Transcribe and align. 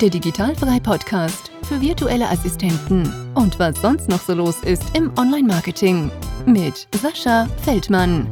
der 0.00 0.10
Digitalfrei 0.10 0.80
Podcast 0.80 1.52
für 1.68 1.80
virtuelle 1.80 2.28
Assistenten 2.28 3.12
und 3.34 3.60
was 3.60 3.80
sonst 3.80 4.08
noch 4.08 4.20
so 4.20 4.34
los 4.34 4.60
ist 4.64 4.82
im 4.96 5.16
Online-Marketing 5.16 6.10
mit 6.46 6.88
Sascha 7.00 7.46
Feldmann. 7.62 8.26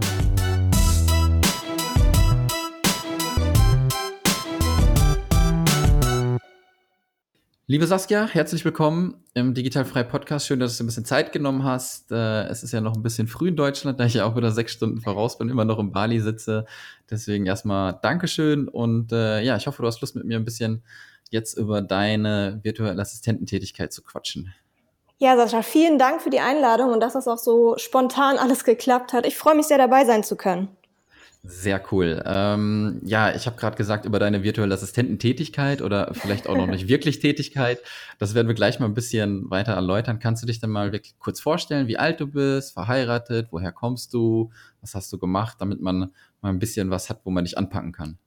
Liebe 7.69 7.87
Saskia, 7.87 8.27
herzlich 8.27 8.65
willkommen 8.65 9.15
im 9.33 9.55
Digitalfrei 9.55 10.03
Podcast. 10.03 10.49
Schön, 10.49 10.59
dass 10.59 10.77
du 10.77 10.83
ein 10.83 10.87
bisschen 10.89 11.05
Zeit 11.05 11.33
genommen 11.33 11.63
hast. 11.63 12.11
Äh, 12.11 12.43
es 12.49 12.65
ist 12.65 12.73
ja 12.73 12.81
noch 12.81 12.97
ein 12.97 13.03
bisschen 13.05 13.29
früh 13.29 13.49
in 13.49 13.57
Deutschland, 13.57 14.01
da 14.01 14.05
ich 14.05 14.15
ja 14.15 14.25
auch 14.25 14.37
wieder 14.37 14.51
sechs 14.51 14.73
Stunden 14.73 15.01
voraus 15.01 15.39
bin, 15.39 15.49
immer 15.49 15.65
noch 15.65 15.79
in 15.79 15.93
Bali 15.93 16.21
sitze. 16.21 16.67
Deswegen 17.09 17.47
erstmal 17.47 17.99
Dankeschön 18.03 18.67
und 18.69 19.13
äh, 19.13 19.43
ja, 19.43 19.57
ich 19.57 19.69
hoffe, 19.69 19.81
du 19.81 19.87
hast 19.87 20.01
Lust 20.01 20.17
mit 20.17 20.25
mir 20.25 20.39
ein 20.39 20.45
bisschen 20.45 20.83
jetzt 21.33 21.59
über 21.59 21.83
deine 21.83 22.61
virtuelle 22.63 23.01
Assistententätigkeit 23.01 23.93
zu 23.93 24.03
quatschen. 24.03 24.55
Ja, 25.19 25.37
Sascha, 25.37 25.63
vielen 25.63 25.99
Dank 25.99 26.21
für 26.21 26.31
die 26.31 26.41
Einladung 26.41 26.91
und 26.91 27.01
dass 27.01 27.13
das 27.13 27.29
auch 27.29 27.39
so 27.39 27.77
spontan 27.79 28.39
alles 28.39 28.65
geklappt 28.65 29.13
hat. 29.13 29.27
Ich 29.27 29.37
freue 29.37 29.55
mich 29.55 29.67
sehr 29.67 29.79
dabei 29.79 30.05
sein 30.05 30.25
zu 30.25 30.37
können. 30.37 30.69
Sehr 31.45 31.83
cool. 31.91 32.23
Ähm, 32.25 33.01
ja, 33.05 33.35
ich 33.35 33.47
habe 33.47 33.57
gerade 33.57 33.77
gesagt 33.77 34.05
über 34.05 34.21
deine 34.21 34.45
virtuelle 34.45 34.75
Assistententätigkeit 34.75 35.83
oder 35.83 36.13
vielleicht 36.15 36.49
auch 36.49 36.57
noch 36.57 36.69
nicht 36.69 36.87
wirklich 36.89 37.19
Tätigkeit. 37.19 37.81
Das 38.19 38.35
werden 38.35 38.47
wir 38.47 38.55
gleich 38.55 38.79
mal 38.79 38.87
ein 38.87 38.95
bisschen 38.95 39.51
weiter 39.51 39.73
erläutern. 39.73 40.21
Kannst 40.21 40.45
du 40.45 40.47
dich 40.47 40.61
dann 40.61 40.71
mal 40.71 40.93
wirklich 40.93 41.19
kurz 41.19 41.41
vorstellen, 41.41 41.89
wie 41.89 41.99
alt 41.99 42.21
du 42.21 42.29
bist, 42.29 42.75
verheiratet, 42.75 43.49
woher 43.51 43.73
kommst 43.73 44.15
du, 44.15 44.51
was 44.81 44.95
hast 44.95 45.13
du 45.13 45.19
gemacht, 45.19 45.57
damit 45.59 45.81
man 45.81 46.13
mal 46.43 46.49
ein 46.51 46.61
bisschen 46.61 46.91
was 46.91 47.11
hat, 47.11 47.23
wo 47.25 47.31
man 47.31 47.45
dich 47.45 47.59
anpacken 47.59 47.91
kann? 47.91 48.19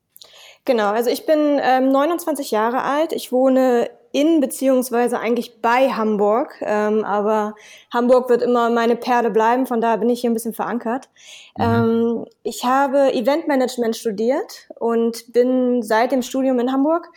Genau, 0.66 0.90
also 0.90 1.12
ich 1.12 1.26
bin 1.28 1.60
ähm, 1.62 1.90
29 1.90 2.50
Jahre 2.52 2.82
alt. 2.82 3.14
Ich 3.14 3.32
wohne 3.32 3.90
in 4.12 4.40
beziehungsweise 4.40 5.20
eigentlich 5.20 5.62
bei 5.62 5.90
Hamburg, 5.90 6.56
ähm, 6.62 7.04
aber 7.04 7.54
Hamburg 7.94 8.30
wird 8.30 8.42
immer 8.42 8.70
meine 8.70 8.96
Perle 8.96 9.30
bleiben, 9.30 9.66
von 9.68 9.82
daher 9.82 9.98
bin 9.98 10.10
ich 10.10 10.22
hier 10.22 10.30
ein 10.30 10.34
bisschen 10.34 10.54
verankert. 10.54 11.10
Mhm. 11.58 11.64
Ähm, 11.64 12.26
ich 12.42 12.64
habe 12.64 13.14
Eventmanagement 13.14 13.96
studiert 13.96 14.70
und 14.80 15.34
bin 15.34 15.84
seit 15.84 16.14
dem 16.14 16.22
Studium 16.22 16.60
in 16.60 16.72
Hamburg 16.72 17.12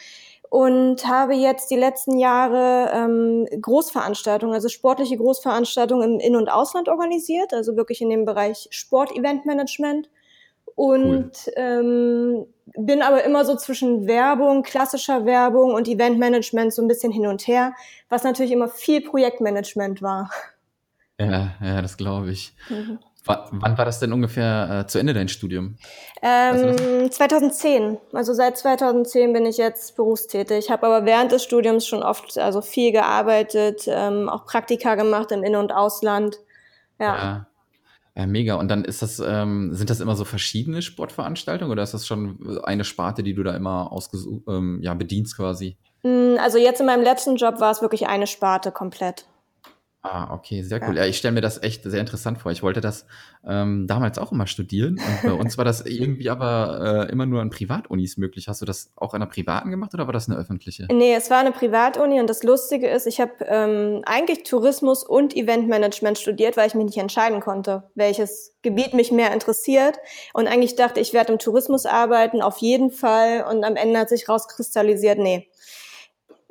und 0.50 1.06
habe 1.06 1.34
jetzt 1.34 1.70
die 1.70 1.76
letzten 1.76 2.18
Jahre 2.18 2.90
ähm, 2.92 3.46
Großveranstaltungen, 3.60 4.54
also 4.54 4.68
sportliche 4.68 5.16
Großveranstaltungen 5.16 6.14
im 6.14 6.20
In- 6.20 6.36
und 6.36 6.48
Ausland 6.48 6.88
organisiert, 6.88 7.54
also 7.54 7.76
wirklich 7.76 8.00
in 8.00 8.10
dem 8.10 8.24
Bereich 8.24 8.66
Sport-Eventmanagement 8.70 10.08
und 10.78 11.32
cool. 11.46 11.52
ähm, 11.56 12.46
bin 12.76 13.02
aber 13.02 13.24
immer 13.24 13.44
so 13.44 13.56
zwischen 13.56 14.06
Werbung, 14.06 14.62
klassischer 14.62 15.26
Werbung 15.26 15.74
und 15.74 15.88
Eventmanagement 15.88 16.72
so 16.72 16.82
ein 16.82 16.86
bisschen 16.86 17.10
hin 17.10 17.26
und 17.26 17.48
her, 17.48 17.74
was 18.08 18.22
natürlich 18.22 18.52
immer 18.52 18.68
viel 18.68 19.00
Projektmanagement 19.00 20.02
war. 20.02 20.30
Ja, 21.18 21.54
ja, 21.60 21.82
das 21.82 21.96
glaube 21.96 22.30
ich. 22.30 22.54
Mhm. 22.68 23.00
wann 23.24 23.76
war 23.76 23.84
das 23.84 23.98
denn 23.98 24.12
ungefähr 24.12 24.82
äh, 24.84 24.86
zu 24.86 25.00
Ende 25.00 25.14
dein 25.14 25.26
Studium? 25.26 25.78
Ähm, 26.22 27.10
2010. 27.10 27.98
Also 28.12 28.32
seit 28.32 28.56
2010 28.56 29.32
bin 29.32 29.46
ich 29.46 29.56
jetzt 29.56 29.96
berufstätig. 29.96 30.66
Ich 30.66 30.70
habe 30.70 30.86
aber 30.86 31.06
während 31.06 31.32
des 31.32 31.42
Studiums 31.42 31.88
schon 31.88 32.04
oft 32.04 32.38
also 32.38 32.60
viel 32.60 32.92
gearbeitet, 32.92 33.86
ähm, 33.88 34.28
auch 34.28 34.46
Praktika 34.46 34.94
gemacht 34.94 35.32
im 35.32 35.42
In- 35.42 35.56
und 35.56 35.72
Ausland. 35.72 36.38
ja. 37.00 37.16
ja. 37.16 37.47
Ja, 38.18 38.26
mega. 38.26 38.56
Und 38.56 38.68
dann 38.68 38.84
ist 38.84 39.00
das, 39.00 39.22
ähm, 39.24 39.72
sind 39.72 39.90
das 39.90 40.00
immer 40.00 40.16
so 40.16 40.24
verschiedene 40.24 40.82
Sportveranstaltungen 40.82 41.70
oder 41.70 41.84
ist 41.84 41.94
das 41.94 42.04
schon 42.04 42.60
eine 42.64 42.82
Sparte, 42.82 43.22
die 43.22 43.32
du 43.32 43.44
da 43.44 43.54
immer 43.54 43.96
ähm, 44.48 44.80
ja, 44.82 44.92
bedienst 44.94 45.36
quasi? 45.36 45.76
Mm, 46.02 46.34
also 46.40 46.58
jetzt 46.58 46.80
in 46.80 46.86
meinem 46.86 47.04
letzten 47.04 47.36
Job 47.36 47.60
war 47.60 47.70
es 47.70 47.80
wirklich 47.80 48.08
eine 48.08 48.26
Sparte 48.26 48.72
komplett. 48.72 49.26
Ah, 50.02 50.32
okay, 50.32 50.62
sehr 50.62 50.80
cool. 50.82 50.96
Ja, 50.96 51.02
ja 51.02 51.08
ich 51.08 51.18
stelle 51.18 51.32
mir 51.32 51.40
das 51.40 51.60
echt 51.60 51.82
sehr 51.82 52.00
interessant 52.00 52.38
vor. 52.38 52.52
Ich 52.52 52.62
wollte 52.62 52.80
das 52.80 53.04
ähm, 53.44 53.88
damals 53.88 54.16
auch 54.18 54.30
immer 54.30 54.46
studieren 54.46 54.94
und 54.94 55.22
bei 55.22 55.32
uns 55.32 55.58
war 55.58 55.64
das 55.64 55.84
irgendwie 55.84 56.30
aber 56.30 57.06
äh, 57.08 57.12
immer 57.12 57.26
nur 57.26 57.40
an 57.40 57.50
Privatunis 57.50 58.16
möglich. 58.16 58.46
Hast 58.46 58.62
du 58.62 58.64
das 58.64 58.92
auch 58.94 59.12
an 59.12 59.22
einer 59.22 59.30
privaten 59.30 59.70
gemacht 59.70 59.94
oder 59.94 60.06
war 60.06 60.12
das 60.12 60.28
eine 60.28 60.38
öffentliche? 60.38 60.86
Nee, 60.92 61.14
es 61.14 61.30
war 61.30 61.38
eine 61.38 61.50
Privatuni 61.50 62.20
und 62.20 62.30
das 62.30 62.44
Lustige 62.44 62.88
ist, 62.88 63.08
ich 63.08 63.20
habe 63.20 63.32
ähm, 63.46 64.02
eigentlich 64.06 64.44
Tourismus 64.44 65.02
und 65.02 65.34
Eventmanagement 65.34 66.16
studiert, 66.16 66.56
weil 66.56 66.68
ich 66.68 66.74
mich 66.74 66.86
nicht 66.86 66.98
entscheiden 66.98 67.40
konnte, 67.40 67.90
welches 67.96 68.54
Gebiet 68.62 68.94
mich 68.94 69.10
mehr 69.10 69.32
interessiert 69.32 69.98
und 70.32 70.46
eigentlich 70.46 70.76
dachte, 70.76 71.00
ich 71.00 71.12
werde 71.12 71.32
im 71.32 71.40
Tourismus 71.40 71.86
arbeiten, 71.86 72.40
auf 72.40 72.58
jeden 72.58 72.92
Fall 72.92 73.44
und 73.50 73.64
am 73.64 73.74
Ende 73.74 73.98
hat 73.98 74.10
sich 74.10 74.28
rauskristallisiert, 74.28 75.18
nee 75.18 75.48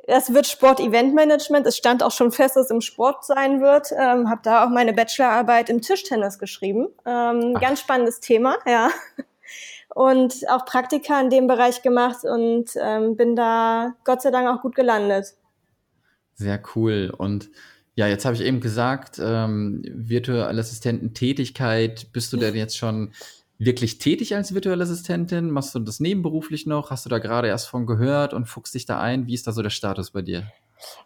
das 0.08 0.32
wird 0.32 0.46
Sport-Event-Management. 0.46 1.66
Es 1.66 1.76
stand 1.76 2.02
auch 2.02 2.10
schon 2.10 2.32
fest, 2.32 2.56
dass 2.56 2.64
es 2.66 2.70
im 2.70 2.80
Sport 2.80 3.26
sein 3.26 3.60
wird. 3.60 3.92
Ähm, 3.92 4.30
habe 4.30 4.40
da 4.42 4.64
auch 4.64 4.70
meine 4.70 4.94
Bachelorarbeit 4.94 5.68
im 5.68 5.82
Tischtennis 5.82 6.38
geschrieben. 6.38 6.88
Ähm, 7.04 7.54
ganz 7.60 7.80
spannendes 7.80 8.20
Thema, 8.20 8.56
ja. 8.66 8.88
Und 9.94 10.48
auch 10.48 10.64
Praktika 10.64 11.20
in 11.20 11.28
dem 11.28 11.46
Bereich 11.46 11.82
gemacht 11.82 12.24
und 12.24 12.70
ähm, 12.80 13.16
bin 13.16 13.36
da 13.36 13.94
Gott 14.04 14.22
sei 14.22 14.30
Dank 14.30 14.48
auch 14.48 14.62
gut 14.62 14.74
gelandet. 14.74 15.34
Sehr 16.34 16.60
cool. 16.74 17.12
Und 17.16 17.50
ja, 17.94 18.06
jetzt 18.06 18.24
habe 18.24 18.36
ich 18.36 18.42
eben 18.42 18.60
gesagt, 18.60 19.18
ähm, 19.20 19.82
virtuelle 19.84 20.60
Assistententätigkeit, 20.60 22.12
bist 22.12 22.32
du 22.32 22.38
denn 22.38 22.54
jetzt 22.54 22.78
schon 22.78 23.12
wirklich 23.58 23.98
tätig 23.98 24.34
als 24.34 24.54
virtuelle 24.54 24.84
Assistentin? 24.84 25.50
Machst 25.50 25.74
du 25.74 25.80
das 25.80 26.00
nebenberuflich 26.00 26.66
noch? 26.66 26.90
Hast 26.90 27.04
du 27.04 27.10
da 27.10 27.18
gerade 27.18 27.48
erst 27.48 27.68
von 27.68 27.86
gehört 27.86 28.32
und 28.34 28.46
fuchst 28.46 28.74
dich 28.74 28.86
da 28.86 29.00
ein? 29.00 29.26
Wie 29.26 29.34
ist 29.34 29.46
da 29.46 29.52
so 29.52 29.62
der 29.62 29.70
Status 29.70 30.10
bei 30.12 30.22
dir? 30.22 30.50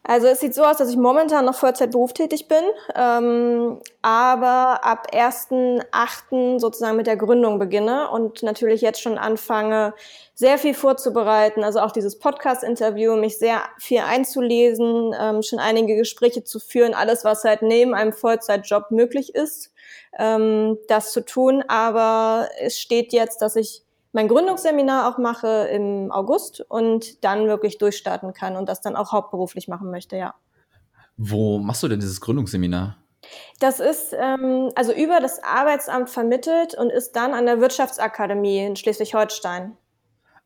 Also 0.02 0.26
es 0.26 0.40
sieht 0.40 0.54
so 0.54 0.62
aus, 0.64 0.76
dass 0.76 0.90
ich 0.90 0.96
momentan 0.96 1.44
noch 1.44 1.54
Vollzeit 1.54 1.92
berufstätig 1.92 2.48
bin, 2.48 2.64
ähm, 2.94 3.80
aber 4.02 4.84
ab 4.84 5.06
1.8. 5.12 6.58
sozusagen 6.58 6.96
mit 6.96 7.06
der 7.06 7.16
Gründung 7.16 7.58
beginne 7.58 8.10
und 8.10 8.42
natürlich 8.42 8.80
jetzt 8.80 9.00
schon 9.00 9.18
anfange, 9.18 9.94
sehr 10.34 10.58
viel 10.58 10.74
vorzubereiten, 10.74 11.62
also 11.62 11.80
auch 11.80 11.92
dieses 11.92 12.18
Podcast-Interview, 12.18 13.16
mich 13.16 13.38
sehr 13.38 13.62
viel 13.78 14.00
einzulesen, 14.00 15.14
ähm, 15.18 15.42
schon 15.42 15.58
einige 15.58 15.96
Gespräche 15.96 16.42
zu 16.42 16.58
führen, 16.58 16.94
alles, 16.94 17.24
was 17.24 17.44
halt 17.44 17.62
neben 17.62 17.94
einem 17.94 18.12
Vollzeitjob 18.12 18.90
möglich 18.90 19.34
ist 19.34 19.72
ähm, 20.18 20.78
das 20.88 21.12
zu 21.12 21.24
tun. 21.24 21.62
Aber 21.68 22.48
es 22.60 22.78
steht 22.78 23.12
jetzt, 23.12 23.42
dass 23.42 23.56
ich 23.56 23.82
mein 24.12 24.28
Gründungsseminar 24.28 25.08
auch 25.08 25.18
mache 25.18 25.68
im 25.72 26.12
August 26.12 26.64
und 26.68 27.24
dann 27.24 27.46
wirklich 27.46 27.78
durchstarten 27.78 28.32
kann 28.34 28.56
und 28.56 28.68
das 28.68 28.80
dann 28.80 28.96
auch 28.96 29.12
hauptberuflich 29.12 29.68
machen 29.68 29.90
möchte, 29.90 30.16
ja. 30.16 30.34
Wo 31.16 31.58
machst 31.58 31.82
du 31.82 31.88
denn 31.88 32.00
dieses 32.00 32.20
Gründungsseminar? 32.20 32.96
Das 33.60 33.80
ist 33.80 34.14
ähm, 34.18 34.70
also 34.74 34.92
über 34.92 35.20
das 35.20 35.42
Arbeitsamt 35.42 36.10
vermittelt 36.10 36.74
und 36.74 36.90
ist 36.90 37.12
dann 37.12 37.34
an 37.34 37.46
der 37.46 37.60
Wirtschaftsakademie 37.60 38.64
in 38.64 38.76
Schleswig-Holstein. 38.76 39.76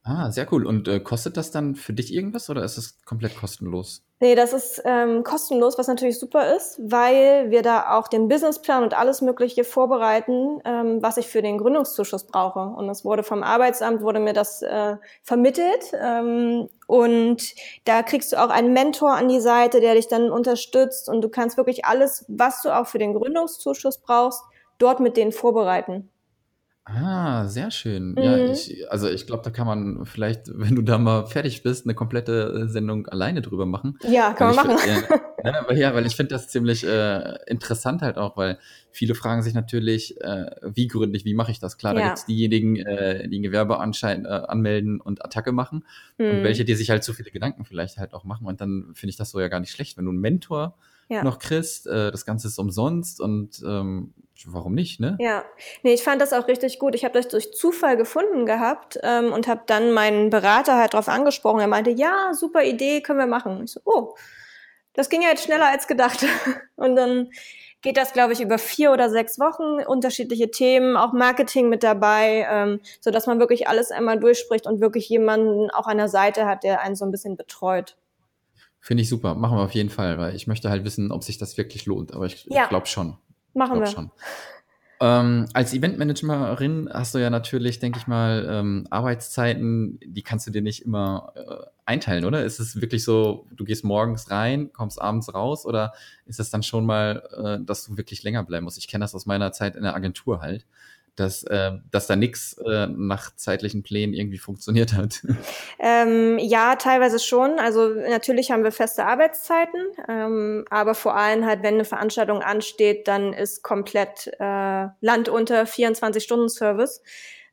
Ah, 0.09 0.31
sehr 0.31 0.47
cool. 0.53 0.65
Und 0.67 0.87
äh, 0.87 1.01
kostet 1.01 1.37
das 1.37 1.51
dann 1.51 1.75
für 1.75 1.93
dich 1.93 2.15
irgendwas 2.15 2.49
oder 2.49 2.63
ist 2.63 2.79
es 2.79 3.03
komplett 3.05 3.37
kostenlos? 3.37 4.05
Nee, 4.21 4.37
das 4.37 4.53
ist 4.53 4.81
ähm, 4.85 5.25
kostenlos, 5.25 5.79
was 5.79 5.89
natürlich 5.89 6.21
super 6.21 6.55
ist, 6.55 6.79
weil 6.81 7.51
wir 7.51 7.63
da 7.63 7.99
auch 7.99 8.07
den 8.07 8.29
Businessplan 8.29 8.85
und 8.85 8.97
alles 8.97 9.21
Mögliche 9.21 9.65
vorbereiten, 9.65 10.61
ähm, 10.65 11.03
was 11.03 11.17
ich 11.17 11.27
für 11.27 11.43
den 11.43 11.59
Gründungszuschuss 11.59 12.25
brauche. 12.25 12.61
Und 12.61 12.89
es 12.89 13.05
wurde 13.05 13.25
vom 13.25 13.43
Arbeitsamt, 13.43 14.01
wurde 14.01 14.21
mir 14.21 14.33
das 14.33 14.63
äh, 14.63 14.97
vermittelt. 15.25 15.93
Ähm, 16.01 16.69
und 16.87 17.43
da 17.85 18.05
kriegst 18.05 18.33
du 18.33 18.41
auch 18.41 18.51
einen 18.51 18.73
Mentor 18.73 19.13
an 19.17 19.27
die 19.27 19.41
Seite, 19.41 19.81
der 19.81 19.95
dich 19.95 20.07
dann 20.07 20.31
unterstützt. 20.31 21.09
Und 21.09 21.21
du 21.23 21.29
kannst 21.29 21.57
wirklich 21.57 21.85
alles, 21.85 22.25
was 22.29 22.63
du 22.63 22.71
auch 22.71 22.87
für 22.87 22.99
den 22.99 23.13
Gründungszuschuss 23.13 23.99
brauchst, 23.99 24.41
dort 24.79 25.01
mit 25.01 25.17
denen 25.17 25.33
vorbereiten. 25.33 26.11
Ah, 26.89 27.49
sehr 27.49 27.73
schön. 27.73 28.15
Ja, 28.17 28.37
mhm. 28.37 28.53
ich, 28.53 28.91
also 28.93 29.09
ich 29.09 29.27
glaube, 29.27 29.43
da 29.43 29.51
kann 29.51 29.67
man 29.67 30.07
vielleicht, 30.07 30.43
wenn 30.55 30.77
du 30.77 30.83
da 30.83 30.99
mal 30.99 31.27
fertig 31.27 31.65
bist, 31.65 31.85
eine 31.85 31.95
komplette 31.95 32.63
äh, 32.65 32.69
Sendung 32.69 33.09
alleine 33.09 33.43
drüber 33.43 33.67
machen. 33.67 33.99
Ja, 34.09 34.33
kann 34.33 34.55
man 34.55 34.67
machen. 34.67 34.79
Find, 34.79 35.09
ja, 35.45 35.53
ne, 35.53 35.65
weil, 35.67 35.79
ja, 35.79 35.95
weil 35.95 36.07
ich 36.07 36.15
finde 36.15 36.35
das 36.37 36.49
ziemlich 36.49 36.87
äh, 36.87 37.39
interessant 37.47 38.03
halt 38.03 38.19
auch, 38.19 38.37
weil 38.37 38.59
viele 38.97 39.15
fragen 39.15 39.43
sich 39.43 39.55
natürlich, 39.55 40.21
äh, 40.23 40.51
wie 40.63 40.89
gründlich, 40.89 41.25
wie 41.25 41.35
mache 41.35 41.53
ich 41.53 41.61
das? 41.61 41.77
Klar, 41.77 41.95
da 41.95 42.01
ja. 42.01 42.07
gibt's 42.07 42.25
diejenigen, 42.25 42.77
äh, 42.77 43.29
die 43.29 43.39
ein 43.39 43.43
Gewerbe 43.43 43.75
äh, 43.75 43.77
anmelden 43.79 45.01
und 45.01 45.25
Attacke 45.25 45.53
machen 45.53 45.85
mhm. 46.19 46.31
und 46.31 46.45
welche, 46.45 46.65
die 46.65 46.75
sich 46.75 46.91
halt 46.91 47.05
so 47.05 47.13
viele 47.13 47.31
Gedanken 47.31 47.65
vielleicht 47.65 47.99
halt 47.99 48.15
auch 48.15 48.25
machen. 48.25 48.47
Und 48.47 48.61
dann 48.61 48.93
finde 48.95 49.11
ich 49.11 49.17
das 49.17 49.31
so 49.31 49.41
ja 49.41 49.49
gar 49.49 49.61
nicht 49.61 49.71
schlecht, 49.71 49.97
wenn 49.99 50.07
du 50.07 50.11
einen 50.11 50.21
Mentor 50.21 50.77
ja. 51.09 51.23
noch 51.23 51.39
kriegst. 51.39 51.87
Äh, 51.87 52.11
das 52.11 52.25
Ganze 52.25 52.49
ist 52.49 52.59
umsonst 52.59 53.21
und 53.21 53.63
ähm, 53.67 54.15
warum 54.47 54.75
nicht, 54.75 54.99
ne? 54.99 55.17
Ja, 55.21 55.45
nee, 55.83 55.93
ich 55.93 56.03
fand 56.03 56.21
das 56.21 56.33
auch 56.33 56.49
richtig 56.49 56.79
gut. 56.79 56.95
Ich 56.95 57.05
habe 57.05 57.15
das 57.15 57.29
durch 57.29 57.53
Zufall 57.53 57.97
gefunden 57.97 58.47
gehabt 58.47 58.99
ähm, 59.03 59.33
und 59.33 59.47
habe 59.47 59.63
dann 59.67 59.93
meinen 59.93 60.31
Berater 60.31 60.77
halt 60.77 60.95
drauf 60.95 61.09
angesprochen. 61.09 61.61
Er 61.61 61.69
meinte, 61.69 61.91
ja, 61.91 62.33
super 62.33 62.65
Idee, 62.65 63.03
können 63.03 63.19
wir 63.19 63.27
machen. 63.27 63.65
Ich 63.65 63.73
so, 63.73 63.81
oh, 63.85 64.15
das 64.95 65.11
ging 65.11 65.23
ja 65.23 65.29
jetzt 65.29 65.45
schneller 65.45 65.71
als 65.71 65.87
gedacht. 65.87 66.25
und 66.77 66.97
dann 66.97 67.31
geht 67.83 67.97
das, 67.97 68.13
glaube 68.13 68.33
ich, 68.33 68.41
über 68.41 68.59
vier 68.59 68.93
oder 68.93 69.11
sechs 69.11 69.39
Wochen, 69.39 69.85
unterschiedliche 69.87 70.51
Themen, 70.51 70.97
auch 70.97 71.13
Marketing 71.13 71.69
mit 71.69 71.83
dabei, 71.83 72.47
ähm, 72.51 72.81
so 73.01 73.11
dass 73.11 73.27
man 73.27 73.39
wirklich 73.39 73.69
alles 73.69 73.91
einmal 73.91 74.19
durchspricht 74.19 74.67
und 74.67 74.81
wirklich 74.81 75.09
jemanden 75.09 75.71
auch 75.71 75.87
an 75.87 75.99
der 75.99 76.09
Seite 76.09 76.47
hat, 76.47 76.65
der 76.65 76.81
einen 76.81 76.97
so 76.97 77.05
ein 77.05 77.11
bisschen 77.11 77.37
betreut. 77.37 77.97
Finde 78.81 79.03
ich 79.03 79.09
super. 79.09 79.35
Machen 79.35 79.59
wir 79.59 79.65
auf 79.65 79.73
jeden 79.73 79.91
Fall, 79.91 80.17
weil 80.19 80.35
ich 80.37 80.47
möchte 80.47 80.71
halt 80.71 80.85
wissen, 80.85 81.11
ob 81.11 81.25
sich 81.25 81.39
das 81.39 81.57
wirklich 81.59 81.87
lohnt. 81.87 82.15
Aber 82.15 82.27
ich, 82.27 82.45
ja. 82.45 82.65
ich 82.65 82.69
glaube 82.69 82.87
schon. 82.87 83.17
Machen 83.53 83.79
glaub 83.79 83.87
wir. 83.87 83.93
Schon. 83.93 84.11
Ähm, 84.99 85.47
als 85.53 85.75
Eventmanagerin 85.75 86.89
hast 86.91 87.15
du 87.15 87.19
ja 87.19 87.29
natürlich, 87.29 87.79
denke 87.79 87.99
ich 87.99 88.07
mal, 88.07 88.47
ähm, 88.49 88.87
Arbeitszeiten, 88.91 90.01
die 90.03 90.23
kannst 90.23 90.47
du 90.47 90.51
dir 90.51 90.63
nicht 90.63 90.87
immer 90.87 91.33
äh, 91.35 91.67
einteilen, 91.85 92.25
oder? 92.25 92.45
Ist 92.45 92.61
es 92.61 92.81
wirklich 92.81 93.05
so, 93.05 93.47
du 93.55 93.65
gehst 93.65 93.85
morgens 93.85 94.31
rein, 94.31 94.73
kommst 94.73 95.01
abends 95.01 95.33
raus 95.35 95.67
oder 95.67 95.93
ist 96.25 96.41
es 96.41 96.51
dann 96.51 96.63
schon 96.63 96.87
mal, 96.87 97.23
äh, 97.61 97.65
dass 97.65 97.85
du 97.85 97.97
wirklich 97.99 98.23
länger 98.23 98.43
bleiben 98.45 98.65
musst? 98.65 98.79
Ich 98.79 98.89
kenne 98.89 99.05
das 99.05 99.15
aus 99.15 99.27
meiner 99.27 99.53
Zeit 99.53 99.77
in 99.77 99.83
der 99.83 99.95
Agentur 99.95 100.41
halt 100.41 100.65
dass, 101.17 101.45
äh, 101.45 101.73
dass 101.91 102.07
da 102.07 102.15
nichts 102.15 102.57
äh, 102.59 102.87
nach 102.87 103.35
zeitlichen 103.35 103.83
Plänen 103.83 104.15
irgendwie 104.15 104.39
funktioniert 104.39 104.93
hat. 104.93 105.23
Ähm, 105.79 106.39
ja, 106.39 106.77
teilweise 106.77 107.19
schon. 107.19 107.59
Also 107.59 107.89
natürlich 107.89 108.51
haben 108.51 108.65
wir 108.65 108.73
feste 108.73 109.05
Arbeitszeiten, 109.05 109.81
ähm, 110.09 110.65
aber 110.71 110.95
vor 110.95 111.15
allem 111.17 111.45
halt, 111.45 111.63
wenn 111.63 111.75
eine 111.75 111.85
Veranstaltung 111.85 112.43
ansteht, 112.43 113.07
dann 113.09 113.33
ist 113.33 113.63
komplett 113.63 114.31
äh, 114.41 114.87
Land 115.01 115.29
unter 115.29 115.63
24-Stunden-Service. 115.63 117.03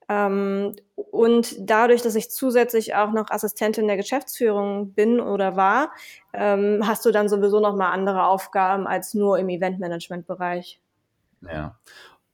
Ähm, 0.10 0.76
und 0.96 1.56
dadurch, 1.60 2.02
dass 2.02 2.16
ich 2.16 2.32
zusätzlich 2.32 2.96
auch 2.96 3.12
noch 3.12 3.30
Assistentin 3.30 3.88
der 3.88 3.98
Geschäftsführung 3.98 4.94
bin 4.94 5.20
oder 5.20 5.56
war, 5.56 5.92
ähm, 6.34 6.82
hast 6.86 7.06
du 7.06 7.12
dann 7.12 7.30
sowieso 7.30 7.60
noch 7.60 7.76
mal 7.76 7.92
andere 7.92 8.26
Aufgaben 8.26 8.88
als 8.88 9.14
nur 9.14 9.38
im 9.38 9.50
Eventmanagement-Bereich. 9.50 10.80
Ja. 11.42 11.78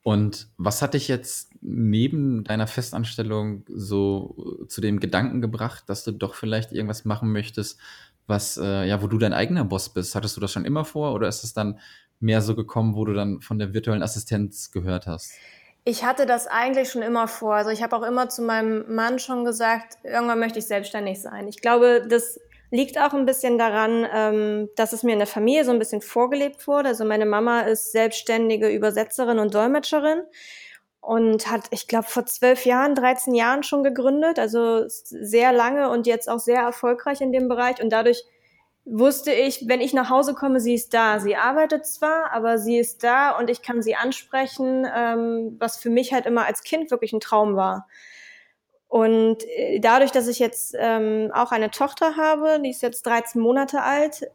Und 0.09 0.47
was 0.57 0.81
hat 0.81 0.95
dich 0.95 1.07
jetzt 1.07 1.51
neben 1.61 2.44
deiner 2.44 2.65
Festanstellung 2.65 3.63
so 3.67 4.65
zu 4.67 4.81
dem 4.81 5.00
Gedanken 5.00 5.39
gebracht, 5.39 5.83
dass 5.85 6.03
du 6.03 6.11
doch 6.11 6.33
vielleicht 6.33 6.71
irgendwas 6.71 7.06
machen 7.06 7.31
möchtest, 7.31 7.79
was, 8.25 8.57
äh, 8.57 8.88
ja, 8.88 9.03
wo 9.03 9.07
du 9.07 9.19
dein 9.19 9.33
eigener 9.33 9.65
Boss 9.65 9.89
bist? 9.89 10.15
Hattest 10.15 10.35
du 10.35 10.41
das 10.41 10.51
schon 10.51 10.65
immer 10.65 10.83
vor 10.83 11.13
oder 11.13 11.27
ist 11.27 11.44
es 11.44 11.53
dann 11.53 11.77
mehr 12.19 12.41
so 12.41 12.56
gekommen, 12.56 12.95
wo 12.95 13.06
du 13.06 13.13
dann 13.13 13.41
von 13.41 13.59
der 13.59 13.75
virtuellen 13.75 14.01
Assistenz 14.01 14.71
gehört 14.71 15.06
hast? 15.06 15.31
Ich 15.85 16.03
hatte 16.03 16.25
das 16.25 16.47
eigentlich 16.47 16.89
schon 16.89 17.03
immer 17.03 17.27
vor. 17.27 17.53
Also 17.53 17.69
ich 17.69 17.83
habe 17.83 17.95
auch 17.95 18.01
immer 18.01 18.29
zu 18.29 18.41
meinem 18.41 18.91
Mann 18.91 19.19
schon 19.19 19.45
gesagt, 19.45 20.00
irgendwann 20.03 20.39
möchte 20.39 20.57
ich 20.57 20.65
selbstständig 20.65 21.21
sein. 21.21 21.47
Ich 21.47 21.61
glaube, 21.61 22.03
das 22.09 22.39
Liegt 22.71 23.00
auch 23.00 23.13
ein 23.13 23.25
bisschen 23.25 23.57
daran, 23.57 24.07
ähm, 24.13 24.69
dass 24.75 24.94
es 24.94 25.04
mir 25.04 25.13
in 25.13 25.19
der 25.19 25.27
Familie 25.27 25.66
so 25.66 25.71
ein 25.71 25.80
bisschen 25.80 26.01
vorgelebt 26.01 26.68
wurde. 26.68 26.89
Also 26.89 27.04
meine 27.04 27.25
Mama 27.25 27.62
ist 27.62 27.92
selbstständige 27.92 28.69
Übersetzerin 28.69 29.39
und 29.39 29.56
Dolmetscherin 29.56 30.21
und 31.01 31.50
hat, 31.50 31.63
ich 31.71 31.88
glaube, 31.88 32.07
vor 32.07 32.25
zwölf 32.25 32.66
Jahren, 32.66 32.94
13 32.94 33.33
Jahren 33.33 33.63
schon 33.63 33.83
gegründet. 33.83 34.38
Also 34.38 34.83
sehr 34.88 35.51
lange 35.51 35.89
und 35.89 36.06
jetzt 36.06 36.30
auch 36.30 36.39
sehr 36.39 36.62
erfolgreich 36.62 37.21
in 37.21 37.31
dem 37.31 37.48
Bereich. 37.48 37.81
Und 37.81 37.89
dadurch 37.89 38.24
wusste 38.86 39.31
ich, 39.31 39.68
wenn 39.68 39.81
ich 39.81 39.94
nach 39.94 40.10
Hause 40.10 40.33
komme, 40.33 40.60
sie 40.60 40.74
ist 40.74 40.94
da. 40.94 41.19
Sie 41.19 41.36
arbeitet 41.36 41.86
zwar, 41.86 42.31
aber 42.31 42.57
sie 42.57 42.77
ist 42.77 43.04
da 43.04 43.38
und 43.38 43.50
ich 43.50 43.62
kann 43.62 43.81
sie 43.81 43.95
ansprechen, 43.95 44.88
ähm, 44.95 45.56
was 45.60 45.77
für 45.77 45.89
mich 45.89 46.13
halt 46.13 46.25
immer 46.25 46.45
als 46.45 46.63
Kind 46.63 46.92
wirklich 46.92 47.13
ein 47.13 47.19
Traum 47.19 47.56
war. 47.56 47.88
Und 48.99 49.37
äh, 49.47 49.79
dadurch, 49.79 50.11
dass 50.11 50.27
ich 50.27 50.39
jetzt 50.39 50.75
ähm, 50.77 51.31
auch 51.33 51.53
eine 51.53 51.71
Tochter 51.71 52.17
habe, 52.17 52.59
die 52.61 52.71
ist 52.71 52.81
jetzt 52.81 53.05
13 53.05 53.41
Monate 53.41 53.81
alt, 53.81 54.29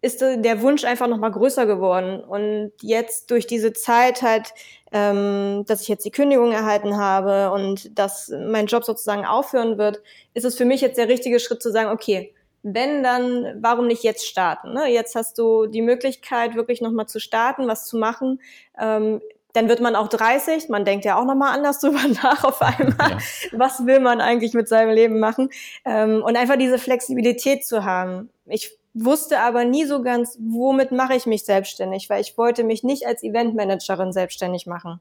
ist 0.00 0.22
der 0.22 0.62
Wunsch 0.62 0.84
einfach 0.84 1.06
noch 1.06 1.18
mal 1.18 1.30
größer 1.30 1.66
geworden. 1.66 2.20
Und 2.20 2.72
jetzt 2.80 3.30
durch 3.30 3.46
diese 3.46 3.74
Zeit 3.74 4.22
halt, 4.22 4.54
ähm, 4.90 5.64
dass 5.66 5.82
ich 5.82 5.88
jetzt 5.88 6.06
die 6.06 6.10
Kündigung 6.10 6.52
erhalten 6.52 6.96
habe 6.96 7.50
und 7.52 7.98
dass 7.98 8.28
mein 8.28 8.66
Job 8.66 8.84
sozusagen 8.84 9.26
aufhören 9.26 9.76
wird, 9.76 10.00
ist 10.32 10.44
es 10.44 10.56
für 10.56 10.64
mich 10.64 10.80
jetzt 10.80 10.96
der 10.96 11.08
richtige 11.08 11.38
Schritt 11.38 11.62
zu 11.62 11.70
sagen, 11.70 11.90
okay, 11.90 12.32
wenn, 12.62 13.02
dann 13.02 13.58
warum 13.60 13.86
nicht 13.86 14.02
jetzt 14.02 14.26
starten? 14.26 14.72
Ne? 14.72 14.86
Jetzt 14.86 15.14
hast 15.14 15.38
du 15.38 15.66
die 15.66 15.82
Möglichkeit, 15.82 16.54
wirklich 16.54 16.80
noch 16.80 16.90
mal 16.90 17.06
zu 17.06 17.20
starten, 17.20 17.68
was 17.68 17.86
zu 17.86 17.98
machen. 17.98 18.40
Ähm, 18.80 19.20
dann 19.56 19.68
wird 19.68 19.80
man 19.80 19.96
auch 19.96 20.08
30, 20.08 20.68
man 20.68 20.84
denkt 20.84 21.04
ja 21.06 21.18
auch 21.18 21.24
nochmal 21.24 21.54
anders 21.54 21.80
drüber 21.80 22.00
nach 22.22 22.44
auf 22.44 22.60
einmal. 22.60 23.12
Ja. 23.12 23.18
Was 23.52 23.86
will 23.86 24.00
man 24.00 24.20
eigentlich 24.20 24.52
mit 24.52 24.68
seinem 24.68 24.90
Leben 24.90 25.18
machen? 25.18 25.48
Ähm, 25.84 26.22
und 26.22 26.36
einfach 26.36 26.56
diese 26.56 26.78
Flexibilität 26.78 27.64
zu 27.64 27.84
haben. 27.84 28.30
Ich 28.44 28.76
wusste 28.92 29.40
aber 29.40 29.64
nie 29.64 29.84
so 29.84 30.02
ganz, 30.02 30.38
womit 30.40 30.92
mache 30.92 31.14
ich 31.14 31.26
mich 31.26 31.44
selbstständig, 31.44 32.08
weil 32.10 32.20
ich 32.20 32.36
wollte 32.36 32.64
mich 32.64 32.82
nicht 32.82 33.06
als 33.06 33.22
Eventmanagerin 33.22 34.12
selbstständig 34.12 34.66
machen. 34.66 35.00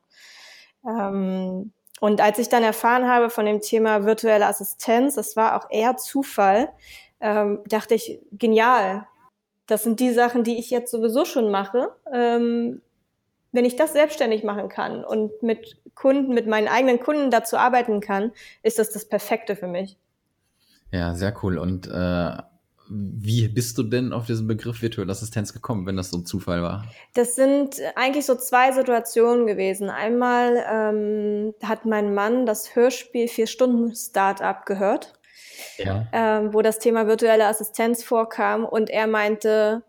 Ähm, 0.86 1.72
und 2.00 2.22
als 2.22 2.40
ich 2.40 2.50
dann 2.50 2.64
erfahren 2.64 3.08
habe 3.08 3.30
von 3.30 3.46
dem 3.46 3.62
Thema 3.62 4.06
virtuelle 4.06 4.46
Assistenz, 4.48 5.16
das 5.16 5.36
war 5.36 5.58
auch 5.58 5.70
eher 5.70 5.98
Zufall, 5.98 6.70
ähm, 7.20 7.62
dachte 7.68 7.96
ich, 7.96 8.20
genial. 8.32 9.08
Das 9.68 9.84
sind 9.84 10.00
die 10.00 10.12
Sachen, 10.12 10.44
die 10.44 10.60
ich 10.60 10.70
jetzt 10.70 10.92
sowieso 10.92 11.26
schon 11.26 11.50
mache. 11.50 11.90
Ähm, 12.14 12.82
wenn 13.56 13.66
ich 13.66 13.76
das 13.76 13.94
selbstständig 13.94 14.44
machen 14.44 14.70
kann 14.70 15.04
und 15.04 15.42
mit 15.42 15.78
Kunden, 15.96 16.34
mit 16.34 16.48
meinen 16.48 16.68
eigenen 16.68 17.00
Kunden 17.00 17.32
dazu 17.32 17.58
arbeiten 17.58 18.02
kann, 18.02 18.32
ist 18.64 18.80
das 18.80 18.92
das 18.92 19.06
Perfekte 19.06 19.56
für 19.56 19.68
mich. 19.68 19.98
Ja, 20.92 21.16
sehr 21.16 21.34
cool. 21.42 21.58
Und 21.58 21.88
äh, 21.88 22.38
wie 22.88 23.48
bist 23.48 23.78
du 23.78 23.84
denn 23.84 24.14
auf 24.14 24.26
diesen 24.26 24.48
Begriff 24.48 24.82
virtuelle 24.82 25.12
Assistenz 25.12 25.54
gekommen, 25.54 25.88
wenn 25.88 25.98
das 25.98 26.12
so 26.12 26.18
ein 26.18 26.26
Zufall 26.26 26.62
war? 26.62 26.86
Das 27.14 27.36
sind 27.36 27.82
eigentlich 27.96 28.26
so 28.26 28.36
zwei 28.36 28.72
Situationen 28.72 29.48
gewesen. 29.48 29.90
Einmal 29.90 30.64
ähm, 30.72 31.54
hat 31.64 31.86
mein 31.86 32.14
Mann 32.14 32.46
das 32.46 32.76
Hörspiel 32.76 33.28
Vier 33.28 33.48
Stunden 33.48 33.96
Startup 33.96 34.66
gehört, 34.66 35.14
ja. 35.78 36.08
ähm, 36.12 36.54
wo 36.54 36.62
das 36.62 36.78
Thema 36.80 37.08
virtuelle 37.08 37.48
Assistenz 37.48 38.04
vorkam 38.04 38.66
und 38.66 38.90
er 38.90 39.08
meinte, 39.08 39.84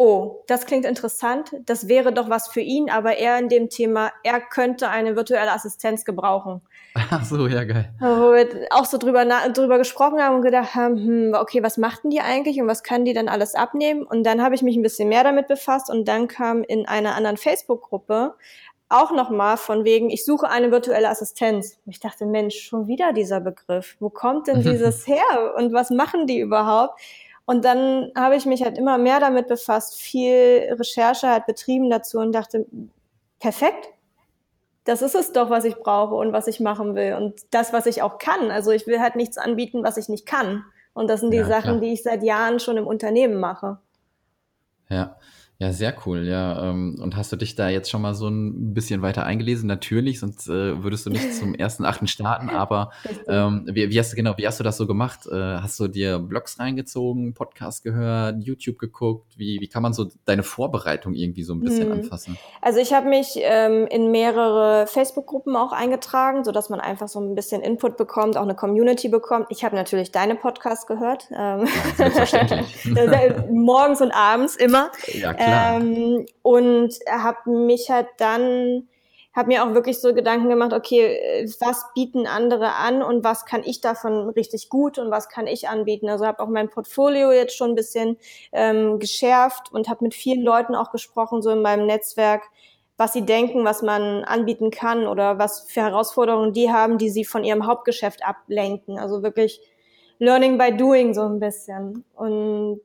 oh, 0.00 0.44
das 0.46 0.64
klingt 0.64 0.84
interessant, 0.84 1.50
das 1.66 1.88
wäre 1.88 2.12
doch 2.12 2.30
was 2.30 2.46
für 2.46 2.60
ihn, 2.60 2.88
aber 2.88 3.16
er 3.16 3.36
in 3.36 3.48
dem 3.48 3.68
Thema, 3.68 4.12
er 4.22 4.40
könnte 4.40 4.88
eine 4.88 5.16
virtuelle 5.16 5.50
Assistenz 5.52 6.04
gebrauchen. 6.04 6.62
Ach 7.10 7.24
so, 7.24 7.48
ja, 7.48 7.64
geil. 7.64 7.92
Wo 7.98 8.32
wir 8.32 8.68
auch 8.70 8.84
so 8.84 8.96
drüber, 8.96 9.24
drüber 9.52 9.76
gesprochen 9.76 10.22
haben 10.22 10.36
und 10.36 10.42
gedacht 10.42 10.76
haben, 10.76 10.96
hm, 10.96 11.34
okay, 11.34 11.64
was 11.64 11.78
machten 11.78 12.10
die 12.10 12.20
eigentlich 12.20 12.60
und 12.60 12.68
was 12.68 12.84
können 12.84 13.04
die 13.04 13.12
dann 13.12 13.28
alles 13.28 13.56
abnehmen? 13.56 14.04
Und 14.04 14.22
dann 14.22 14.40
habe 14.40 14.54
ich 14.54 14.62
mich 14.62 14.76
ein 14.76 14.82
bisschen 14.82 15.08
mehr 15.08 15.24
damit 15.24 15.48
befasst 15.48 15.90
und 15.90 16.06
dann 16.06 16.28
kam 16.28 16.62
in 16.62 16.86
einer 16.86 17.16
anderen 17.16 17.36
Facebook-Gruppe 17.36 18.34
auch 18.88 19.10
nochmal 19.10 19.56
von 19.56 19.84
wegen, 19.84 20.10
ich 20.10 20.24
suche 20.24 20.48
eine 20.48 20.70
virtuelle 20.70 21.10
Assistenz. 21.10 21.78
Ich 21.86 22.00
dachte, 22.00 22.24
Mensch, 22.24 22.56
schon 22.60 22.86
wieder 22.86 23.12
dieser 23.12 23.40
Begriff. 23.40 23.96
Wo 23.98 24.10
kommt 24.10 24.46
denn 24.46 24.62
dieses 24.62 25.08
her 25.08 25.54
und 25.56 25.72
was 25.72 25.90
machen 25.90 26.28
die 26.28 26.38
überhaupt? 26.38 26.98
Und 27.48 27.64
dann 27.64 28.12
habe 28.14 28.36
ich 28.36 28.44
mich 28.44 28.62
halt 28.62 28.76
immer 28.76 28.98
mehr 28.98 29.20
damit 29.20 29.48
befasst, 29.48 29.96
viel 29.96 30.68
Recherche 30.78 31.30
halt 31.30 31.46
betrieben 31.46 31.88
dazu 31.88 32.18
und 32.18 32.32
dachte, 32.32 32.66
perfekt, 33.40 33.88
das 34.84 35.00
ist 35.00 35.14
es 35.14 35.32
doch, 35.32 35.48
was 35.48 35.64
ich 35.64 35.76
brauche 35.76 36.14
und 36.14 36.34
was 36.34 36.46
ich 36.46 36.60
machen 36.60 36.94
will 36.94 37.14
und 37.14 37.40
das, 37.50 37.72
was 37.72 37.86
ich 37.86 38.02
auch 38.02 38.18
kann. 38.18 38.50
Also 38.50 38.70
ich 38.70 38.86
will 38.86 39.00
halt 39.00 39.16
nichts 39.16 39.38
anbieten, 39.38 39.82
was 39.82 39.96
ich 39.96 40.10
nicht 40.10 40.26
kann. 40.26 40.62
Und 40.92 41.08
das 41.08 41.20
sind 41.20 41.30
die 41.30 41.38
ja, 41.38 41.46
Sachen, 41.46 41.62
klar. 41.62 41.80
die 41.80 41.94
ich 41.94 42.02
seit 42.02 42.22
Jahren 42.22 42.60
schon 42.60 42.76
im 42.76 42.86
Unternehmen 42.86 43.40
mache. 43.40 43.78
Ja, 44.90 45.16
ja, 45.60 45.72
sehr 45.72 45.92
cool, 46.06 46.24
ja. 46.24 46.70
Ähm, 46.70 47.00
und 47.02 47.16
hast 47.16 47.32
du 47.32 47.36
dich 47.36 47.56
da 47.56 47.68
jetzt 47.68 47.90
schon 47.90 48.00
mal 48.00 48.14
so 48.14 48.28
ein 48.28 48.74
bisschen 48.74 49.02
weiter 49.02 49.24
eingelesen? 49.24 49.66
Natürlich, 49.66 50.20
sonst 50.20 50.48
äh, 50.48 50.84
würdest 50.84 51.04
du 51.04 51.10
nicht 51.10 51.34
zum 51.34 51.52
ersten 51.52 51.84
Achten 51.84 52.06
starten, 52.06 52.48
aber 52.54 52.92
ähm, 53.26 53.66
wie, 53.68 53.90
wie, 53.90 53.98
hast 53.98 54.12
du 54.12 54.16
genau, 54.16 54.34
wie 54.36 54.46
hast 54.46 54.60
du 54.60 54.64
das 54.64 54.76
so 54.76 54.86
gemacht? 54.86 55.26
Äh, 55.26 55.34
hast 55.34 55.80
du 55.80 55.88
dir 55.88 56.20
Blogs 56.20 56.60
reingezogen, 56.60 57.34
Podcast 57.34 57.82
gehört, 57.82 58.36
YouTube 58.38 58.78
geguckt? 58.78 59.36
Wie, 59.36 59.60
wie 59.60 59.66
kann 59.66 59.82
man 59.82 59.92
so 59.92 60.06
deine 60.26 60.44
Vorbereitung 60.44 61.14
irgendwie 61.14 61.42
so 61.42 61.54
ein 61.54 61.60
bisschen 61.60 61.90
hm. 61.90 61.92
anfassen? 61.92 62.38
Also 62.62 62.78
ich 62.78 62.92
habe 62.92 63.08
mich 63.08 63.34
ähm, 63.38 63.88
in 63.88 64.12
mehrere 64.12 64.86
Facebook-Gruppen 64.86 65.56
auch 65.56 65.72
eingetragen, 65.72 66.44
sodass 66.44 66.70
man 66.70 66.78
einfach 66.78 67.08
so 67.08 67.18
ein 67.18 67.34
bisschen 67.34 67.62
Input 67.62 67.96
bekommt, 67.96 68.36
auch 68.36 68.42
eine 68.42 68.54
Community 68.54 69.08
bekommt. 69.08 69.46
Ich 69.50 69.64
habe 69.64 69.74
natürlich 69.74 70.12
deine 70.12 70.36
Podcasts 70.36 70.86
gehört. 70.86 71.26
Ähm, 71.32 71.66
ja, 71.66 71.94
selbstverständlich. 71.96 72.86
Morgens 73.50 74.00
und 74.00 74.12
abends 74.12 74.54
immer. 74.54 74.92
Ja, 75.14 75.34
klar. 75.34 75.47
Ähm, 75.50 76.26
und 76.42 76.94
habe 77.08 77.50
mich 77.50 77.90
halt 77.90 78.08
dann, 78.18 78.88
habe 79.34 79.48
mir 79.48 79.64
auch 79.64 79.74
wirklich 79.74 80.00
so 80.00 80.14
Gedanken 80.14 80.48
gemacht, 80.48 80.72
okay, 80.72 81.46
was 81.60 81.84
bieten 81.94 82.26
andere 82.26 82.74
an 82.74 83.02
und 83.02 83.24
was 83.24 83.44
kann 83.44 83.62
ich 83.64 83.80
davon 83.80 84.30
richtig 84.30 84.68
gut 84.68 84.98
und 84.98 85.10
was 85.10 85.28
kann 85.28 85.46
ich 85.46 85.68
anbieten. 85.68 86.08
Also 86.08 86.26
habe 86.26 86.40
auch 86.42 86.48
mein 86.48 86.70
Portfolio 86.70 87.30
jetzt 87.32 87.56
schon 87.56 87.70
ein 87.70 87.76
bisschen 87.76 88.16
ähm, 88.52 88.98
geschärft 88.98 89.72
und 89.72 89.88
habe 89.88 90.04
mit 90.04 90.14
vielen 90.14 90.42
Leuten 90.42 90.74
auch 90.74 90.90
gesprochen, 90.90 91.42
so 91.42 91.50
in 91.50 91.62
meinem 91.62 91.86
Netzwerk, 91.86 92.44
was 92.96 93.12
sie 93.12 93.24
denken, 93.24 93.64
was 93.64 93.82
man 93.82 94.24
anbieten 94.24 94.70
kann 94.70 95.06
oder 95.06 95.38
was 95.38 95.66
für 95.68 95.82
Herausforderungen 95.82 96.52
die 96.52 96.70
haben, 96.70 96.98
die 96.98 97.10
sie 97.10 97.24
von 97.24 97.44
ihrem 97.44 97.66
Hauptgeschäft 97.66 98.24
ablenken. 98.24 98.98
Also 98.98 99.22
wirklich 99.22 99.60
Learning 100.18 100.58
by 100.58 100.76
Doing 100.76 101.14
so 101.14 101.22
ein 101.22 101.38
bisschen. 101.38 102.04
Und 102.14 102.80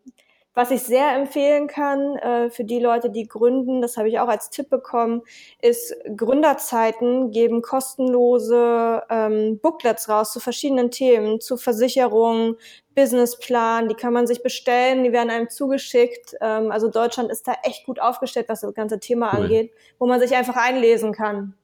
Was 0.56 0.70
ich 0.70 0.84
sehr 0.84 1.16
empfehlen 1.16 1.68
kann 1.68 2.16
äh, 2.18 2.50
für 2.52 2.64
die 2.64 2.80
Leute, 2.80 3.10
die 3.10 3.28
gründen, 3.28 3.82
das 3.82 3.98
habe 3.98 4.08
ich 4.08 4.20
auch 4.20 4.28
als 4.28 4.52
Tipp 4.52 4.70
bekommen, 4.70 5.24
ist 5.62 5.96
Gründerzeiten 6.16 7.32
geben 7.32 7.64
kostenlose 7.64 9.02
ähm, 9.10 9.60
Booklets 9.60 10.10
raus 10.10 10.32
zu 10.32 10.40
verschiedenen 10.40 10.92
Themen, 10.92 11.42
zu 11.42 11.58
Versicherungen, 11.58 12.58
Businessplan, 12.94 13.90
die 13.90 13.96
kann 13.96 14.14
man 14.14 14.28
sich 14.28 14.44
bestellen, 14.44 15.04
die 15.04 15.12
werden 15.12 15.32
einem 15.32 15.50
zugeschickt. 15.50 16.36
Ähm, 16.40 16.72
also 16.72 16.88
Deutschland 16.88 17.32
ist 17.32 17.48
da 17.48 17.56
echt 17.64 17.88
gut 17.88 18.00
aufgestellt, 18.00 18.46
was 18.48 18.62
das 18.62 18.76
ganze 18.76 19.00
Thema 19.00 19.32
cool. 19.34 19.44
angeht, 19.46 19.72
wo 19.98 20.06
man 20.06 20.20
sich 20.20 20.36
einfach 20.36 20.56
einlesen 20.56 21.14
kann. 21.14 21.56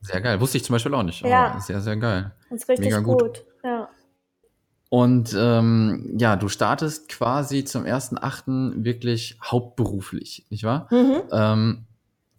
Sehr 0.00 0.20
geil. 0.22 0.40
Wusste 0.40 0.58
ich 0.58 0.64
zum 0.64 0.74
Beispiel 0.74 0.94
auch 0.94 1.02
nicht. 1.02 1.20
Ja. 1.22 1.58
sehr, 1.60 1.80
sehr 1.80 1.96
geil. 1.96 2.32
Das 2.50 2.62
ist 2.62 2.68
richtig 2.68 2.86
Mega 2.86 3.00
gut. 3.00 3.20
gut. 3.20 3.44
Ja. 3.62 3.88
Und 4.94 5.34
ähm, 5.36 6.14
ja, 6.20 6.36
du 6.36 6.46
startest 6.46 7.08
quasi 7.08 7.64
zum 7.64 7.82
1.8. 7.82 8.84
wirklich 8.84 9.36
hauptberuflich, 9.42 10.46
nicht 10.50 10.62
wahr? 10.62 10.86
Mhm. 10.92 11.22
Ähm, 11.32 11.84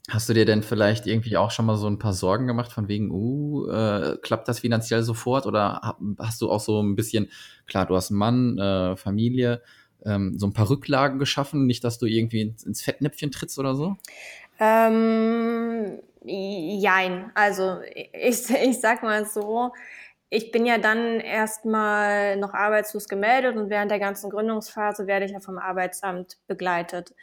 hast 0.10 0.30
du 0.30 0.34
dir 0.34 0.46
denn 0.46 0.64
vielleicht 0.64 1.06
irgendwie 1.06 1.36
auch 1.36 1.52
schon 1.52 1.66
mal 1.66 1.76
so 1.76 1.88
ein 1.88 2.00
paar 2.00 2.14
Sorgen 2.14 2.48
gemacht 2.48 2.72
von 2.72 2.88
wegen, 2.88 3.12
uh, 3.12 3.68
äh, 3.68 4.18
klappt 4.22 4.48
das 4.48 4.60
finanziell 4.60 5.04
sofort? 5.04 5.48
Oder 5.48 5.98
hast 6.18 6.40
du 6.40 6.50
auch 6.50 6.62
so 6.62 6.82
ein 6.82 6.96
bisschen, 6.96 7.30
klar, 7.68 7.88
du 7.88 7.96
hast 7.98 8.12
einen 8.12 8.20
Mann, 8.20 8.58
äh, 8.58 8.96
Familie, 8.96 9.62
ähm, 10.06 10.40
so 10.40 10.48
ein 10.48 10.54
paar 10.54 10.70
Rücklagen 10.70 11.20
geschaffen, 11.20 11.66
nicht, 11.66 11.84
dass 11.84 12.00
du 12.00 12.06
irgendwie 12.06 12.40
ins, 12.40 12.64
ins 12.64 12.82
Fettnäpfchen 12.82 13.32
trittst 13.32 13.60
oder 13.60 13.76
so? 13.76 13.98
Ähm, 14.62 16.00
jein. 16.24 17.32
Also 17.36 17.80
ich, 18.14 18.50
ich 18.50 18.80
sag 18.80 19.04
mal 19.04 19.26
so, 19.26 19.74
ich 20.36 20.52
bin 20.52 20.66
ja 20.66 20.78
dann 20.78 21.20
erstmal 21.22 22.36
noch 22.36 22.54
arbeitslos 22.54 23.08
gemeldet 23.08 23.56
und 23.56 23.70
während 23.70 23.90
der 23.90 24.00
ganzen 24.00 24.30
Gründungsphase 24.30 25.08
werde 25.08 25.26
ich 25.26 25.32
ja 25.32 25.40
vom 25.40 25.58
Arbeitsamt 25.58 26.38
begleitet. 26.48 27.16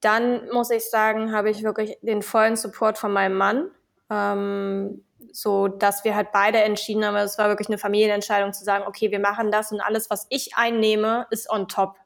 Dann 0.00 0.48
muss 0.50 0.70
ich 0.70 0.88
sagen, 0.88 1.32
habe 1.32 1.50
ich 1.50 1.62
wirklich 1.62 1.98
den 2.00 2.22
vollen 2.22 2.56
Support 2.56 2.96
von 2.96 3.12
meinem 3.12 3.36
Mann, 3.36 3.70
ähm, 4.10 5.04
so 5.30 5.68
dass 5.68 6.04
wir 6.04 6.14
halt 6.14 6.32
beide 6.32 6.58
entschieden 6.58 7.04
haben. 7.04 7.16
Es 7.16 7.36
war 7.36 7.48
wirklich 7.48 7.68
eine 7.68 7.78
Familienentscheidung 7.78 8.54
zu 8.54 8.64
sagen, 8.64 8.84
okay, 8.86 9.10
wir 9.10 9.20
machen 9.20 9.50
das 9.50 9.70
und 9.70 9.80
alles, 9.80 10.08
was 10.08 10.26
ich 10.30 10.56
einnehme, 10.56 11.26
ist 11.30 11.50
on 11.50 11.68
top. 11.68 11.96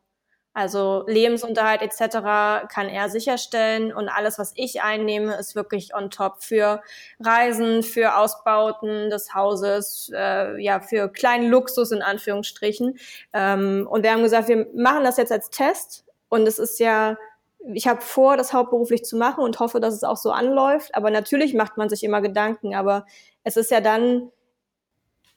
Also 0.55 1.05
Lebensunterhalt 1.07 1.81
etc. 1.81 2.69
kann 2.69 2.89
er 2.89 3.09
sicherstellen 3.09 3.93
und 3.93 4.09
alles, 4.09 4.39
was 4.39 4.53
ich 4.55 4.83
einnehme, 4.83 5.35
ist 5.37 5.55
wirklich 5.55 5.95
on 5.95 6.11
top 6.11 6.43
für 6.43 6.83
Reisen, 7.21 7.83
für 7.83 8.17
Ausbauten 8.17 9.09
des 9.09 9.35
Hauses, 9.35 10.11
äh, 10.15 10.63
ja 10.63 10.81
für 10.81 11.09
kleinen 11.09 11.49
Luxus 11.49 11.91
in 11.91 12.03
Anführungsstrichen. 12.03 12.99
Ähm, 13.33 13.87
und 13.91 14.03
wir 14.03 14.13
haben 14.13 14.23
gesagt, 14.23 14.49
wir 14.49 14.67
machen 14.75 15.05
das 15.05 15.17
jetzt 15.17 15.33
als 15.33 15.49
Test 15.49 16.05
und 16.29 16.47
es 16.47 16.59
ist 16.59 16.79
ja 16.79 17.17
ich 17.75 17.87
habe 17.87 18.01
vor, 18.01 18.37
das 18.37 18.53
hauptberuflich 18.53 19.05
zu 19.05 19.17
machen 19.17 19.45
und 19.45 19.61
hoffe, 19.61 19.81
dass 19.81 19.95
es 19.95 20.05
auch 20.05 20.17
so 20.17 20.33
anläuft. 20.33 20.95
Aber 20.95 21.11
natürlich 21.11 21.55
macht 21.55 21.77
man 21.77 21.89
sich 21.89 22.03
immer 22.03 22.21
Gedanken. 22.21 22.75
Aber 22.75 23.07
es 23.45 23.57
ist 23.57 23.71
ja 23.71 23.81
dann 23.81 24.31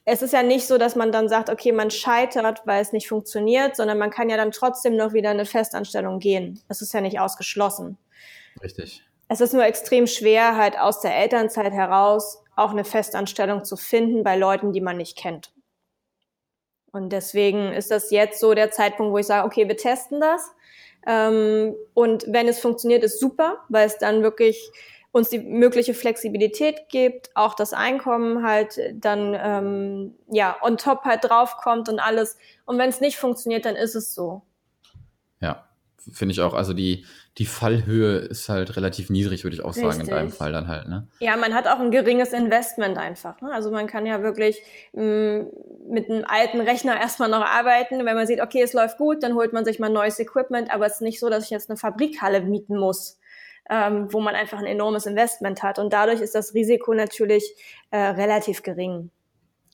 es 0.08 0.22
ist 0.22 0.32
ja 0.32 0.44
nicht 0.44 0.68
so, 0.68 0.78
dass 0.78 0.94
man 0.94 1.10
dann 1.10 1.28
sagt, 1.28 1.50
okay, 1.50 1.72
man 1.72 1.90
scheitert, 1.90 2.62
weil 2.64 2.80
es 2.80 2.92
nicht 2.92 3.08
funktioniert, 3.08 3.74
sondern 3.74 3.98
man 3.98 4.10
kann 4.10 4.30
ja 4.30 4.36
dann 4.36 4.52
trotzdem 4.52 4.96
noch 4.96 5.12
wieder 5.12 5.30
eine 5.30 5.44
Festanstellung 5.44 6.20
gehen. 6.20 6.60
Das 6.68 6.80
ist 6.80 6.94
ja 6.94 7.00
nicht 7.00 7.18
ausgeschlossen. 7.18 7.98
Richtig. 8.62 9.02
Es 9.28 9.40
ist 9.40 9.52
nur 9.52 9.64
extrem 9.64 10.06
schwer, 10.06 10.56
halt 10.56 10.78
aus 10.78 11.00
der 11.00 11.16
Elternzeit 11.16 11.72
heraus 11.72 12.40
auch 12.54 12.70
eine 12.70 12.84
Festanstellung 12.84 13.64
zu 13.64 13.76
finden 13.76 14.22
bei 14.22 14.36
Leuten, 14.36 14.72
die 14.72 14.80
man 14.80 14.96
nicht 14.96 15.18
kennt. 15.18 15.52
Und 16.92 17.10
deswegen 17.10 17.72
ist 17.72 17.90
das 17.90 18.12
jetzt 18.12 18.38
so 18.38 18.54
der 18.54 18.70
Zeitpunkt, 18.70 19.12
wo 19.12 19.18
ich 19.18 19.26
sage, 19.26 19.44
okay, 19.44 19.66
wir 19.66 19.76
testen 19.76 20.20
das. 20.20 20.52
Ähm, 21.04 21.74
und 21.94 22.24
wenn 22.28 22.46
es 22.46 22.60
funktioniert, 22.60 23.02
ist 23.02 23.18
super, 23.18 23.64
weil 23.68 23.88
es 23.88 23.98
dann 23.98 24.22
wirklich 24.22 24.70
uns 25.16 25.30
die 25.30 25.38
mögliche 25.38 25.94
Flexibilität 25.94 26.90
gibt, 26.90 27.30
auch 27.34 27.54
das 27.54 27.72
Einkommen 27.72 28.46
halt 28.46 28.78
dann 28.92 29.34
ähm, 29.34 30.14
ja 30.30 30.56
on 30.60 30.76
top 30.76 31.04
halt 31.04 31.24
draufkommt 31.24 31.88
und 31.88 31.98
alles. 32.00 32.36
Und 32.66 32.76
wenn 32.76 32.90
es 32.90 33.00
nicht 33.00 33.16
funktioniert, 33.16 33.64
dann 33.64 33.76
ist 33.76 33.94
es 33.94 34.14
so. 34.14 34.42
Ja, 35.40 35.64
finde 36.12 36.32
ich 36.32 36.42
auch. 36.42 36.52
Also 36.52 36.74
die, 36.74 37.06
die 37.38 37.46
Fallhöhe 37.46 38.18
ist 38.18 38.50
halt 38.50 38.76
relativ 38.76 39.08
niedrig, 39.08 39.42
würde 39.42 39.56
ich 39.56 39.64
auch 39.64 39.72
sagen, 39.72 39.86
Richtig. 39.86 40.08
in 40.08 40.14
deinem 40.14 40.32
Fall 40.32 40.52
dann 40.52 40.68
halt. 40.68 40.86
Ne? 40.86 41.08
Ja, 41.20 41.34
man 41.38 41.54
hat 41.54 41.66
auch 41.66 41.80
ein 41.80 41.90
geringes 41.90 42.34
Investment 42.34 42.98
einfach. 42.98 43.40
Ne? 43.40 43.50
Also 43.50 43.70
man 43.70 43.86
kann 43.86 44.04
ja 44.04 44.22
wirklich 44.22 44.60
mh, 44.92 45.02
mm, 45.02 45.46
mit 45.88 46.10
einem 46.10 46.26
alten 46.26 46.60
Rechner 46.60 47.00
erstmal 47.00 47.30
noch 47.30 47.42
arbeiten. 47.42 48.04
Wenn 48.04 48.16
man 48.16 48.26
sieht, 48.26 48.42
okay, 48.42 48.60
es 48.60 48.74
läuft 48.74 48.98
gut, 48.98 49.22
dann 49.22 49.34
holt 49.34 49.54
man 49.54 49.64
sich 49.64 49.78
mal 49.78 49.88
neues 49.88 50.18
Equipment, 50.18 50.70
aber 50.70 50.84
es 50.84 50.96
ist 50.96 51.02
nicht 51.02 51.20
so, 51.20 51.30
dass 51.30 51.44
ich 51.44 51.50
jetzt 51.50 51.70
eine 51.70 51.78
Fabrikhalle 51.78 52.42
mieten 52.42 52.76
muss 52.76 53.18
ähm, 53.70 54.12
wo 54.12 54.20
man 54.20 54.34
einfach 54.34 54.58
ein 54.58 54.66
enormes 54.66 55.06
Investment 55.06 55.62
hat. 55.62 55.78
Und 55.78 55.92
dadurch 55.92 56.20
ist 56.20 56.34
das 56.34 56.54
Risiko 56.54 56.94
natürlich 56.94 57.54
äh, 57.90 57.98
relativ 57.98 58.62
gering. 58.62 59.10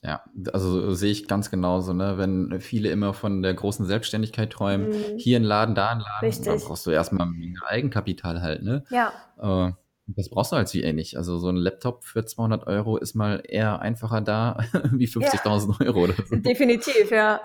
Ja, 0.01 0.21
also 0.51 0.93
sehe 0.93 1.11
ich 1.11 1.29
ganz 1.29 1.49
genauso, 1.49 1.93
ne? 1.93 2.17
Wenn 2.17 2.59
viele 2.59 2.89
immer 2.89 3.13
von 3.13 3.41
der 3.41 3.53
großen 3.53 3.85
Selbstständigkeit 3.85 4.49
träumen, 4.49 4.89
mhm. 4.89 5.17
hier 5.17 5.39
ein 5.39 5.43
Laden, 5.43 5.75
da 5.75 5.91
ein 5.91 5.99
Laden, 5.99 6.27
Richtig. 6.27 6.45
dann 6.45 6.59
brauchst 6.59 6.85
du 6.85 6.91
erstmal 6.91 7.29
Eigenkapital 7.65 8.41
halt, 8.41 8.63
ne? 8.63 8.83
Ja. 8.89 9.13
Äh, 9.41 9.71
das 10.07 10.29
brauchst 10.29 10.51
du 10.51 10.57
als 10.57 10.75
VA 10.75 10.91
nicht. 10.91 11.15
Also 11.15 11.37
so 11.39 11.47
ein 11.47 11.55
Laptop 11.55 12.03
für 12.03 12.25
200 12.25 12.67
Euro 12.67 12.97
ist 12.97 13.13
mal 13.15 13.41
eher 13.47 13.81
einfacher 13.81 14.19
da 14.19 14.57
wie 14.91 15.07
50.000 15.07 15.81
ja. 15.81 15.87
Euro 15.87 16.03
oder 16.03 16.15
so. 16.25 16.35
Definitiv, 16.35 17.09
ja. 17.09 17.39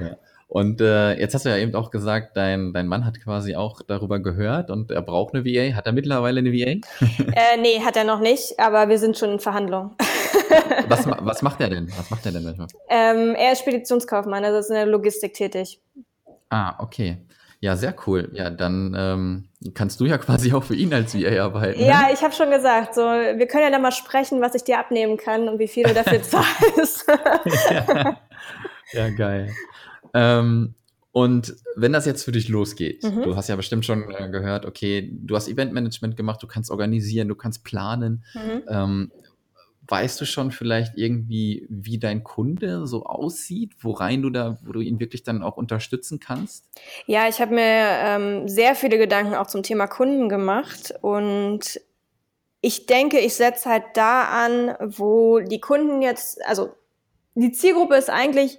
ja. 0.00 0.16
Und 0.50 0.80
äh, 0.80 1.14
jetzt 1.14 1.32
hast 1.32 1.44
du 1.44 1.48
ja 1.48 1.58
eben 1.58 1.76
auch 1.76 1.92
gesagt, 1.92 2.36
dein, 2.36 2.72
dein 2.72 2.88
Mann 2.88 3.04
hat 3.04 3.22
quasi 3.22 3.54
auch 3.54 3.82
darüber 3.86 4.18
gehört 4.18 4.68
und 4.68 4.90
er 4.90 5.00
braucht 5.00 5.32
eine 5.32 5.44
VA. 5.44 5.76
Hat 5.76 5.86
er 5.86 5.92
mittlerweile 5.92 6.40
eine 6.40 6.52
VA? 6.52 6.70
äh, 7.00 7.56
nee, 7.60 7.80
hat 7.84 7.96
er 7.96 8.02
noch 8.02 8.18
nicht, 8.18 8.58
aber 8.58 8.88
wir 8.88 8.98
sind 8.98 9.16
schon 9.16 9.30
in 9.30 9.38
Verhandlungen. 9.38 9.92
was, 10.88 11.06
was 11.06 11.42
macht 11.42 11.60
er 11.60 11.70
denn? 11.70 11.88
Was 11.96 12.10
macht 12.10 12.26
er 12.26 12.32
denn 12.32 12.42
manchmal? 12.42 12.66
Ähm, 12.88 13.36
er 13.36 13.52
ist 13.52 13.60
Speditionskaufmann, 13.60 14.44
also 14.44 14.58
ist 14.58 14.70
in 14.70 14.74
der 14.74 14.86
Logistik 14.86 15.34
tätig. 15.34 15.80
Ah, 16.48 16.82
okay. 16.82 17.18
Ja, 17.60 17.76
sehr 17.76 17.94
cool. 18.08 18.30
Ja, 18.32 18.50
dann 18.50 18.96
ähm, 18.98 19.72
kannst 19.74 20.00
du 20.00 20.06
ja 20.06 20.18
quasi 20.18 20.52
auch 20.52 20.64
für 20.64 20.74
ihn 20.74 20.92
als 20.92 21.14
VA 21.14 21.44
arbeiten. 21.44 21.78
Ne? 21.78 21.86
Ja, 21.86 22.08
ich 22.12 22.22
habe 22.22 22.34
schon 22.34 22.50
gesagt, 22.50 22.96
so 22.96 23.02
wir 23.02 23.46
können 23.46 23.62
ja 23.62 23.70
dann 23.70 23.82
mal 23.82 23.92
sprechen, 23.92 24.40
was 24.40 24.56
ich 24.56 24.64
dir 24.64 24.80
abnehmen 24.80 25.16
kann 25.16 25.48
und 25.48 25.60
wie 25.60 25.68
viel 25.68 25.84
du 25.84 25.94
dafür 25.94 26.20
zahlst. 26.24 27.06
ja. 27.70 28.16
ja, 28.94 29.10
geil. 29.10 29.54
Ähm, 30.14 30.74
und 31.12 31.56
wenn 31.74 31.92
das 31.92 32.06
jetzt 32.06 32.24
für 32.24 32.32
dich 32.32 32.48
losgeht, 32.48 33.02
mhm. 33.02 33.22
du 33.22 33.36
hast 33.36 33.48
ja 33.48 33.56
bestimmt 33.56 33.84
schon 33.84 34.10
äh, 34.10 34.28
gehört, 34.30 34.64
okay, 34.64 35.10
du 35.12 35.34
hast 35.34 35.48
Eventmanagement 35.48 36.16
gemacht, 36.16 36.42
du 36.42 36.46
kannst 36.46 36.70
organisieren, 36.70 37.28
du 37.28 37.34
kannst 37.34 37.64
planen. 37.64 38.24
Mhm. 38.34 38.62
Ähm, 38.68 39.12
weißt 39.90 40.20
du 40.20 40.24
schon 40.24 40.52
vielleicht 40.52 40.96
irgendwie, 40.96 41.66
wie 41.68 41.98
dein 41.98 42.22
Kunde 42.22 42.86
so 42.86 43.04
aussieht, 43.04 43.72
worein 43.80 44.22
du 44.22 44.30
da, 44.30 44.58
wo 44.62 44.72
du 44.72 44.80
ihn 44.80 45.00
wirklich 45.00 45.24
dann 45.24 45.42
auch 45.42 45.56
unterstützen 45.56 46.20
kannst? 46.20 46.64
Ja, 47.06 47.28
ich 47.28 47.40
habe 47.40 47.54
mir 47.54 47.62
ähm, 47.64 48.48
sehr 48.48 48.76
viele 48.76 48.98
Gedanken 48.98 49.34
auch 49.34 49.48
zum 49.48 49.64
Thema 49.64 49.88
Kunden 49.88 50.28
gemacht 50.28 50.94
und 51.02 51.80
ich 52.60 52.86
denke, 52.86 53.18
ich 53.18 53.34
setze 53.34 53.68
halt 53.68 53.84
da 53.94 54.24
an, 54.24 54.76
wo 54.96 55.40
die 55.40 55.60
Kunden 55.60 56.02
jetzt, 56.02 56.44
also 56.46 56.70
die 57.34 57.52
Zielgruppe 57.52 57.96
ist 57.96 58.10
eigentlich 58.10 58.58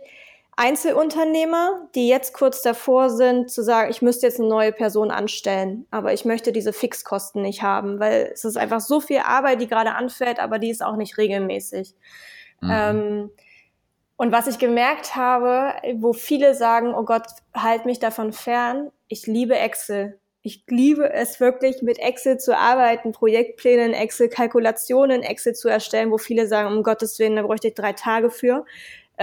Einzelunternehmer, 0.58 1.88
die 1.96 2.08
jetzt 2.08 2.34
kurz 2.34 2.62
davor 2.62 3.10
sind, 3.10 3.50
zu 3.50 3.64
sagen, 3.64 3.90
ich 3.90 4.02
müsste 4.02 4.28
jetzt 4.28 4.40
eine 4.40 4.50
neue 4.50 4.72
Person 4.72 5.10
anstellen, 5.10 5.88
aber 5.92 6.14
ich 6.14 6.26
möchte 6.26 6.52
diese 6.52 6.74
Fixkosten 6.74 7.42
nicht 7.42 7.64
haben, 7.64 8.00
weil 8.00 8.30
es 8.34 8.44
ist 8.44 8.58
einfach 8.58 8.82
so 8.82 9.00
viel 9.00 9.20
Arbeit, 9.20 9.62
die 9.62 9.68
gerade 9.68 9.94
anfällt, 9.94 10.40
aber 10.40 10.60
die 10.60 10.70
ist 10.70 10.84
auch 10.84 10.98
nicht 10.98 11.18
regelmäßig. 11.18 11.96
Mhm. 12.60 12.70
Ähm, 12.72 13.32
und 14.18 14.32
was 14.32 14.46
ich 14.46 14.60
gemerkt 14.60 15.16
habe, 15.16 15.74
wo 15.96 16.14
viele 16.14 16.54
sagen, 16.54 16.94
oh 16.94 17.06
Gott, 17.06 17.26
halt 17.56 17.86
mich 17.86 17.98
davon 17.98 18.34
fern, 18.34 18.92
ich 19.08 19.26
liebe 19.26 19.58
Excel. 19.58 20.20
Ich 20.44 20.64
liebe 20.68 21.12
es 21.12 21.40
wirklich, 21.40 21.82
mit 21.82 21.98
Excel 21.98 22.40
zu 22.40 22.56
arbeiten, 22.56 23.14
Projektpläne 23.14 23.86
in 23.86 23.94
Excel, 23.94 24.30
Kalkulationen 24.30 25.22
in 25.22 25.24
Excel 25.24 25.54
zu 25.54 25.70
erstellen, 25.70 26.12
wo 26.12 26.18
viele 26.18 26.48
sagen, 26.48 26.76
um 26.76 26.84
Gottes 26.84 27.18
Willen, 27.18 27.36
da 27.36 27.42
bräuchte 27.42 27.70
ich 27.70 27.74
drei 27.74 27.94
Tage 27.94 28.30
für. 28.30 28.66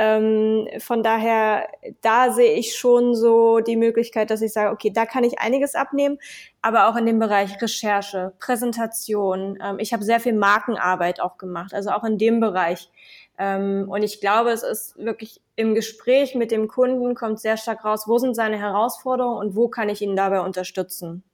Ähm, 0.00 0.68
von 0.78 1.02
daher, 1.02 1.66
da 2.02 2.30
sehe 2.30 2.54
ich 2.54 2.76
schon 2.76 3.16
so 3.16 3.58
die 3.58 3.74
Möglichkeit, 3.74 4.30
dass 4.30 4.42
ich 4.42 4.52
sage, 4.52 4.70
okay, 4.70 4.92
da 4.94 5.06
kann 5.06 5.24
ich 5.24 5.40
einiges 5.40 5.74
abnehmen, 5.74 6.18
aber 6.62 6.88
auch 6.88 6.94
in 6.94 7.04
dem 7.04 7.18
Bereich 7.18 7.60
Recherche, 7.60 8.32
Präsentation. 8.38 9.58
Ähm, 9.60 9.80
ich 9.80 9.92
habe 9.92 10.04
sehr 10.04 10.20
viel 10.20 10.34
Markenarbeit 10.34 11.18
auch 11.20 11.36
gemacht, 11.36 11.74
also 11.74 11.90
auch 11.90 12.04
in 12.04 12.16
dem 12.16 12.38
Bereich. 12.38 12.90
Ähm, 13.38 13.86
und 13.88 14.04
ich 14.04 14.20
glaube, 14.20 14.50
es 14.50 14.62
ist 14.62 14.96
wirklich 14.98 15.40
im 15.56 15.74
Gespräch 15.74 16.36
mit 16.36 16.52
dem 16.52 16.68
Kunden 16.68 17.16
kommt 17.16 17.40
sehr 17.40 17.56
stark 17.56 17.84
raus, 17.84 18.04
wo 18.06 18.18
sind 18.18 18.36
seine 18.36 18.56
Herausforderungen 18.56 19.38
und 19.38 19.56
wo 19.56 19.66
kann 19.66 19.88
ich 19.88 20.00
ihn 20.00 20.14
dabei 20.14 20.42
unterstützen. 20.42 21.24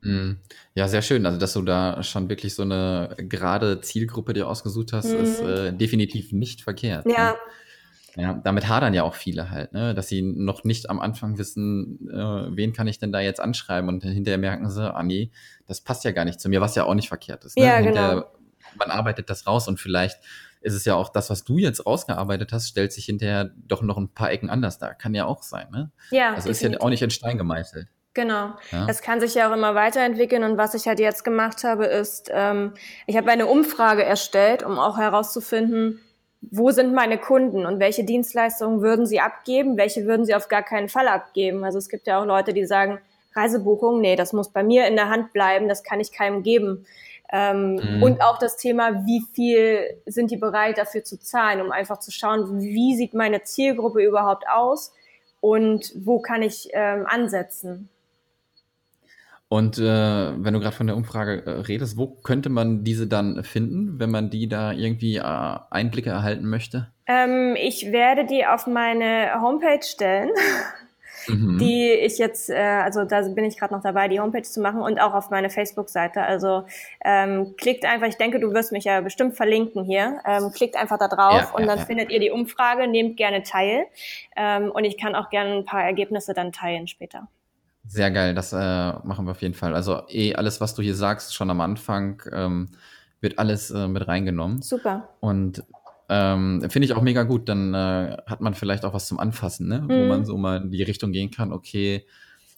Mhm. 0.00 0.38
Ja, 0.74 0.88
sehr 0.88 1.02
schön. 1.02 1.26
Also, 1.26 1.38
dass 1.38 1.52
du 1.52 1.60
da 1.60 2.02
schon 2.02 2.30
wirklich 2.30 2.54
so 2.54 2.62
eine 2.62 3.14
gerade 3.18 3.82
Zielgruppe 3.82 4.32
dir 4.32 4.48
ausgesucht 4.48 4.94
hast, 4.94 5.12
mhm. 5.12 5.20
ist 5.20 5.40
äh, 5.42 5.72
definitiv 5.74 6.32
nicht 6.32 6.62
verkehrt. 6.62 7.04
Ja, 7.04 7.32
ne? 7.32 7.36
Ja, 8.16 8.34
damit 8.34 8.68
hadern 8.68 8.94
ja 8.94 9.04
auch 9.04 9.14
viele 9.14 9.50
halt, 9.50 9.72
ne? 9.72 9.94
dass 9.94 10.08
sie 10.08 10.22
noch 10.22 10.64
nicht 10.64 10.90
am 10.90 11.00
Anfang 11.00 11.38
wissen, 11.38 12.08
äh, 12.10 12.56
wen 12.56 12.72
kann 12.72 12.88
ich 12.88 12.98
denn 12.98 13.12
da 13.12 13.20
jetzt 13.20 13.40
anschreiben 13.40 13.88
und 13.88 14.02
hinterher 14.02 14.38
merken 14.38 14.68
sie, 14.70 14.92
ah 14.92 15.02
nee, 15.02 15.30
das 15.66 15.80
passt 15.80 16.04
ja 16.04 16.10
gar 16.10 16.24
nicht 16.24 16.40
zu 16.40 16.48
mir, 16.48 16.60
was 16.60 16.74
ja 16.74 16.84
auch 16.84 16.94
nicht 16.94 17.08
verkehrt 17.08 17.44
ist. 17.44 17.56
Ne? 17.56 17.64
Ja, 17.64 17.80
genau. 17.80 18.24
Man 18.76 18.90
arbeitet 18.90 19.30
das 19.30 19.46
raus 19.46 19.68
und 19.68 19.78
vielleicht 19.78 20.18
ist 20.60 20.74
es 20.74 20.84
ja 20.84 20.94
auch 20.94 21.08
das, 21.08 21.30
was 21.30 21.44
du 21.44 21.58
jetzt 21.58 21.86
rausgearbeitet 21.86 22.52
hast, 22.52 22.68
stellt 22.68 22.92
sich 22.92 23.06
hinterher 23.06 23.50
doch 23.56 23.82
noch 23.82 23.96
ein 23.96 24.12
paar 24.12 24.30
Ecken 24.30 24.50
anders 24.50 24.78
dar. 24.78 24.94
Kann 24.94 25.14
ja 25.14 25.24
auch 25.24 25.42
sein, 25.42 25.68
ne? 25.70 25.90
Ja. 26.10 26.34
Also 26.34 26.48
definitiv. 26.48 26.62
ist 26.62 26.72
ja 26.72 26.80
auch 26.80 26.90
nicht 26.90 27.02
in 27.02 27.10
Stein 27.10 27.38
gemeißelt. 27.38 27.88
Genau. 28.12 28.54
Ja. 28.72 28.86
Es 28.88 29.02
kann 29.02 29.20
sich 29.20 29.34
ja 29.34 29.48
auch 29.48 29.54
immer 29.54 29.74
weiterentwickeln. 29.74 30.42
Und 30.42 30.58
was 30.58 30.74
ich 30.74 30.86
halt 30.86 30.98
jetzt 30.98 31.24
gemacht 31.24 31.64
habe, 31.64 31.86
ist, 31.86 32.28
ähm, 32.32 32.74
ich 33.06 33.16
habe 33.16 33.30
eine 33.30 33.46
Umfrage 33.46 34.04
erstellt, 34.04 34.62
um 34.62 34.78
auch 34.78 34.98
herauszufinden, 34.98 36.00
wo 36.42 36.70
sind 36.70 36.94
meine 36.94 37.18
Kunden 37.18 37.66
und 37.66 37.80
welche 37.80 38.04
Dienstleistungen 38.04 38.80
würden 38.80 39.06
sie 39.06 39.20
abgeben, 39.20 39.76
welche 39.76 40.06
würden 40.06 40.24
sie 40.24 40.34
auf 40.34 40.48
gar 40.48 40.62
keinen 40.62 40.88
Fall 40.88 41.08
abgeben. 41.08 41.64
Also 41.64 41.78
es 41.78 41.88
gibt 41.88 42.06
ja 42.06 42.20
auch 42.20 42.24
Leute, 42.24 42.54
die 42.54 42.64
sagen, 42.64 42.98
Reisebuchung, 43.34 44.00
nee, 44.00 44.16
das 44.16 44.32
muss 44.32 44.48
bei 44.48 44.62
mir 44.62 44.86
in 44.86 44.96
der 44.96 45.08
Hand 45.08 45.32
bleiben, 45.32 45.68
das 45.68 45.82
kann 45.82 46.00
ich 46.00 46.12
keinem 46.12 46.42
geben. 46.42 46.86
Ähm, 47.32 47.76
mhm. 47.76 48.02
Und 48.02 48.22
auch 48.22 48.38
das 48.38 48.56
Thema, 48.56 49.06
wie 49.06 49.22
viel 49.32 50.00
sind 50.06 50.30
die 50.30 50.36
bereit 50.36 50.78
dafür 50.78 51.04
zu 51.04 51.18
zahlen, 51.18 51.60
um 51.60 51.70
einfach 51.70 52.00
zu 52.00 52.10
schauen, 52.10 52.60
wie 52.60 52.96
sieht 52.96 53.14
meine 53.14 53.44
Zielgruppe 53.44 54.02
überhaupt 54.02 54.48
aus 54.48 54.92
und 55.40 55.92
wo 55.94 56.20
kann 56.20 56.42
ich 56.42 56.70
ähm, 56.72 57.06
ansetzen. 57.06 57.88
Und 59.52 59.78
äh, 59.78 59.82
wenn 59.82 60.54
du 60.54 60.60
gerade 60.60 60.76
von 60.76 60.86
der 60.86 60.96
Umfrage 60.96 61.44
äh, 61.44 61.50
redest, 61.62 61.98
wo 61.98 62.06
könnte 62.06 62.48
man 62.50 62.84
diese 62.84 63.08
dann 63.08 63.42
finden, 63.42 63.98
wenn 63.98 64.08
man 64.08 64.30
die 64.30 64.48
da 64.48 64.70
irgendwie 64.70 65.16
äh, 65.16 65.22
Einblicke 65.22 66.08
erhalten 66.08 66.48
möchte? 66.48 66.86
Ähm, 67.08 67.56
ich 67.60 67.90
werde 67.90 68.26
die 68.26 68.46
auf 68.46 68.68
meine 68.68 69.40
Homepage 69.42 69.82
stellen. 69.82 70.30
Mhm. 71.26 71.58
die 71.58 71.90
ich 71.90 72.16
jetzt, 72.16 72.48
äh, 72.48 72.54
also 72.56 73.04
da 73.04 73.20
bin 73.20 73.44
ich 73.44 73.58
gerade 73.58 73.74
noch 73.74 73.82
dabei, 73.82 74.08
die 74.08 74.20
Homepage 74.20 74.42
zu 74.42 74.60
machen 74.60 74.80
und 74.80 75.00
auch 75.00 75.12
auf 75.12 75.28
meine 75.28 75.50
Facebook-Seite. 75.50 76.22
Also 76.22 76.64
ähm, 77.04 77.54
klickt 77.58 77.84
einfach, 77.84 78.06
ich 78.06 78.16
denke, 78.16 78.40
du 78.40 78.54
wirst 78.54 78.72
mich 78.72 78.84
ja 78.84 79.02
bestimmt 79.02 79.36
verlinken 79.36 79.84
hier. 79.84 80.20
Ähm, 80.24 80.50
klickt 80.52 80.76
einfach 80.76 80.98
da 80.98 81.08
drauf 81.08 81.50
ja, 81.50 81.50
und 81.54 81.62
ja, 81.62 81.66
dann 81.66 81.78
ja. 81.78 81.84
findet 81.84 82.10
ihr 82.10 82.20
die 82.20 82.30
Umfrage, 82.30 82.86
nehmt 82.86 83.16
gerne 83.16 83.42
teil 83.42 83.84
ähm, 84.34 84.70
und 84.70 84.84
ich 84.84 84.96
kann 84.96 85.14
auch 85.14 85.28
gerne 85.28 85.56
ein 85.56 85.64
paar 85.64 85.82
Ergebnisse 85.82 86.32
dann 86.32 86.52
teilen 86.52 86.86
später. 86.86 87.28
Sehr 87.86 88.10
geil, 88.10 88.34
das 88.34 88.52
äh, 88.52 88.56
machen 88.56 89.26
wir 89.26 89.32
auf 89.32 89.42
jeden 89.42 89.54
Fall. 89.54 89.74
Also 89.74 90.02
eh 90.08 90.34
alles, 90.34 90.60
was 90.60 90.74
du 90.74 90.82
hier 90.82 90.94
sagst, 90.94 91.34
schon 91.34 91.50
am 91.50 91.60
Anfang, 91.60 92.22
ähm, 92.32 92.68
wird 93.20 93.38
alles 93.38 93.70
äh, 93.70 93.88
mit 93.88 94.06
reingenommen. 94.06 94.62
Super. 94.62 95.08
Und 95.20 95.64
ähm, 96.08 96.60
finde 96.68 96.86
ich 96.86 96.92
auch 96.94 97.02
mega 97.02 97.22
gut. 97.22 97.48
Dann 97.48 97.72
äh, 97.72 98.16
hat 98.26 98.40
man 98.40 98.54
vielleicht 98.54 98.84
auch 98.84 98.92
was 98.92 99.06
zum 99.06 99.18
Anfassen, 99.18 99.68
ne? 99.68 99.80
Mhm. 99.80 99.88
wo 99.88 100.04
man 100.06 100.24
so 100.24 100.36
mal 100.36 100.62
in 100.62 100.70
die 100.70 100.82
Richtung 100.82 101.12
gehen 101.12 101.30
kann, 101.30 101.52
okay, 101.52 102.06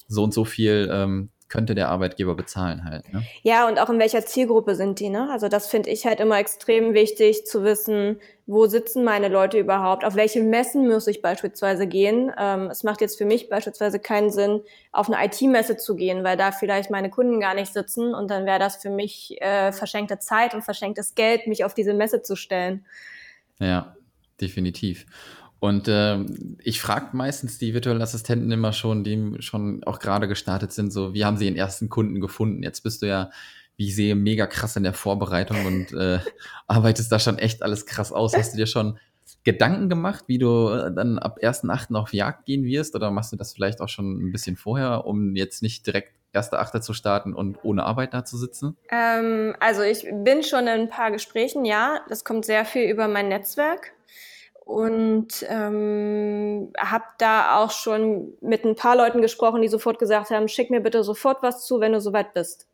so 0.09 0.25
und 0.25 0.35
so 0.35 0.45
viel 0.45 0.89
ähm, 0.93 1.31
könnte 1.53 1.75
der 1.75 1.91
Arbeitgeber 1.91 2.35
bezahlen 2.35 2.83
halt. 2.83 3.13
Ne? 3.13 3.23
Ja, 3.43 3.69
und 3.69 3.79
auch 3.79 3.91
in 3.91 3.99
welcher 3.99 4.25
Zielgruppe 4.25 4.75
sind 4.75 5.01
die, 5.01 5.11
ne? 5.11 5.29
Also 5.31 5.49
das 5.49 5.67
finde 5.67 5.91
ich 5.91 6.07
halt 6.07 6.19
immer 6.19 6.39
extrem 6.39 6.95
wichtig 6.95 7.45
zu 7.45 7.63
wissen, 7.63 8.19
wo 8.47 8.65
sitzen 8.65 9.05
meine 9.05 9.29
Leute 9.29 9.59
überhaupt, 9.59 10.03
auf 10.03 10.15
welche 10.15 10.43
Messen 10.43 10.89
muss 10.89 11.07
ich 11.09 11.21
beispielsweise 11.21 11.87
gehen. 11.87 12.33
Ähm, 12.39 12.71
es 12.71 12.85
macht 12.85 13.03
jetzt 13.03 13.19
für 13.19 13.27
mich 13.27 13.51
beispielsweise 13.51 13.99
keinen 13.99 14.31
Sinn, 14.31 14.63
auf 14.93 15.11
eine 15.11 15.23
IT-Messe 15.27 15.77
zu 15.77 15.95
gehen, 15.95 16.25
weil 16.25 16.39
da 16.39 16.53
vielleicht 16.53 16.91
meine 16.91 17.11
Kunden 17.11 17.39
gar 17.39 17.55
nicht 17.55 17.75
sitzen 17.75 18.15
und 18.15 18.31
dann 18.31 18.47
wäre 18.47 18.59
das 18.59 18.77
für 18.77 18.91
mich 18.91 19.37
äh, 19.43 19.73
verschenkte 19.73 20.19
Zeit 20.19 20.55
und 20.55 20.63
verschenktes 20.63 21.15
Geld, 21.15 21.47
mich 21.49 21.67
auf 21.67 21.75
diese 21.75 21.93
Messe 21.93 22.23
zu 22.23 22.35
stellen. 22.35 22.87
Ja, 23.59 23.95
definitiv. 24.41 25.05
Und 25.63 25.87
äh, 25.87 26.19
ich 26.59 26.81
frage 26.81 27.17
meistens 27.17 27.57
die 27.57 27.73
virtuellen 27.73 28.03
Assistenten 28.03 28.51
immer 28.51 28.73
schon, 28.73 29.05
die 29.05 29.37
schon 29.39 29.85
auch 29.85 30.01
gerade 30.01 30.27
gestartet 30.27 30.73
sind, 30.73 30.93
so, 30.93 31.15
wie 31.15 31.25
haben 31.25 31.37
sie 31.37 31.45
ihren 31.45 31.55
ersten 31.55 31.89
Kunden 31.89 32.21
gefunden? 32.21 32.65
Jetzt 32.65 32.81
bist 32.81 33.01
du 33.01 33.07
ja, 33.07 33.31
wie 33.77 33.87
ich 33.87 33.95
sehe, 33.95 34.17
mega 34.17 34.49
krass 34.49 34.75
in 34.75 34.83
der 34.83 34.93
Vorbereitung 34.93 35.65
und 35.65 35.93
äh, 35.97 36.19
arbeitest 36.67 37.13
da 37.13 37.21
schon 37.21 37.39
echt 37.39 37.63
alles 37.63 37.87
krass 37.87 38.11
aus. 38.11 38.37
Hast 38.37 38.55
du 38.55 38.57
dir 38.57 38.67
schon 38.67 38.99
Gedanken 39.45 39.89
gemacht, 39.89 40.25
wie 40.27 40.39
du 40.39 40.69
äh, 40.69 40.93
dann 40.93 41.21
ab 41.21 41.39
1.8. 41.41 41.95
auf 41.95 42.13
Jagd 42.13 42.45
gehen 42.45 42.65
wirst? 42.65 42.97
Oder 42.97 43.13
machst 43.13 43.31
du 43.31 43.37
das 43.37 43.53
vielleicht 43.53 43.81
auch 43.81 43.89
schon 43.89 44.17
ein 44.17 44.33
bisschen 44.33 44.57
vorher, 44.57 45.07
um 45.07 45.37
jetzt 45.37 45.63
nicht 45.63 45.87
direkt 45.87 46.13
1.8. 46.35 46.81
zu 46.81 46.93
starten 46.93 47.35
und 47.35 47.63
ohne 47.63 47.85
Arbeit 47.85 48.15
da 48.15 48.25
zu 48.25 48.37
sitzen? 48.37 48.77
Ähm, 48.91 49.55
also 49.61 49.83
ich 49.83 50.09
bin 50.25 50.43
schon 50.43 50.63
in 50.63 50.69
ein 50.71 50.89
paar 50.89 51.13
Gesprächen, 51.13 51.65
ja. 51.65 52.01
Das 52.09 52.25
kommt 52.25 52.47
sehr 52.47 52.65
viel 52.65 52.91
über 52.91 53.07
mein 53.07 53.29
Netzwerk 53.29 53.93
und 54.73 55.45
ähm, 55.51 56.73
habe 56.79 57.05
da 57.19 57.59
auch 57.59 57.71
schon 57.71 58.33
mit 58.41 58.65
ein 58.65 58.75
paar 58.75 58.97
Leuten 58.97 59.21
gesprochen, 59.21 59.61
die 59.61 59.69
sofort 59.69 59.99
gesagt 59.99 60.31
haben, 60.31 60.49
schick 60.49 60.71
mir 60.71 60.81
bitte 60.81 61.05
sofort 61.05 61.43
was 61.43 61.67
zu, 61.67 61.81
wenn 61.81 61.93
du 61.93 62.01
soweit 62.01 62.33
bist. 62.33 62.67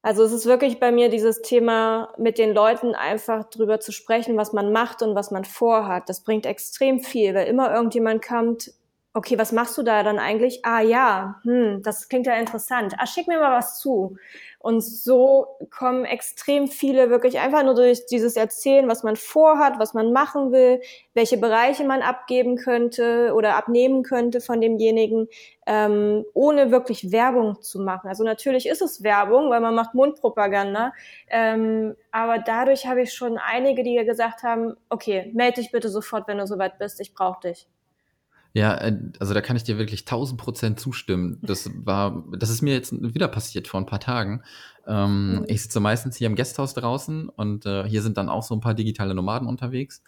Also 0.00 0.24
es 0.24 0.32
ist 0.32 0.46
wirklich 0.46 0.80
bei 0.80 0.90
mir 0.90 1.10
dieses 1.10 1.42
Thema, 1.42 2.14
mit 2.16 2.38
den 2.38 2.54
Leuten 2.54 2.94
einfach 2.94 3.44
drüber 3.50 3.80
zu 3.80 3.92
sprechen, 3.92 4.38
was 4.38 4.54
man 4.54 4.72
macht 4.72 5.02
und 5.02 5.14
was 5.14 5.30
man 5.30 5.44
vorhat. 5.44 6.08
Das 6.08 6.22
bringt 6.22 6.46
extrem 6.46 7.00
viel, 7.00 7.34
weil 7.34 7.46
immer 7.46 7.70
irgendjemand 7.74 8.26
kommt, 8.26 8.72
okay, 9.12 9.36
was 9.38 9.50
machst 9.52 9.76
du 9.76 9.82
da 9.82 10.02
dann 10.04 10.18
eigentlich? 10.20 10.64
Ah 10.64 10.80
ja, 10.80 11.40
hm, 11.42 11.82
das 11.82 12.08
klingt 12.08 12.26
ja 12.26 12.34
interessant. 12.34 12.94
Ah, 12.98 13.06
schick 13.06 13.26
mir 13.26 13.40
mal 13.40 13.56
was 13.58 13.80
zu. 13.80 14.16
Und 14.60 14.82
so 14.82 15.46
kommen 15.70 16.04
extrem 16.04 16.68
viele 16.68 17.10
wirklich 17.10 17.38
einfach 17.38 17.64
nur 17.64 17.74
durch 17.74 18.06
dieses 18.06 18.36
Erzählen, 18.36 18.86
was 18.88 19.02
man 19.02 19.16
vorhat, 19.16 19.78
was 19.78 19.94
man 19.94 20.12
machen 20.12 20.52
will, 20.52 20.80
welche 21.14 21.38
Bereiche 21.38 21.84
man 21.84 22.02
abgeben 22.02 22.56
könnte 22.56 23.32
oder 23.34 23.56
abnehmen 23.56 24.02
könnte 24.02 24.40
von 24.40 24.60
demjenigen, 24.60 25.28
ähm, 25.66 26.24
ohne 26.34 26.70
wirklich 26.70 27.10
Werbung 27.10 27.62
zu 27.62 27.80
machen. 27.80 28.06
Also 28.08 28.22
natürlich 28.22 28.66
ist 28.68 28.82
es 28.82 29.02
Werbung, 29.02 29.50
weil 29.50 29.60
man 29.60 29.74
macht 29.74 29.94
Mundpropaganda, 29.94 30.92
ähm, 31.28 31.96
aber 32.12 32.38
dadurch 32.38 32.86
habe 32.86 33.02
ich 33.02 33.14
schon 33.14 33.38
einige, 33.38 33.82
die 33.82 33.96
gesagt 34.04 34.42
haben, 34.42 34.76
okay, 34.90 35.30
melde 35.34 35.62
dich 35.62 35.72
bitte 35.72 35.88
sofort, 35.88 36.28
wenn 36.28 36.38
du 36.38 36.46
soweit 36.46 36.78
bist, 36.78 37.00
ich 37.00 37.14
brauche 37.14 37.40
dich. 37.48 37.66
Ja, 38.52 38.74
äh, 38.74 38.98
also 39.18 39.34
da 39.34 39.40
kann 39.40 39.56
ich 39.56 39.64
dir 39.64 39.78
wirklich 39.78 40.04
tausend 40.04 40.40
Prozent 40.40 40.80
zustimmen. 40.80 41.38
Das 41.42 41.70
war, 41.74 42.24
das 42.36 42.50
ist 42.50 42.62
mir 42.62 42.74
jetzt 42.74 42.92
wieder 42.92 43.28
passiert 43.28 43.68
vor 43.68 43.80
ein 43.80 43.86
paar 43.86 44.00
Tagen. 44.00 44.42
Ähm, 44.86 45.36
mhm. 45.36 45.44
Ich 45.48 45.62
sitze 45.62 45.80
meistens 45.80 46.16
hier 46.16 46.26
im 46.26 46.36
Gasthaus 46.36 46.74
draußen 46.74 47.28
und 47.28 47.66
äh, 47.66 47.88
hier 47.88 48.02
sind 48.02 48.16
dann 48.16 48.28
auch 48.28 48.42
so 48.42 48.54
ein 48.54 48.60
paar 48.60 48.74
digitale 48.74 49.14
Nomaden 49.14 49.46
unterwegs. 49.46 50.02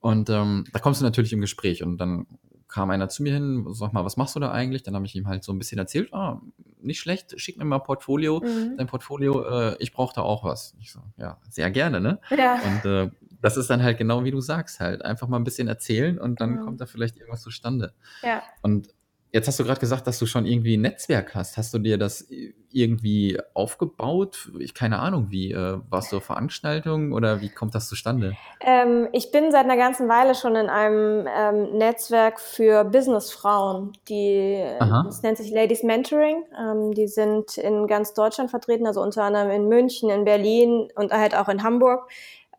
Und 0.00 0.30
ähm, 0.30 0.64
da 0.72 0.78
kommst 0.78 1.00
du 1.00 1.04
natürlich 1.04 1.32
im 1.32 1.40
Gespräch 1.40 1.82
und 1.82 1.98
dann 1.98 2.26
kam 2.68 2.90
einer 2.90 3.08
zu 3.08 3.22
mir 3.22 3.32
hin, 3.32 3.66
sag 3.70 3.92
mal, 3.92 4.04
was 4.04 4.16
machst 4.18 4.36
du 4.36 4.40
da 4.40 4.52
eigentlich? 4.52 4.82
Dann 4.82 4.94
habe 4.94 5.06
ich 5.06 5.14
ihm 5.14 5.26
halt 5.26 5.42
so 5.42 5.52
ein 5.52 5.58
bisschen 5.58 5.78
erzählt, 5.78 6.12
ah, 6.12 6.40
nicht 6.80 7.00
schlecht, 7.00 7.40
schick 7.40 7.56
mir 7.56 7.64
mal 7.64 7.78
Portfolio, 7.78 8.40
mhm. 8.40 8.76
dein 8.76 8.86
Portfolio, 8.86 9.42
äh, 9.44 9.76
ich 9.80 9.92
brauche 9.92 10.14
da 10.14 10.20
auch 10.20 10.44
was. 10.44 10.74
Ich 10.78 10.92
so, 10.92 11.00
ja, 11.16 11.38
sehr 11.48 11.70
gerne, 11.70 12.00
ne? 12.00 12.20
Ja. 12.36 12.60
Und 12.60 12.84
äh, 12.84 13.10
das 13.40 13.56
ist 13.56 13.70
dann 13.70 13.82
halt 13.82 13.98
genau 13.98 14.24
wie 14.24 14.30
du 14.30 14.40
sagst 14.40 14.80
halt. 14.80 15.04
Einfach 15.04 15.28
mal 15.28 15.36
ein 15.36 15.44
bisschen 15.44 15.68
erzählen 15.68 16.18
und 16.18 16.40
dann 16.40 16.56
mhm. 16.56 16.64
kommt 16.64 16.80
da 16.80 16.86
vielleicht 16.86 17.16
irgendwas 17.16 17.42
zustande. 17.42 17.92
Ja. 18.22 18.42
Und 18.62 18.88
jetzt 19.32 19.46
hast 19.46 19.58
du 19.58 19.64
gerade 19.64 19.80
gesagt, 19.80 20.06
dass 20.06 20.18
du 20.18 20.26
schon 20.26 20.46
irgendwie 20.46 20.76
ein 20.76 20.80
Netzwerk 20.80 21.34
hast. 21.34 21.56
Hast 21.56 21.72
du 21.74 21.78
dir 21.78 21.98
das 21.98 22.26
irgendwie 22.70 23.38
aufgebaut? 23.54 24.50
Ich 24.58 24.74
keine 24.74 24.98
Ahnung, 24.98 25.26
wie 25.30 25.52
äh, 25.52 25.78
warst 25.88 26.12
du 26.12 26.18
auf 26.18 26.24
Veranstaltungen 26.24 27.12
oder 27.12 27.40
wie 27.40 27.48
kommt 27.48 27.74
das 27.74 27.88
zustande? 27.88 28.36
Ähm, 28.60 29.08
ich 29.12 29.30
bin 29.30 29.50
seit 29.52 29.64
einer 29.64 29.76
ganzen 29.76 30.08
Weile 30.08 30.34
schon 30.34 30.56
in 30.56 30.68
einem 30.68 31.26
ähm, 31.28 31.78
Netzwerk 31.78 32.40
für 32.40 32.84
Businessfrauen, 32.84 33.92
die 34.08 34.64
Aha. 34.80 35.04
das 35.06 35.22
nennt 35.22 35.38
sich 35.38 35.50
Ladies 35.50 35.82
Mentoring. 35.82 36.44
Ähm, 36.58 36.92
die 36.92 37.06
sind 37.06 37.58
in 37.58 37.86
ganz 37.86 38.14
Deutschland 38.14 38.50
vertreten, 38.50 38.86
also 38.86 39.02
unter 39.02 39.24
anderem 39.24 39.50
in 39.50 39.68
München, 39.68 40.10
in 40.10 40.24
Berlin 40.24 40.88
und 40.94 41.12
halt 41.12 41.34
auch 41.34 41.48
in 41.48 41.62
Hamburg. 41.62 42.08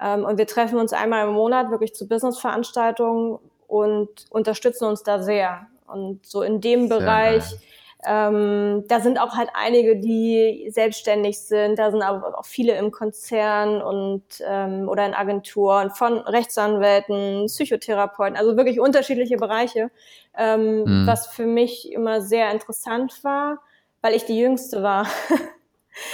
Ähm, 0.02 0.24
und 0.24 0.38
wir 0.38 0.48
treffen 0.48 0.80
uns 0.80 0.94
einmal 0.94 1.28
im 1.28 1.34
Monat 1.34 1.72
wirklich 1.72 1.94
zu 1.94 2.08
Business-Veranstaltungen 2.08 3.40
und 3.68 4.26
unterstützen 4.30 4.86
uns 4.86 5.04
da 5.04 5.22
sehr. 5.22 5.68
Und 5.88 6.26
so 6.26 6.42
in 6.42 6.62
dem 6.62 6.88
sehr 6.88 7.00
Bereich, 7.00 7.44
ähm, 8.06 8.86
da 8.88 9.02
sind 9.02 9.20
auch 9.20 9.36
halt 9.36 9.50
einige, 9.54 9.98
die 9.98 10.70
selbstständig 10.72 11.42
sind, 11.42 11.78
da 11.78 11.92
sind 11.92 12.02
aber 12.02 12.40
auch 12.40 12.46
viele 12.46 12.78
im 12.78 12.92
Konzern 12.92 13.82
und 13.82 14.24
ähm, 14.48 14.88
oder 14.88 15.06
in 15.06 15.14
Agenturen 15.14 15.92
von 15.92 16.18
Rechtsanwälten, 16.20 17.48
Psychotherapeuten, 17.48 18.38
also 18.38 18.56
wirklich 18.56 18.80
unterschiedliche 18.80 19.36
Bereiche, 19.36 19.92
ähm, 20.38 20.84
mhm. 20.84 21.08
was 21.08 21.28
für 21.28 21.46
mich 21.46 21.92
immer 21.92 22.22
sehr 22.22 22.50
interessant 22.52 23.22
war, 23.24 23.60
weil 24.02 24.16
ich 24.16 24.24
die 24.24 24.40
Jüngste 24.40 24.82
war. 24.82 25.06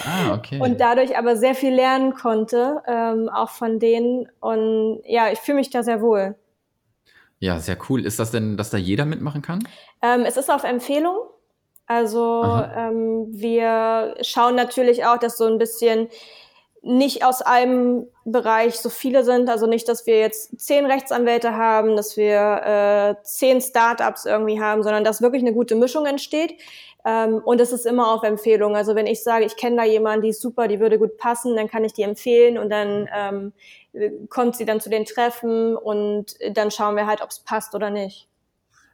Ah, 0.03 0.33
okay. 0.33 0.59
Und 0.59 0.79
dadurch 0.79 1.17
aber 1.17 1.35
sehr 1.35 1.55
viel 1.55 1.73
lernen 1.73 2.13
konnte, 2.13 2.81
ähm, 2.87 3.29
auch 3.29 3.49
von 3.49 3.79
denen. 3.79 4.29
Und 4.39 5.01
ja, 5.05 5.31
ich 5.31 5.39
fühle 5.39 5.57
mich 5.57 5.69
da 5.69 5.83
sehr 5.83 6.01
wohl. 6.01 6.35
Ja, 7.39 7.59
sehr 7.59 7.77
cool. 7.89 8.05
Ist 8.05 8.19
das 8.19 8.31
denn, 8.31 8.57
dass 8.57 8.69
da 8.69 8.77
jeder 8.77 9.05
mitmachen 9.05 9.41
kann? 9.41 9.67
Ähm, 10.01 10.21
es 10.21 10.37
ist 10.37 10.49
auf 10.49 10.63
Empfehlung. 10.63 11.17
Also 11.87 12.43
ähm, 12.75 13.27
wir 13.29 14.15
schauen 14.21 14.55
natürlich 14.55 15.05
auch, 15.05 15.17
dass 15.17 15.37
so 15.37 15.45
ein 15.45 15.59
bisschen 15.59 16.07
nicht 16.81 17.25
aus 17.25 17.41
einem 17.41 18.07
Bereich 18.25 18.75
so 18.79 18.89
viele 18.89 19.23
sind. 19.23 19.49
Also 19.49 19.67
nicht, 19.67 19.87
dass 19.87 20.05
wir 20.05 20.19
jetzt 20.19 20.59
zehn 20.59 20.85
Rechtsanwälte 20.85 21.55
haben, 21.55 21.95
dass 21.95 22.15
wir 22.15 23.17
äh, 23.19 23.23
zehn 23.23 23.59
Startups 23.61 24.25
irgendwie 24.25 24.59
haben, 24.59 24.83
sondern 24.83 25.03
dass 25.03 25.21
wirklich 25.21 25.41
eine 25.41 25.53
gute 25.53 25.75
Mischung 25.75 26.05
entsteht. 26.05 26.55
Ähm, 27.05 27.41
und 27.45 27.61
es 27.61 27.71
ist 27.71 27.85
immer 27.85 28.11
auf 28.11 28.23
Empfehlung. 28.23 28.75
Also 28.75 28.95
wenn 28.95 29.05
ich 29.05 29.23
sage, 29.23 29.45
ich 29.45 29.55
kenne 29.55 29.77
da 29.77 29.83
jemanden, 29.83 30.23
die 30.23 30.29
ist 30.29 30.41
super, 30.41 30.67
die 30.67 30.79
würde 30.79 30.97
gut 30.97 31.17
passen, 31.17 31.55
dann 31.55 31.69
kann 31.69 31.83
ich 31.83 31.93
die 31.93 32.01
empfehlen 32.01 32.57
und 32.57 32.69
dann 32.69 33.07
ähm, 33.15 34.27
kommt 34.29 34.55
sie 34.55 34.65
dann 34.65 34.81
zu 34.81 34.89
den 34.89 35.05
Treffen 35.05 35.77
und 35.77 36.35
dann 36.51 36.71
schauen 36.71 36.95
wir 36.95 37.05
halt, 37.05 37.21
ob 37.21 37.29
es 37.29 37.39
passt 37.39 37.75
oder 37.75 37.91
nicht. 37.91 38.27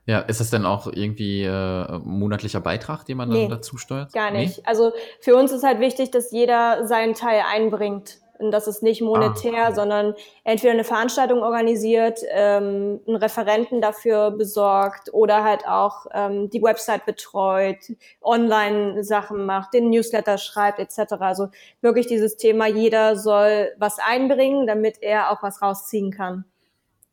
Ja, 0.06 0.20
ist 0.20 0.40
das 0.40 0.50
denn 0.50 0.66
auch 0.66 0.88
irgendwie 0.88 1.44
äh, 1.44 2.00
monatlicher 2.00 2.60
Beitrag, 2.60 3.06
den 3.06 3.18
man 3.18 3.30
nee, 3.30 3.44
dann 3.44 3.52
dazu 3.52 3.78
steuert? 3.78 4.12
Gar 4.12 4.32
nicht. 4.32 4.58
Nee? 4.58 4.64
Also 4.66 4.92
für 5.20 5.36
uns 5.36 5.52
ist 5.52 5.64
halt 5.64 5.80
wichtig, 5.80 6.12
dass 6.12 6.32
jeder 6.32 6.88
seinen 6.88 7.14
Teil 7.14 7.44
einbringt. 7.50 8.18
Und 8.42 8.52
das 8.52 8.68
ist 8.68 8.84
nicht 8.84 9.02
monetär, 9.02 9.68
ah. 9.68 9.74
sondern 9.74 10.14
entweder 10.44 10.74
eine 10.74 10.84
Veranstaltung 10.84 11.44
organisiert, 11.44 12.20
ähm, 12.30 13.00
einen 13.08 13.16
Referenten 13.18 13.82
dafür 13.82 14.32
besorgt 14.32 15.14
oder 15.14 15.44
halt 15.44 15.68
auch 15.68 16.06
ähm, 16.14 16.50
die 16.50 16.62
Website 16.62 17.06
betreut, 17.06 17.78
Online-Sachen 18.22 19.46
macht, 19.46 19.74
den 19.74 19.90
Newsletter 19.90 20.38
schreibt 20.38 20.80
etc. 20.80 21.14
Also 21.20 21.50
wirklich 21.82 22.08
dieses 22.08 22.38
Thema, 22.38 22.68
jeder 22.68 23.16
soll 23.16 23.72
was 23.78 24.00
einbringen, 24.00 24.68
damit 24.68 25.02
er 25.02 25.32
auch 25.32 25.44
was 25.44 25.62
rausziehen 25.62 26.12
kann. 26.12 26.46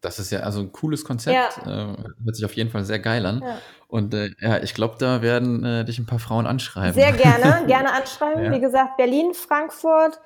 Das 0.00 0.20
ist 0.20 0.30
ja 0.30 0.40
also 0.40 0.60
ein 0.60 0.72
cooles 0.72 1.04
Konzept. 1.04 1.66
Ja. 1.66 1.92
Äh, 1.92 1.96
hört 2.24 2.36
sich 2.36 2.44
auf 2.44 2.54
jeden 2.54 2.70
Fall 2.70 2.84
sehr 2.84 3.00
geil 3.00 3.26
an. 3.26 3.42
Ja. 3.44 3.58
Und 3.88 4.14
äh, 4.14 4.30
ja, 4.40 4.58
ich 4.58 4.74
glaube, 4.74 4.96
da 4.98 5.22
werden 5.22 5.64
äh, 5.64 5.84
dich 5.84 5.98
ein 5.98 6.06
paar 6.06 6.20
Frauen 6.20 6.46
anschreiben. 6.46 6.94
Sehr 6.94 7.12
gerne, 7.12 7.64
gerne 7.66 7.92
anschreiben. 7.92 8.44
Ja. 8.44 8.52
Wie 8.52 8.60
gesagt, 8.60 8.96
Berlin, 8.96 9.34
Frankfurt, 9.34 10.20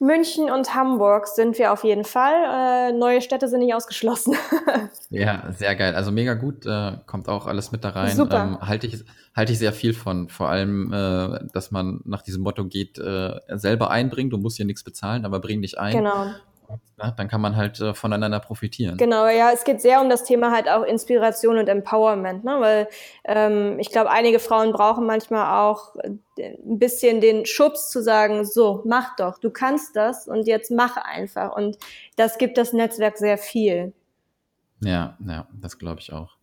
München 0.00 0.50
und 0.50 0.74
Hamburg 0.74 1.28
sind 1.28 1.58
wir 1.58 1.72
auf 1.72 1.84
jeden 1.84 2.04
Fall. 2.04 2.88
Äh, 2.90 2.92
neue 2.92 3.20
Städte 3.20 3.48
sind 3.48 3.60
nicht 3.60 3.74
ausgeschlossen. 3.74 4.34
ja, 5.10 5.52
sehr 5.52 5.76
geil. 5.76 5.94
Also 5.94 6.10
mega 6.10 6.32
gut. 6.32 6.64
Äh, 6.64 6.92
kommt 7.06 7.28
auch 7.28 7.46
alles 7.46 7.70
mit 7.70 7.84
da 7.84 7.90
rein. 7.90 8.16
Super. 8.16 8.42
Ähm, 8.42 8.66
halte 8.66 8.86
ich, 8.86 9.04
halte 9.36 9.52
ich 9.52 9.58
sehr 9.58 9.74
viel 9.74 9.92
von. 9.92 10.30
Vor 10.30 10.48
allem, 10.48 10.90
äh, 10.90 11.40
dass 11.52 11.70
man 11.70 12.00
nach 12.06 12.22
diesem 12.22 12.42
Motto 12.42 12.64
geht, 12.64 12.98
äh, 12.98 13.40
selber 13.48 13.90
einbringen. 13.90 14.30
Du 14.30 14.38
musst 14.38 14.56
hier 14.56 14.64
nichts 14.64 14.82
bezahlen, 14.82 15.26
aber 15.26 15.38
bring 15.38 15.60
dich 15.60 15.78
ein. 15.78 15.94
Genau. 15.94 16.30
Ja, 16.98 17.10
dann 17.12 17.28
kann 17.28 17.40
man 17.40 17.56
halt 17.56 17.80
äh, 17.80 17.94
voneinander 17.94 18.40
profitieren. 18.40 18.96
Genau, 18.96 19.26
ja, 19.26 19.50
es 19.52 19.64
geht 19.64 19.80
sehr 19.80 20.00
um 20.00 20.10
das 20.10 20.24
Thema 20.24 20.52
halt 20.52 20.68
auch 20.68 20.82
Inspiration 20.82 21.56
und 21.56 21.68
Empowerment, 21.68 22.44
ne? 22.44 22.56
weil 22.60 22.88
ähm, 23.24 23.78
ich 23.78 23.90
glaube, 23.90 24.10
einige 24.10 24.38
Frauen 24.38 24.72
brauchen 24.72 25.06
manchmal 25.06 25.62
auch 25.62 25.96
äh, 25.96 26.10
ein 26.38 26.78
bisschen 26.78 27.20
den 27.20 27.46
Schubs 27.46 27.90
zu 27.90 28.02
sagen, 28.02 28.44
so, 28.44 28.82
mach 28.84 29.16
doch, 29.16 29.38
du 29.38 29.50
kannst 29.50 29.96
das 29.96 30.28
und 30.28 30.46
jetzt 30.46 30.70
mach 30.70 30.96
einfach. 30.96 31.56
Und 31.56 31.78
das 32.16 32.38
gibt 32.38 32.58
das 32.58 32.72
Netzwerk 32.72 33.16
sehr 33.16 33.38
viel. 33.38 33.92
Ja, 34.80 35.16
ja, 35.26 35.46
das 35.52 35.78
glaube 35.78 36.00
ich 36.00 36.12
auch. 36.12 36.36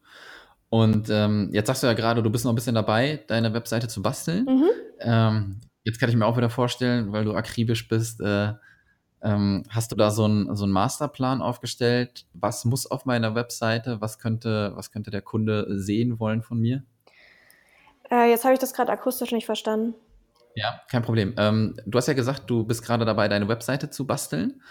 Und 0.70 1.10
ähm, 1.10 1.50
jetzt 1.54 1.68
sagst 1.68 1.84
du 1.84 1.88
ja 1.88 1.94
gerade, 1.94 2.22
du 2.22 2.30
bist 2.30 2.46
noch 2.46 2.52
ein 2.52 2.56
bisschen 2.56 2.76
dabei, 2.76 3.24
deine 3.28 3.54
Webseite 3.54 3.88
zu 3.88 4.02
basteln. 4.02 4.46
Mhm. 4.46 4.70
Ähm, 5.00 5.62
jetzt 5.84 6.00
kann 6.00 6.10
ich 6.10 6.16
mir 6.16 6.26
auch 6.26 6.38
wieder 6.38 6.50
vorstellen, 6.50 7.12
weil 7.14 7.24
du 7.24 7.34
akribisch 7.34 7.88
bist, 7.88 8.20
äh, 8.22 8.54
ähm, 9.28 9.64
hast 9.70 9.92
du 9.92 9.96
da 9.98 10.10
so 10.10 10.24
einen 10.24 10.56
so 10.56 10.66
Masterplan 10.66 11.42
aufgestellt? 11.42 12.26
Was 12.34 12.64
muss 12.64 12.90
auf 12.90 13.06
meiner 13.06 13.36
Webseite? 13.36 14.00
Was 14.00 14.20
könnte, 14.20 14.72
was 14.76 14.92
könnte 14.92 15.12
der 15.12 15.22
Kunde 15.22 15.66
sehen 15.78 16.20
wollen 16.20 16.42
von 16.42 16.60
mir? 16.60 16.84
Äh, 18.10 18.30
jetzt 18.30 18.46
habe 18.46 18.54
ich 18.54 18.60
das 18.60 18.74
gerade 18.74 18.92
akustisch 18.92 19.34
nicht 19.34 19.46
verstanden. 19.46 19.96
Ja, 20.56 20.82
kein 20.90 21.02
Problem. 21.02 21.36
Ähm, 21.38 21.76
du 21.86 21.98
hast 21.98 22.08
ja 22.08 22.14
gesagt, 22.14 22.50
du 22.50 22.64
bist 22.64 22.84
gerade 22.84 23.04
dabei, 23.04 23.28
deine 23.28 23.50
Webseite 23.50 23.90
zu 23.90 24.08
basteln. 24.08 24.62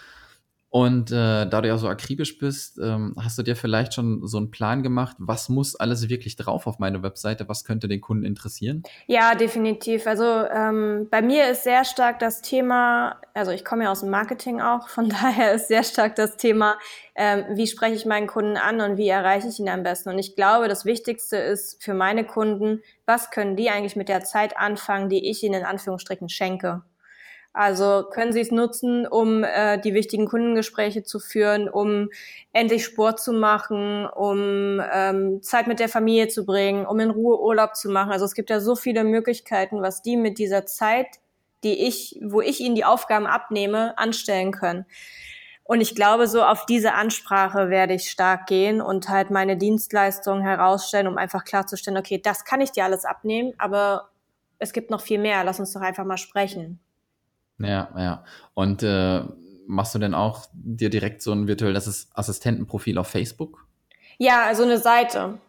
Und 0.69 1.11
äh, 1.11 1.47
da 1.47 1.61
du 1.61 1.67
ja 1.69 1.77
so 1.77 1.87
akribisch 1.87 2.39
bist, 2.39 2.77
ähm, 2.77 3.15
hast 3.17 3.37
du 3.37 3.43
dir 3.43 3.55
vielleicht 3.55 3.93
schon 3.93 4.27
so 4.27 4.37
einen 4.37 4.51
Plan 4.51 4.83
gemacht, 4.83 5.15
was 5.17 5.47
muss 5.47 5.75
alles 5.75 6.09
wirklich 6.09 6.35
drauf 6.35 6.67
auf 6.67 6.77
meine 6.77 7.01
Webseite? 7.03 7.47
Was 7.47 7.63
könnte 7.63 7.87
den 7.87 8.01
Kunden 8.01 8.25
interessieren? 8.25 8.83
Ja, 9.05 9.33
definitiv. 9.35 10.05
Also 10.07 10.25
ähm, 10.25 11.07
bei 11.09 11.21
mir 11.21 11.49
ist 11.49 11.63
sehr 11.63 11.85
stark 11.85 12.19
das 12.19 12.41
Thema, 12.41 13.15
also 13.33 13.51
ich 13.51 13.63
komme 13.63 13.85
ja 13.85 13.91
aus 13.91 14.01
dem 14.01 14.09
Marketing 14.09 14.59
auch, 14.59 14.89
von 14.89 15.07
daher 15.21 15.53
ist 15.53 15.69
sehr 15.69 15.83
stark 15.83 16.15
das 16.15 16.35
Thema, 16.35 16.77
ähm, 17.15 17.45
wie 17.53 17.67
spreche 17.67 17.95
ich 17.95 18.05
meinen 18.05 18.27
Kunden 18.27 18.57
an 18.57 18.81
und 18.81 18.97
wie 18.97 19.07
erreiche 19.07 19.47
ich 19.47 19.59
ihn 19.59 19.69
am 19.69 19.83
besten. 19.83 20.09
Und 20.09 20.19
ich 20.19 20.35
glaube, 20.35 20.67
das 20.67 20.83
Wichtigste 20.83 21.37
ist 21.37 21.81
für 21.81 21.93
meine 21.93 22.25
Kunden, 22.25 22.81
was 23.05 23.31
können 23.31 23.55
die 23.55 23.69
eigentlich 23.69 23.95
mit 23.95 24.09
der 24.09 24.25
Zeit 24.25 24.57
anfangen, 24.57 25.07
die 25.07 25.29
ich 25.29 25.43
ihnen 25.43 25.61
in 25.61 25.65
Anführungsstrichen 25.65 26.27
schenke. 26.27 26.83
Also 27.57 28.03
können 28.11 28.33
Sie 28.33 28.41
es 28.41 28.51
nutzen, 28.51 29.07
um 29.07 29.43
äh, 29.43 29.81
die 29.81 29.95
wichtigen 29.95 30.27
Kundengespräche 30.27 31.01
zu 31.01 31.19
führen, 31.19 31.67
um 31.67 32.09
endlich 32.53 32.85
Sport 32.85 33.19
zu 33.19 33.33
machen, 33.33 34.05
um 34.05 34.79
ähm, 34.93 35.41
Zeit 35.41 35.65
mit 35.65 35.79
der 35.79 35.89
Familie 35.89 36.27
zu 36.27 36.45
bringen, 36.45 36.85
um 36.85 36.99
in 36.99 37.09
Ruhe 37.09 37.41
Urlaub 37.41 37.75
zu 37.75 37.89
machen. 37.89 38.11
Also 38.11 38.25
es 38.25 38.35
gibt 38.35 38.51
ja 38.51 38.59
so 38.59 38.75
viele 38.75 39.03
Möglichkeiten, 39.03 39.81
was 39.81 40.03
die 40.03 40.17
mit 40.17 40.37
dieser 40.37 40.67
Zeit, 40.67 41.07
die 41.63 41.87
ich, 41.87 42.19
wo 42.21 42.41
ich 42.41 42.59
ihnen 42.59 42.75
die 42.75 42.85
Aufgaben 42.85 43.25
abnehme, 43.25 43.97
anstellen 43.97 44.51
können. 44.51 44.85
Und 45.63 45.81
ich 45.81 45.95
glaube, 45.95 46.27
so 46.27 46.43
auf 46.43 46.67
diese 46.67 46.93
Ansprache 46.93 47.71
werde 47.71 47.95
ich 47.95 48.11
stark 48.11 48.45
gehen 48.45 48.81
und 48.81 49.09
halt 49.09 49.31
meine 49.31 49.57
Dienstleistungen 49.57 50.43
herausstellen, 50.43 51.07
um 51.07 51.17
einfach 51.17 51.43
klarzustellen, 51.43 51.97
okay, 51.97 52.21
das 52.23 52.45
kann 52.45 52.61
ich 52.61 52.71
dir 52.71 52.83
alles 52.83 53.03
abnehmen, 53.03 53.53
aber 53.57 54.09
es 54.59 54.73
gibt 54.73 54.91
noch 54.91 55.01
viel 55.01 55.17
mehr. 55.17 55.43
Lass 55.43 55.59
uns 55.59 55.73
doch 55.73 55.81
einfach 55.81 56.05
mal 56.05 56.17
sprechen. 56.17 56.79
Ja, 57.59 57.89
ja. 57.97 58.23
Und 58.53 58.83
äh, 58.83 59.21
machst 59.67 59.95
du 59.95 59.99
denn 59.99 60.13
auch 60.13 60.45
dir 60.53 60.89
direkt 60.89 61.21
so 61.21 61.31
ein 61.31 61.47
virtuelles 61.47 62.09
Assistentenprofil 62.13 62.97
auf 62.97 63.07
Facebook? 63.07 63.65
Ja, 64.17 64.45
also 64.45 64.63
eine 64.63 64.77
Seite. 64.77 65.39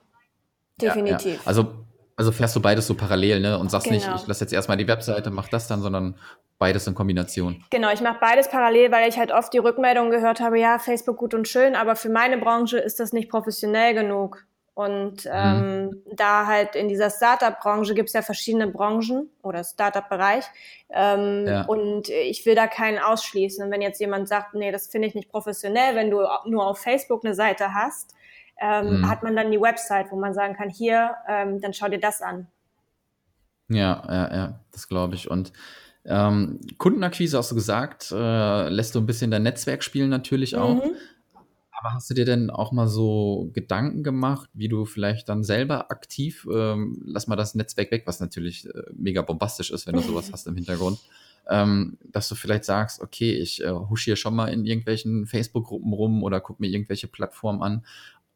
Definitiv. 0.80 1.32
Ja, 1.32 1.38
ja. 1.40 1.46
Also, 1.46 1.74
also 2.16 2.32
fährst 2.32 2.54
du 2.56 2.60
beides 2.60 2.86
so 2.86 2.94
parallel, 2.94 3.40
ne? 3.40 3.58
Und 3.58 3.70
sagst 3.70 3.88
genau. 3.88 3.96
nicht, 3.96 4.22
ich 4.22 4.26
lasse 4.26 4.44
jetzt 4.44 4.52
erstmal 4.52 4.76
die 4.76 4.88
Webseite, 4.88 5.30
mach 5.30 5.48
das 5.48 5.68
dann, 5.68 5.82
sondern 5.82 6.16
beides 6.58 6.86
in 6.86 6.94
Kombination. 6.94 7.64
Genau, 7.70 7.92
ich 7.92 8.00
mache 8.00 8.18
beides 8.20 8.48
parallel, 8.48 8.90
weil 8.90 9.08
ich 9.08 9.18
halt 9.18 9.32
oft 9.32 9.52
die 9.52 9.58
Rückmeldung 9.58 10.10
gehört 10.10 10.40
habe, 10.40 10.58
ja, 10.58 10.78
Facebook 10.78 11.16
gut 11.16 11.34
und 11.34 11.46
schön, 11.46 11.76
aber 11.76 11.96
für 11.96 12.08
meine 12.08 12.38
Branche 12.38 12.78
ist 12.78 13.00
das 13.00 13.12
nicht 13.12 13.30
professionell 13.30 13.94
genug. 13.94 14.44
Und 14.78 15.24
mhm. 15.24 15.30
ähm, 15.32 15.84
mhm. 15.86 16.02
da 16.14 16.46
halt 16.46 16.76
in 16.76 16.86
dieser 16.86 17.10
Startup-Branche 17.10 17.94
gibt 17.94 18.10
es 18.10 18.12
ja 18.12 18.22
verschiedene 18.22 18.68
Branchen 18.68 19.28
oder 19.42 19.64
Startup-Bereich. 19.64 20.44
Ähm, 20.90 21.46
ja. 21.48 21.62
Und 21.62 22.08
ich 22.08 22.46
will 22.46 22.54
da 22.54 22.68
keinen 22.68 23.00
ausschließen. 23.00 23.64
Und 23.64 23.72
wenn 23.72 23.82
jetzt 23.82 24.00
jemand 24.00 24.28
sagt, 24.28 24.54
nee, 24.54 24.70
das 24.70 24.86
finde 24.86 25.08
ich 25.08 25.16
nicht 25.16 25.32
professionell, 25.32 25.96
wenn 25.96 26.12
du 26.12 26.20
nur 26.46 26.64
auf 26.64 26.78
Facebook 26.78 27.24
eine 27.24 27.34
Seite 27.34 27.74
hast, 27.74 28.14
ähm, 28.60 29.00
mhm. 29.00 29.10
hat 29.10 29.24
man 29.24 29.34
dann 29.34 29.50
die 29.50 29.60
Website, 29.60 30.12
wo 30.12 30.16
man 30.16 30.32
sagen 30.32 30.54
kann, 30.54 30.70
hier, 30.70 31.16
ähm, 31.26 31.60
dann 31.60 31.72
schau 31.72 31.88
dir 31.88 31.98
das 31.98 32.22
an. 32.22 32.46
Ja, 33.68 34.04
ja, 34.06 34.36
ja, 34.36 34.60
das 34.70 34.86
glaube 34.86 35.16
ich. 35.16 35.28
Und 35.28 35.52
ähm, 36.04 36.60
Kundenakquise 36.78 37.36
hast 37.36 37.50
du 37.50 37.56
gesagt, 37.56 38.12
äh, 38.12 38.68
lässt 38.68 38.94
du 38.94 39.00
ein 39.00 39.06
bisschen 39.06 39.32
dein 39.32 39.42
Netzwerk 39.42 39.82
spielen 39.82 40.08
natürlich 40.08 40.54
auch. 40.54 40.84
Mhm. 40.84 40.94
Aber 41.80 41.94
hast 41.94 42.10
du 42.10 42.14
dir 42.14 42.24
denn 42.24 42.50
auch 42.50 42.72
mal 42.72 42.88
so 42.88 43.50
Gedanken 43.52 44.02
gemacht, 44.02 44.50
wie 44.52 44.66
du 44.66 44.84
vielleicht 44.84 45.28
dann 45.28 45.44
selber 45.44 45.92
aktiv, 45.92 46.44
ähm, 46.52 47.00
lass 47.06 47.28
mal 47.28 47.36
das 47.36 47.54
Netzwerk 47.54 47.92
weg, 47.92 48.02
was 48.04 48.18
natürlich 48.18 48.66
äh, 48.66 48.82
mega 48.96 49.22
bombastisch 49.22 49.70
ist, 49.70 49.86
wenn 49.86 49.94
du 49.94 50.00
sowas 50.00 50.30
hast 50.32 50.48
im 50.48 50.56
Hintergrund, 50.56 50.98
ähm, 51.48 51.96
dass 52.02 52.28
du 52.28 52.34
vielleicht 52.34 52.64
sagst, 52.64 53.00
okay, 53.00 53.32
ich 53.32 53.62
äh, 53.62 53.70
husch 53.70 54.06
hier 54.06 54.16
schon 54.16 54.34
mal 54.34 54.48
in 54.48 54.64
irgendwelchen 54.64 55.26
Facebook-Gruppen 55.26 55.92
rum 55.92 56.24
oder 56.24 56.40
guck 56.40 56.58
mir 56.58 56.66
irgendwelche 56.66 57.06
Plattformen 57.06 57.62
an 57.62 57.84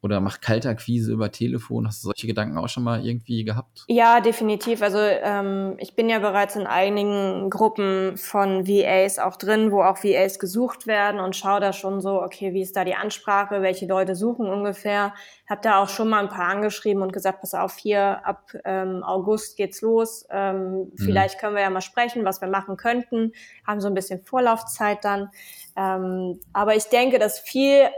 oder 0.02 0.20
mach 0.20 0.40
Kaltakquise 0.40 1.12
über 1.12 1.30
Telefon. 1.30 1.86
Hast 1.86 2.02
du 2.02 2.08
solche 2.08 2.26
Gedanken 2.26 2.58
auch 2.58 2.68
schon 2.68 2.82
mal 2.82 3.06
irgendwie 3.06 3.44
gehabt? 3.44 3.84
Ja, 3.86 4.20
definitiv. 4.20 4.82
Also 4.82 4.98
ähm, 4.98 5.76
ich 5.78 5.94
bin 5.94 6.08
ja 6.08 6.18
bereits 6.18 6.56
in 6.56 6.66
einigen 6.66 7.48
Gruppen 7.50 8.16
von 8.16 8.66
VAs 8.66 9.20
auch 9.20 9.36
drin, 9.36 9.70
wo 9.70 9.80
auch 9.82 10.02
VAs 10.02 10.40
gesucht 10.40 10.88
werden 10.88 11.20
und 11.20 11.36
schaue 11.36 11.60
da 11.60 11.72
schon 11.72 12.00
so, 12.00 12.20
okay, 12.20 12.52
wie 12.52 12.62
ist 12.62 12.76
da 12.76 12.84
die 12.84 12.96
Ansprache, 12.96 13.62
welche 13.62 13.86
Leute 13.86 14.16
suchen 14.16 14.48
ungefähr. 14.48 15.14
Hab 15.48 15.62
da 15.62 15.80
auch 15.80 15.88
schon 15.88 16.08
mal 16.08 16.20
ein 16.20 16.28
paar 16.28 16.48
angeschrieben 16.48 17.00
und 17.02 17.12
gesagt, 17.12 17.40
pass 17.40 17.54
auf, 17.54 17.76
hier 17.76 18.26
ab 18.26 18.50
ähm, 18.64 19.04
August 19.04 19.56
geht's 19.56 19.82
los. 19.82 20.26
Ähm, 20.30 20.78
mhm. 20.78 20.92
Vielleicht 20.96 21.38
können 21.38 21.54
wir 21.54 21.62
ja 21.62 21.70
mal 21.70 21.80
sprechen, 21.80 22.24
was 22.24 22.40
wir 22.40 22.48
machen 22.48 22.76
könnten. 22.76 23.32
Haben 23.64 23.80
so 23.80 23.86
ein 23.86 23.94
bisschen 23.94 24.20
Vorlaufzeit 24.24 25.04
dann. 25.04 25.28
Ähm, 25.76 26.40
aber 26.52 26.74
ich 26.74 26.86
denke, 26.86 27.20
dass 27.20 27.38
viel 27.38 27.88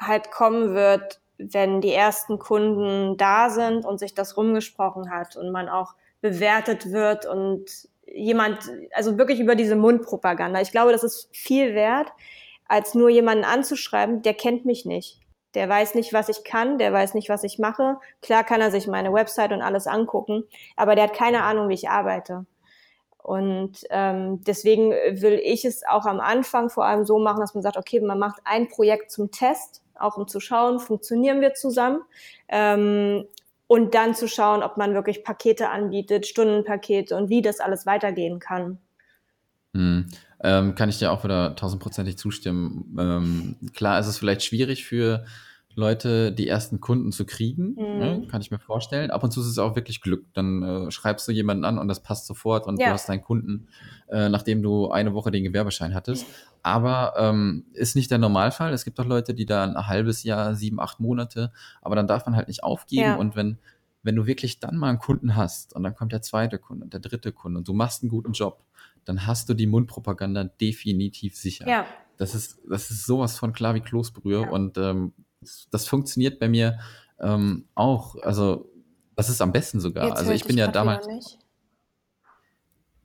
halt 0.00 0.30
kommen 0.30 0.72
wird 0.74 1.19
wenn 1.40 1.80
die 1.80 1.92
ersten 1.92 2.38
Kunden 2.38 3.16
da 3.16 3.50
sind 3.50 3.84
und 3.84 3.98
sich 3.98 4.14
das 4.14 4.36
rumgesprochen 4.36 5.10
hat 5.10 5.36
und 5.36 5.50
man 5.50 5.68
auch 5.68 5.94
bewertet 6.20 6.92
wird 6.92 7.26
und 7.26 7.64
jemand, 8.06 8.58
also 8.92 9.16
wirklich 9.18 9.40
über 9.40 9.54
diese 9.54 9.76
Mundpropaganda. 9.76 10.60
Ich 10.60 10.72
glaube, 10.72 10.92
das 10.92 11.04
ist 11.04 11.28
viel 11.32 11.74
wert, 11.74 12.12
als 12.66 12.94
nur 12.94 13.08
jemanden 13.08 13.44
anzuschreiben, 13.44 14.22
der 14.22 14.34
kennt 14.34 14.64
mich 14.64 14.84
nicht. 14.84 15.20
Der 15.54 15.68
weiß 15.68 15.94
nicht, 15.96 16.12
was 16.12 16.28
ich 16.28 16.44
kann, 16.44 16.78
der 16.78 16.92
weiß 16.92 17.14
nicht, 17.14 17.28
was 17.28 17.42
ich 17.42 17.58
mache. 17.58 17.96
Klar 18.22 18.44
kann 18.44 18.60
er 18.60 18.70
sich 18.70 18.86
meine 18.86 19.12
Website 19.12 19.52
und 19.52 19.62
alles 19.62 19.86
angucken, 19.86 20.44
aber 20.76 20.94
der 20.94 21.04
hat 21.04 21.14
keine 21.14 21.42
Ahnung, 21.42 21.68
wie 21.68 21.74
ich 21.74 21.88
arbeite. 21.88 22.46
Und 23.22 23.84
ähm, 23.90 24.42
deswegen 24.44 24.90
will 24.90 25.40
ich 25.42 25.64
es 25.64 25.86
auch 25.86 26.06
am 26.06 26.20
Anfang 26.20 26.70
vor 26.70 26.84
allem 26.84 27.04
so 27.04 27.18
machen, 27.18 27.40
dass 27.40 27.54
man 27.54 27.62
sagt, 27.62 27.76
okay, 27.76 28.00
man 28.00 28.18
macht 28.18 28.40
ein 28.44 28.68
Projekt 28.68 29.10
zum 29.10 29.30
Test, 29.30 29.82
auch 30.00 30.16
um 30.16 30.28
zu 30.28 30.40
schauen, 30.40 30.80
funktionieren 30.80 31.40
wir 31.40 31.54
zusammen. 31.54 32.00
Ähm, 32.48 33.24
und 33.66 33.94
dann 33.94 34.16
zu 34.16 34.26
schauen, 34.26 34.64
ob 34.64 34.76
man 34.76 34.94
wirklich 34.94 35.22
Pakete 35.22 35.68
anbietet, 35.70 36.26
Stundenpakete 36.26 37.14
und 37.16 37.28
wie 37.28 37.40
das 37.40 37.60
alles 37.60 37.86
weitergehen 37.86 38.40
kann. 38.40 38.78
Hm. 39.74 40.08
Ähm, 40.42 40.74
kann 40.74 40.88
ich 40.88 40.98
dir 40.98 41.12
auch 41.12 41.22
wieder 41.22 41.54
tausendprozentig 41.54 42.18
zustimmen. 42.18 42.96
Ähm, 42.98 43.70
klar 43.72 44.00
ist 44.00 44.08
es 44.08 44.18
vielleicht 44.18 44.42
schwierig 44.42 44.84
für 44.84 45.24
Leute, 45.76 46.32
die 46.32 46.48
ersten 46.48 46.80
Kunden 46.80 47.12
zu 47.12 47.24
kriegen, 47.24 47.74
mhm. 47.74 47.98
ne, 47.98 48.26
kann 48.28 48.40
ich 48.40 48.50
mir 48.50 48.58
vorstellen. 48.58 49.10
Ab 49.10 49.22
und 49.22 49.30
zu 49.30 49.40
ist 49.40 49.46
es 49.46 49.58
auch 49.58 49.76
wirklich 49.76 50.00
Glück. 50.00 50.26
Dann 50.34 50.62
äh, 50.62 50.90
schreibst 50.90 51.28
du 51.28 51.32
jemanden 51.32 51.64
an 51.64 51.78
und 51.78 51.86
das 51.88 52.02
passt 52.02 52.26
sofort 52.26 52.66
und 52.66 52.80
ja. 52.80 52.86
du 52.86 52.92
hast 52.92 53.08
deinen 53.08 53.22
Kunden, 53.22 53.68
äh, 54.08 54.28
nachdem 54.28 54.62
du 54.62 54.90
eine 54.90 55.14
Woche 55.14 55.30
den 55.30 55.44
Gewerbeschein 55.44 55.94
hattest. 55.94 56.26
Aber 56.62 57.14
ähm, 57.16 57.66
ist 57.72 57.94
nicht 57.94 58.10
der 58.10 58.18
Normalfall. 58.18 58.72
Es 58.72 58.84
gibt 58.84 58.98
auch 58.98 59.06
Leute, 59.06 59.32
die 59.32 59.46
da 59.46 59.64
ein 59.64 59.86
halbes 59.86 60.24
Jahr, 60.24 60.54
sieben, 60.54 60.80
acht 60.80 60.98
Monate, 60.98 61.52
aber 61.82 61.94
dann 61.94 62.08
darf 62.08 62.26
man 62.26 62.34
halt 62.34 62.48
nicht 62.48 62.64
aufgeben. 62.64 63.02
Ja. 63.02 63.14
Und 63.16 63.36
wenn, 63.36 63.58
wenn 64.02 64.16
du 64.16 64.26
wirklich 64.26 64.58
dann 64.58 64.76
mal 64.76 64.88
einen 64.88 64.98
Kunden 64.98 65.36
hast 65.36 65.74
und 65.74 65.84
dann 65.84 65.94
kommt 65.94 66.12
der 66.12 66.22
zweite 66.22 66.58
Kunde 66.58 66.84
und 66.84 66.92
der 66.92 67.00
dritte 67.00 67.32
Kunde 67.32 67.58
und 67.58 67.68
du 67.68 67.74
machst 67.74 68.02
einen 68.02 68.10
guten 68.10 68.32
Job, 68.32 68.64
dann 69.04 69.26
hast 69.26 69.48
du 69.48 69.54
die 69.54 69.66
Mundpropaganda 69.66 70.44
definitiv 70.44 71.36
sicher. 71.36 71.68
Ja. 71.68 71.86
Das 72.16 72.34
ist, 72.34 72.60
das 72.68 72.90
ist 72.90 73.06
sowas 73.06 73.38
von 73.38 73.52
klar 73.52 73.74
wie 73.74 73.80
Kloßbrühe 73.80 74.42
ja. 74.42 74.50
und 74.50 74.76
ähm, 74.76 75.14
das 75.70 75.86
funktioniert 75.86 76.38
bei 76.38 76.48
mir 76.48 76.78
ähm, 77.18 77.66
auch. 77.74 78.16
Also, 78.22 78.70
das 79.16 79.28
ist 79.28 79.40
am 79.40 79.52
besten 79.52 79.80
sogar. 79.80 80.08
Jetzt 80.08 80.18
also, 80.18 80.32
ich 80.32 80.44
bin 80.44 80.58
ja 80.58 80.68
damals. 80.68 81.06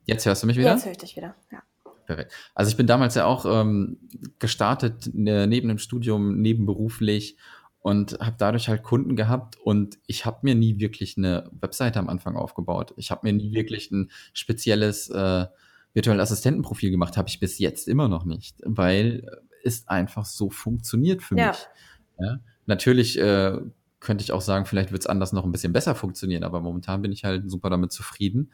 Jetzt 0.04 0.24
hörst 0.24 0.42
du 0.42 0.46
mich 0.46 0.56
wieder? 0.56 0.72
Jetzt 0.72 0.84
höre 0.84 0.92
ich 0.92 0.98
dich 0.98 1.16
wieder, 1.16 1.34
ja. 1.50 1.62
Perfekt. 2.06 2.32
Also 2.54 2.70
ich 2.70 2.76
bin 2.76 2.86
damals 2.86 3.16
ja 3.16 3.26
auch 3.26 3.44
ähm, 3.44 3.98
gestartet 4.38 5.10
ne, 5.12 5.46
neben 5.46 5.68
dem 5.68 5.78
Studium, 5.78 6.40
nebenberuflich 6.40 7.36
und 7.80 8.18
habe 8.20 8.36
dadurch 8.38 8.68
halt 8.68 8.84
Kunden 8.84 9.16
gehabt 9.16 9.56
und 9.56 9.98
ich 10.06 10.24
habe 10.24 10.38
mir 10.42 10.54
nie 10.54 10.78
wirklich 10.78 11.16
eine 11.18 11.50
Webseite 11.60 11.98
am 11.98 12.08
Anfang 12.08 12.36
aufgebaut. 12.36 12.94
Ich 12.96 13.10
habe 13.10 13.26
mir 13.26 13.32
nie 13.32 13.52
wirklich 13.52 13.90
ein 13.90 14.10
spezielles 14.32 15.10
äh, 15.10 15.46
virtuelle 15.94 16.22
Assistentenprofil 16.22 16.90
gemacht, 16.90 17.16
habe 17.16 17.28
ich 17.28 17.40
bis 17.40 17.58
jetzt 17.58 17.88
immer 17.88 18.08
noch 18.08 18.24
nicht, 18.24 18.60
weil 18.64 19.26
es 19.64 19.88
einfach 19.88 20.26
so 20.26 20.50
funktioniert 20.50 21.22
für 21.22 21.36
ja. 21.36 21.48
mich. 21.48 21.66
Ja? 22.18 22.38
Natürlich 22.66 23.18
äh, 23.18 23.58
könnte 24.00 24.22
ich 24.22 24.32
auch 24.32 24.40
sagen, 24.40 24.66
vielleicht 24.66 24.92
wird 24.92 25.02
es 25.02 25.06
anders 25.06 25.32
noch 25.32 25.44
ein 25.44 25.52
bisschen 25.52 25.72
besser 25.72 25.94
funktionieren, 25.94 26.44
aber 26.44 26.60
momentan 26.60 27.02
bin 27.02 27.12
ich 27.12 27.24
halt 27.24 27.50
super 27.50 27.70
damit 27.70 27.92
zufrieden. 27.92 28.52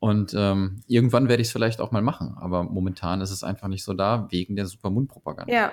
Und 0.00 0.32
ähm, 0.36 0.82
irgendwann 0.86 1.28
werde 1.28 1.42
ich 1.42 1.48
es 1.48 1.52
vielleicht 1.52 1.80
auch 1.80 1.90
mal 1.90 2.02
machen, 2.02 2.36
aber 2.38 2.62
momentan 2.62 3.20
ist 3.20 3.30
es 3.30 3.42
einfach 3.42 3.68
nicht 3.68 3.84
so 3.84 3.94
da, 3.94 4.28
wegen 4.30 4.54
der 4.54 4.66
super 4.66 4.90
Mundpropaganda. 4.90 5.52
Ja, 5.52 5.72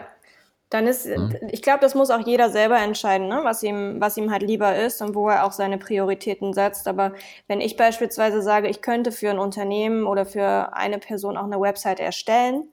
dann 0.69 0.87
ist, 0.87 1.05
ja. 1.05 1.29
ich 1.49 1.61
glaube, 1.61 1.79
das 1.81 1.93
muss 1.93 2.09
auch 2.09 2.25
jeder 2.25 2.49
selber 2.49 2.79
entscheiden, 2.79 3.27
ne? 3.27 3.41
was, 3.43 3.61
ihm, 3.61 4.01
was 4.01 4.17
ihm 4.17 4.31
halt 4.31 4.41
lieber 4.41 4.75
ist 4.75 5.01
und 5.01 5.13
wo 5.13 5.29
er 5.29 5.45
auch 5.45 5.51
seine 5.51 5.77
Prioritäten 5.77 6.53
setzt. 6.53 6.87
Aber 6.87 7.13
wenn 7.47 7.61
ich 7.61 7.77
beispielsweise 7.77 8.41
sage, 8.41 8.67
ich 8.67 8.81
könnte 8.81 9.11
für 9.11 9.29
ein 9.29 9.37
Unternehmen 9.37 10.05
oder 10.05 10.25
für 10.25 10.73
eine 10.75 10.97
Person 10.97 11.37
auch 11.37 11.45
eine 11.45 11.61
Website 11.61 11.99
erstellen, 11.99 12.63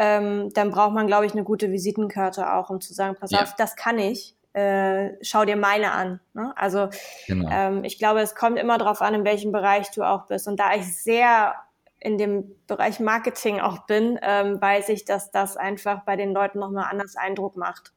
ähm, 0.00 0.50
dann 0.54 0.70
braucht 0.70 0.94
man, 0.94 1.08
glaube 1.08 1.26
ich, 1.26 1.32
eine 1.32 1.42
gute 1.42 1.72
Visitenkarte 1.72 2.52
auch, 2.52 2.70
um 2.70 2.80
zu 2.80 2.94
sagen, 2.94 3.16
pass 3.18 3.32
ja. 3.32 3.42
auf, 3.42 3.56
das 3.56 3.74
kann 3.74 3.98
ich. 3.98 4.36
Äh, 4.52 5.14
schau 5.22 5.44
dir 5.44 5.56
meine 5.56 5.90
an. 5.90 6.20
Ne? 6.34 6.52
Also 6.56 6.88
genau. 7.26 7.50
ähm, 7.50 7.82
ich 7.82 7.98
glaube, 7.98 8.20
es 8.20 8.36
kommt 8.36 8.60
immer 8.60 8.78
darauf 8.78 9.02
an, 9.02 9.14
in 9.14 9.24
welchem 9.24 9.50
Bereich 9.50 9.90
du 9.90 10.04
auch 10.04 10.26
bist. 10.26 10.46
Und 10.46 10.60
da 10.60 10.72
ich 10.76 10.96
sehr 11.02 11.54
in 11.98 12.16
dem 12.16 12.54
Bereich 12.68 13.00
Marketing 13.00 13.58
auch 13.58 13.86
bin, 13.86 14.20
ähm, 14.22 14.62
weiß 14.62 14.88
ich, 14.90 15.04
dass 15.04 15.32
das 15.32 15.56
einfach 15.56 16.04
bei 16.04 16.14
den 16.14 16.32
Leuten 16.32 16.60
nochmal 16.60 16.86
anders 16.88 17.16
Eindruck 17.16 17.56
macht. 17.56 17.92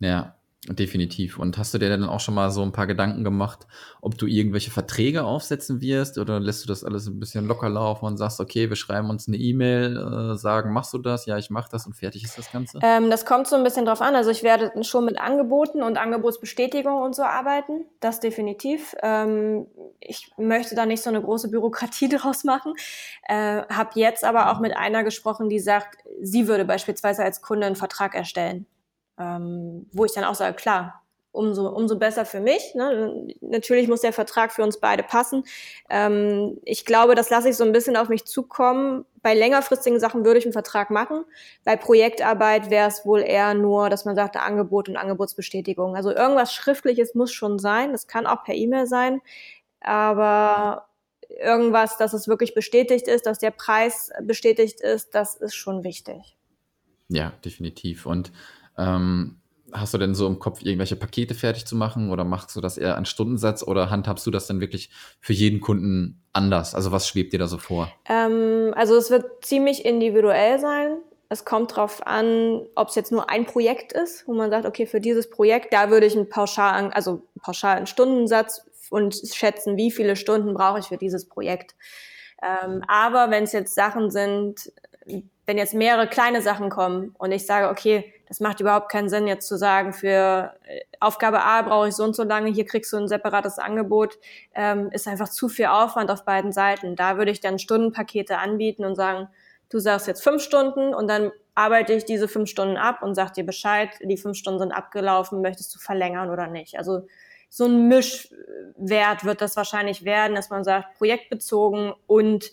Ja, 0.00 0.34
Definitiv. 0.68 1.38
Und 1.38 1.56
hast 1.56 1.72
du 1.72 1.78
dir 1.78 1.88
dann 1.88 2.04
auch 2.04 2.20
schon 2.20 2.34
mal 2.34 2.50
so 2.50 2.62
ein 2.62 2.72
paar 2.72 2.86
Gedanken 2.86 3.24
gemacht, 3.24 3.66
ob 4.02 4.18
du 4.18 4.26
irgendwelche 4.26 4.70
Verträge 4.70 5.24
aufsetzen 5.24 5.80
wirst 5.80 6.18
oder 6.18 6.40
lässt 6.40 6.62
du 6.62 6.68
das 6.68 6.84
alles 6.84 7.06
ein 7.06 7.18
bisschen 7.18 7.46
locker 7.46 7.70
laufen 7.70 8.04
und 8.04 8.18
sagst, 8.18 8.38
okay, 8.38 8.68
wir 8.68 8.76
schreiben 8.76 9.08
uns 9.08 9.28
eine 9.28 9.38
E-Mail, 9.38 9.96
äh, 9.96 10.36
sagen, 10.36 10.72
machst 10.72 10.92
du 10.92 10.98
das? 10.98 11.24
Ja, 11.24 11.38
ich 11.38 11.48
mach 11.48 11.68
das 11.68 11.86
und 11.86 11.94
fertig 11.94 12.22
ist 12.22 12.36
das 12.36 12.52
Ganze? 12.52 12.80
Ähm, 12.82 13.08
das 13.08 13.24
kommt 13.24 13.46
so 13.46 13.56
ein 13.56 13.64
bisschen 13.64 13.86
drauf 13.86 14.02
an. 14.02 14.14
Also 14.14 14.30
ich 14.30 14.42
werde 14.42 14.72
schon 14.84 15.06
mit 15.06 15.18
Angeboten 15.18 15.82
und 15.82 15.96
Angebotsbestätigung 15.96 17.00
und 17.00 17.14
so 17.14 17.22
arbeiten. 17.22 17.86
Das 18.00 18.20
definitiv. 18.20 18.94
Ähm, 19.02 19.66
ich 20.00 20.30
möchte 20.36 20.74
da 20.74 20.84
nicht 20.84 21.02
so 21.02 21.08
eine 21.08 21.22
große 21.22 21.50
Bürokratie 21.50 22.08
draus 22.14 22.44
machen. 22.44 22.74
Äh, 23.26 23.62
hab 23.68 23.96
jetzt 23.96 24.22
aber 24.22 24.52
auch 24.52 24.60
mit 24.60 24.76
einer 24.76 25.02
gesprochen, 25.02 25.48
die 25.48 25.60
sagt, 25.60 26.04
sie 26.20 26.46
würde 26.46 26.66
beispielsweise 26.66 27.24
als 27.24 27.40
Kunde 27.40 27.66
einen 27.66 27.76
Vertrag 27.76 28.14
erstellen 28.14 28.66
ähm, 29.18 29.86
wo 29.92 30.04
ich 30.04 30.12
dann 30.12 30.24
auch 30.24 30.34
sage, 30.34 30.54
klar, 30.54 31.02
umso, 31.32 31.68
umso 31.68 31.98
besser 31.98 32.24
für 32.24 32.40
mich. 32.40 32.74
Ne? 32.74 33.34
Natürlich 33.40 33.88
muss 33.88 34.00
der 34.00 34.12
Vertrag 34.12 34.52
für 34.52 34.62
uns 34.62 34.80
beide 34.80 35.02
passen. 35.02 35.44
Ähm, 35.88 36.58
ich 36.64 36.84
glaube, 36.84 37.14
das 37.14 37.30
lasse 37.30 37.48
ich 37.48 37.56
so 37.56 37.64
ein 37.64 37.72
bisschen 37.72 37.96
auf 37.96 38.08
mich 38.08 38.24
zukommen. 38.24 39.04
Bei 39.22 39.34
längerfristigen 39.34 40.00
Sachen 40.00 40.24
würde 40.24 40.38
ich 40.38 40.46
einen 40.46 40.52
Vertrag 40.52 40.90
machen. 40.90 41.24
Bei 41.64 41.76
Projektarbeit 41.76 42.70
wäre 42.70 42.88
es 42.88 43.04
wohl 43.04 43.20
eher 43.20 43.54
nur, 43.54 43.90
dass 43.90 44.04
man 44.04 44.16
sagt, 44.16 44.36
Angebot 44.36 44.88
und 44.88 44.96
Angebotsbestätigung. 44.96 45.96
Also 45.96 46.10
irgendwas 46.10 46.52
Schriftliches 46.54 47.14
muss 47.14 47.32
schon 47.32 47.58
sein. 47.58 47.92
Das 47.92 48.06
kann 48.06 48.26
auch 48.26 48.42
per 48.44 48.54
E-Mail 48.54 48.86
sein. 48.86 49.20
Aber 49.80 50.88
irgendwas, 51.28 51.98
dass 51.98 52.14
es 52.14 52.26
wirklich 52.26 52.54
bestätigt 52.54 53.06
ist, 53.06 53.26
dass 53.26 53.38
der 53.38 53.50
Preis 53.50 54.10
bestätigt 54.22 54.80
ist, 54.80 55.14
das 55.14 55.36
ist 55.36 55.54
schon 55.54 55.84
wichtig. 55.84 56.36
Ja, 57.08 57.32
definitiv. 57.44 58.06
Und 58.06 58.32
ähm, 58.78 59.38
hast 59.72 59.92
du 59.94 59.98
denn 59.98 60.14
so 60.14 60.26
im 60.26 60.38
Kopf, 60.38 60.62
irgendwelche 60.62 60.96
Pakete 60.96 61.34
fertig 61.34 61.66
zu 61.66 61.76
machen 61.76 62.10
oder 62.10 62.24
machst 62.24 62.54
du 62.56 62.60
das 62.60 62.78
eher 62.78 62.96
an 62.96 63.04
Stundensatz 63.04 63.62
oder 63.62 63.90
handhabst 63.90 64.26
du 64.26 64.30
das 64.30 64.46
dann 64.46 64.60
wirklich 64.60 64.90
für 65.20 65.32
jeden 65.32 65.60
Kunden 65.60 66.22
anders? 66.32 66.74
Also 66.74 66.92
was 66.92 67.08
schwebt 67.08 67.32
dir 67.32 67.38
da 67.38 67.46
so 67.46 67.58
vor? 67.58 67.92
Ähm, 68.08 68.72
also 68.74 68.96
es 68.96 69.10
wird 69.10 69.44
ziemlich 69.44 69.84
individuell 69.84 70.58
sein. 70.58 70.98
Es 71.28 71.44
kommt 71.44 71.72
darauf 71.72 72.06
an, 72.06 72.62
ob 72.74 72.88
es 72.88 72.94
jetzt 72.94 73.12
nur 73.12 73.28
ein 73.28 73.44
Projekt 73.44 73.92
ist, 73.92 74.26
wo 74.26 74.32
man 74.32 74.50
sagt, 74.50 74.64
okay, 74.64 74.86
für 74.86 75.00
dieses 75.00 75.28
Projekt, 75.28 75.74
da 75.74 75.90
würde 75.90 76.06
ich 76.06 76.16
einen 76.16 76.30
pauschalen, 76.30 76.90
also 76.92 77.22
pauschalen 77.42 77.86
Stundensatz 77.86 78.64
und 78.88 79.14
schätzen, 79.14 79.76
wie 79.76 79.90
viele 79.90 80.16
Stunden 80.16 80.54
brauche 80.54 80.78
ich 80.78 80.86
für 80.86 80.96
dieses 80.96 81.28
Projekt. 81.28 81.74
Ähm, 82.42 82.82
aber 82.88 83.30
wenn 83.30 83.44
es 83.44 83.52
jetzt 83.52 83.74
Sachen 83.74 84.10
sind, 84.10 84.72
wenn 85.44 85.58
jetzt 85.58 85.74
mehrere 85.74 86.06
kleine 86.06 86.40
Sachen 86.40 86.70
kommen 86.70 87.14
und 87.18 87.32
ich 87.32 87.44
sage, 87.44 87.68
okay, 87.68 88.10
das 88.28 88.40
macht 88.40 88.60
überhaupt 88.60 88.90
keinen 88.90 89.08
Sinn, 89.08 89.26
jetzt 89.26 89.48
zu 89.48 89.56
sagen, 89.56 89.92
für 89.92 90.54
äh, 90.64 90.80
Aufgabe 91.00 91.42
A 91.42 91.62
brauche 91.62 91.88
ich 91.88 91.94
so 91.94 92.04
und 92.04 92.14
so 92.14 92.22
lange, 92.22 92.50
hier 92.50 92.66
kriegst 92.66 92.92
du 92.92 92.98
ein 92.98 93.08
separates 93.08 93.58
Angebot, 93.58 94.18
ähm, 94.54 94.90
ist 94.92 95.08
einfach 95.08 95.28
zu 95.28 95.48
viel 95.48 95.66
Aufwand 95.66 96.10
auf 96.10 96.24
beiden 96.24 96.52
Seiten. 96.52 96.94
Da 96.94 97.16
würde 97.16 97.30
ich 97.30 97.40
dann 97.40 97.58
Stundenpakete 97.58 98.38
anbieten 98.38 98.84
und 98.84 98.94
sagen, 98.94 99.28
du 99.70 99.78
sagst 99.78 100.06
jetzt 100.06 100.22
fünf 100.22 100.42
Stunden 100.42 100.94
und 100.94 101.08
dann 101.08 101.32
arbeite 101.54 101.92
ich 101.92 102.04
diese 102.04 102.28
fünf 102.28 102.48
Stunden 102.48 102.76
ab 102.76 103.02
und 103.02 103.14
sag 103.14 103.32
dir 103.34 103.44
Bescheid, 103.44 103.90
die 104.02 104.16
fünf 104.16 104.36
Stunden 104.36 104.60
sind 104.60 104.72
abgelaufen, 104.72 105.40
möchtest 105.40 105.74
du 105.74 105.78
verlängern 105.78 106.30
oder 106.30 106.46
nicht. 106.46 106.78
Also 106.78 107.06
so 107.48 107.64
ein 107.64 107.88
Mischwert 107.88 109.24
wird 109.24 109.40
das 109.40 109.56
wahrscheinlich 109.56 110.04
werden, 110.04 110.36
dass 110.36 110.50
man 110.50 110.64
sagt, 110.64 110.98
projektbezogen 110.98 111.94
und 112.06 112.52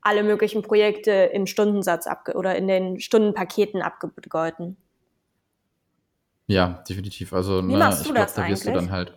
alle 0.00 0.22
möglichen 0.22 0.62
Projekte 0.62 1.10
im 1.10 1.46
Stundensatz 1.46 2.06
abge 2.06 2.34
oder 2.34 2.56
in 2.56 2.68
den 2.68 3.00
Stundenpaketen 3.00 3.82
abgegolten. 3.82 4.76
Ja, 6.48 6.82
definitiv. 6.88 7.32
Also, 7.32 7.62
Wie 7.62 7.72
ne, 7.72 7.78
machst 7.78 8.00
du 8.00 8.08
ich 8.08 8.14
glaube, 8.14 8.32
da 8.34 8.48
wirst 8.48 8.66
du 8.66 8.72
dann 8.72 8.90
halt. 8.90 9.12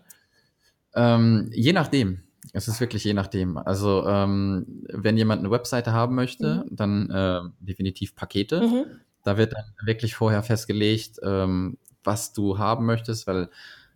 Ähm, 0.94 1.50
je 1.54 1.74
nachdem. 1.74 2.20
Es 2.54 2.68
ist 2.68 2.82
wirklich 2.82 3.06
je 3.06 3.14
nachdem. 3.14 3.58
Also, 3.58 4.06
ähm, 4.06 4.84
wenn 4.90 5.16
jemand 5.16 5.40
eine 5.40 5.50
Webseite 5.50 5.94
haben 5.94 6.16
möchte, 6.16 6.66
mhm. 6.70 6.76
dann 6.76 7.10
äh, 7.10 7.42
definitiv 7.62 8.16
Pakete. 8.16 8.62
Mhm. 8.62 8.86
Da 9.24 9.38
wird 9.38 9.54
dann 9.54 9.64
wirklich 9.86 10.16
vorher 10.16 10.44
festgelegt, 10.44 11.20
ähm, 11.24 11.78
was 12.04 12.34
du 12.34 12.58
haben 12.58 12.86
möchtest, 12.86 13.26
weil 13.28 13.50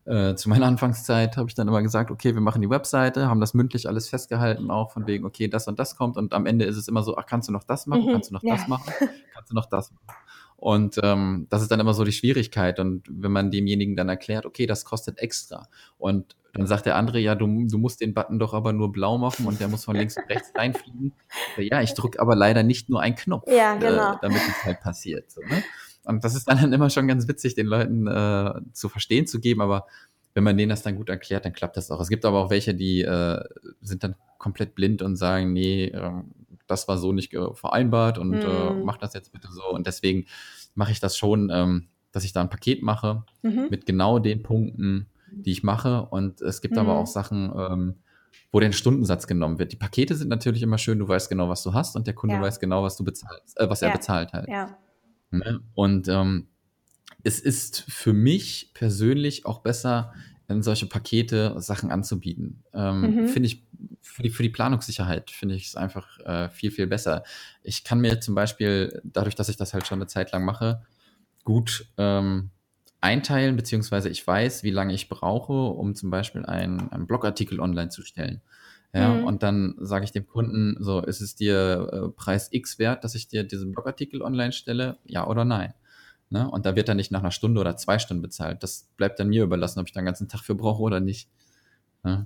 äh, 0.06 0.36
zu 0.36 0.48
meiner 0.48 0.68
Anfangszeit 0.68 1.36
habe 1.36 1.50
ich 1.50 1.56
dann 1.56 1.68
immer 1.68 1.82
gesagt, 1.82 2.12
okay, 2.12 2.34
wir 2.34 2.42
machen 2.42 2.62
die 2.62 2.70
Webseite, 2.70 3.28
haben 3.28 3.42
das 3.42 3.54
mündlich 3.54 3.90
alles 3.90 4.08
festgehalten, 4.08 4.72
auch 4.72 4.92
von 4.92 5.08
wegen, 5.08 5.26
okay, 5.26 5.50
das 5.50 5.68
und 5.68 5.80
das 5.80 5.98
kommt 5.98 6.16
und 6.16 6.34
am 6.34 6.46
Ende 6.46 6.66
ist 6.66 6.78
es 6.78 6.88
immer 6.88 7.04
so, 7.04 7.18
ach, 7.18 7.26
kannst 7.26 7.50
du 7.50 7.52
noch 7.52 7.64
das 7.64 7.88
machen, 7.88 8.06
mhm. 8.06 8.12
kannst 8.14 8.30
du 8.30 8.36
noch 8.36 8.44
ja. 8.44 8.56
das 8.56 8.68
machen, 8.68 8.94
kannst 9.34 9.52
du 9.52 9.56
noch 9.56 9.66
das 9.66 9.92
machen. 9.92 10.18
Und 10.58 11.00
ähm, 11.04 11.48
das 11.50 11.62
ist 11.62 11.72
dann 11.72 11.80
immer 11.80 11.94
so 11.94 12.04
die 12.04 12.12
Schwierigkeit. 12.12 12.80
Und 12.80 13.04
wenn 13.10 13.32
man 13.32 13.52
demjenigen 13.52 13.96
dann 13.96 14.10
erklärt, 14.10 14.46
okay, 14.46 14.66
das 14.66 14.86
kostet 14.86 15.20
extra. 15.20 15.68
Und 15.98 16.36
dann 16.54 16.68
sagt 16.68 16.86
der 16.86 16.96
andere, 16.96 17.20
ja, 17.20 17.36
du, 17.36 17.46
du 17.68 17.78
musst 17.78 18.00
den 18.00 18.14
Button 18.14 18.40
doch 18.40 18.54
aber 18.54 18.72
nur 18.72 18.92
blau 18.92 19.18
machen 19.18 19.46
und 19.46 19.60
der 19.60 19.68
muss 19.68 19.84
von 19.84 19.96
links 19.96 20.16
und 20.16 20.30
rechts 20.30 20.52
reinfliegen. 20.56 21.14
Ja, 21.58 21.82
ich 21.82 21.94
drücke 21.94 22.20
aber 22.20 22.36
leider 22.36 22.64
nicht 22.64 22.90
nur 22.90 23.02
einen 23.02 23.16
Knopf, 23.16 23.50
ja, 23.50 23.76
genau. 23.76 24.14
äh, 24.14 24.18
damit 24.22 24.42
es 24.48 24.64
halt 24.64 24.82
passiert. 24.82 25.32
So, 25.32 25.42
ne? 25.42 25.64
Und 26.06 26.24
das 26.24 26.36
ist 26.36 26.50
dann 26.50 26.72
immer 26.72 26.90
schon 26.90 27.08
ganz 27.08 27.28
witzig, 27.28 27.56
den 27.56 27.66
Leuten 27.66 28.08
äh, 28.08 28.54
zu 28.74 28.90
verstehen 28.90 29.28
zu 29.28 29.40
geben, 29.40 29.62
aber 29.62 29.86
wenn 30.34 30.44
man 30.44 30.58
denen 30.58 30.70
das 30.70 30.84
dann 30.84 30.98
gut 30.98 31.10
erklärt, 31.10 31.46
dann 31.46 31.54
klappt 31.54 31.78
das 31.78 31.92
auch. 31.92 32.00
Es 32.00 32.10
gibt 32.10 32.26
aber 32.26 32.40
auch 32.40 32.50
welche, 32.50 32.76
die 32.76 33.02
äh, 33.02 33.42
sind 33.82 34.04
dann 34.04 34.16
komplett 34.38 34.76
blind 34.76 35.02
und 35.02 35.16
sagen, 35.16 35.54
nee, 35.54 35.86
äh, 35.86 36.12
das 36.68 36.88
war 36.88 36.98
so 36.98 37.12
nicht 37.12 37.36
vereinbart 37.54 38.18
und 38.18 38.34
äh, 38.34 38.38
mhm. 38.38 38.82
äh, 38.82 38.84
mach 38.84 38.98
das 38.98 39.14
jetzt 39.14 39.32
bitte 39.32 39.50
so. 39.52 39.64
Und 39.70 39.88
deswegen 39.88 40.26
mache 40.74 40.92
ich 40.92 41.00
das 41.00 41.18
schon, 41.18 41.50
ähm, 41.52 41.88
dass 42.12 42.24
ich 42.24 42.34
da 42.34 42.42
ein 42.42 42.50
Paket 42.50 42.82
mache 42.82 43.24
mhm. 43.42 43.68
mit 43.70 43.86
genau 43.86 44.20
den 44.20 44.44
Punkten, 44.44 45.08
die 45.32 45.52
ich 45.52 45.64
mache. 45.64 46.06
Und 46.06 46.42
es 46.42 46.62
gibt 46.62 46.76
mhm. 46.76 46.82
aber 46.82 46.96
auch 46.96 47.08
Sachen, 47.08 47.52
ähm, 47.56 47.96
wo 48.52 48.60
der 48.60 48.72
Stundensatz 48.72 49.28
genommen 49.28 49.60
wird. 49.60 49.72
Die 49.72 49.78
Pakete 49.78 50.16
sind 50.16 50.30
natürlich 50.30 50.62
immer 50.62 50.78
schön, 50.78 51.00
du 51.00 51.08
weißt 51.08 51.30
genau, 51.30 51.50
was 51.50 51.64
du 51.64 51.74
hast 51.74 51.96
und 51.96 52.08
der 52.08 52.14
Kunde 52.14 52.36
ja. 52.36 52.42
weiß 52.42 52.60
genau, 52.60 52.84
was 52.84 52.96
du 52.96 53.04
bezahlst, 53.04 53.60
äh, 53.60 53.70
was 53.70 53.82
ja. 53.82 53.90
er 53.90 53.94
bezahlt 53.94 54.34
halt. 54.34 54.48
Ja. 54.48 54.78
Ne? 55.32 55.62
Und 55.74 56.08
ähm, 56.08 56.48
es 57.24 57.40
ist 57.40 57.82
für 57.90 58.14
mich 58.14 58.72
persönlich 58.74 59.46
auch 59.46 59.60
besser, 59.60 60.14
in 60.48 60.62
solche 60.62 60.86
Pakete 60.86 61.56
Sachen 61.60 61.92
anzubieten. 61.92 62.64
Ähm, 62.74 63.02
mhm. 63.02 63.28
Finde 63.28 63.48
ich 63.48 63.65
für 64.02 64.24
die, 64.24 64.30
für 64.30 64.44
die 64.44 64.50
Planungssicherheit 64.50 65.32
finde 65.32 65.56
ich 65.56 65.68
es 65.68 65.76
einfach 65.76 66.20
äh, 66.20 66.50
viel, 66.50 66.72
viel 66.72 66.88
besser. 66.88 67.24
Ich 67.64 67.84
kann 67.84 68.00
mir 68.00 68.20
zum 68.22 68.36
Beispiel, 68.36 69.02
dadurch, 69.04 69.36
dass 69.36 69.50
ich 69.50 69.58
das 69.58 69.74
halt 69.74 69.88
schon 69.88 70.00
eine 70.00 70.08
Zeit 70.08 70.32
lang 70.32 70.46
mache, 70.46 70.84
gut 71.44 71.88
ähm, 71.98 72.52
einteilen, 73.02 73.56
beziehungsweise 73.56 74.10
ich 74.10 74.26
weiß, 74.26 74.64
wie 74.64 74.72
lange 74.72 74.94
ich 74.94 75.10
brauche, 75.10 75.54
um 75.54 75.96
zum 75.96 76.10
Beispiel 76.10 76.46
einen, 76.46 76.92
einen 76.92 77.08
Blogartikel 77.08 77.60
online 77.60 77.90
zu 77.90 78.04
stellen. 78.04 78.42
Ja, 78.94 79.10
mhm. 79.10 79.26
und 79.26 79.44
dann 79.44 79.76
sage 79.80 80.06
ich 80.06 80.12
dem 80.12 80.26
Kunden, 80.26 80.78
so, 80.80 81.02
ist 81.02 81.20
es 81.20 81.36
dir 81.36 81.90
äh, 81.92 82.10
Preis 82.16 82.48
X 82.52 82.80
wert, 82.80 83.04
dass 83.04 83.14
ich 83.14 83.28
dir 83.28 83.44
diesen 83.44 83.74
Blogartikel 83.74 84.22
online 84.22 84.54
stelle? 84.54 84.98
Ja 85.04 85.28
oder 85.28 85.44
nein? 85.44 85.74
Ne? 86.30 86.50
Und 86.50 86.66
da 86.66 86.76
wird 86.76 86.88
er 86.90 86.96
nicht 86.96 87.12
nach 87.12 87.20
einer 87.20 87.32
Stunde 87.32 87.60
oder 87.62 87.76
zwei 87.78 88.00
Stunden 88.00 88.22
bezahlt. 88.22 88.64
Das 88.64 88.90
bleibt 88.96 89.20
dann 89.20 89.28
mir 89.28 89.44
überlassen, 89.44 89.80
ob 89.80 89.88
ich 89.88 89.94
da 89.94 90.00
einen 90.00 90.06
ganzen 90.06 90.30
Tag 90.30 90.42
für 90.42 90.56
brauche 90.56 90.82
oder 90.82 91.00
nicht. 91.00 91.30
Ne? 92.04 92.26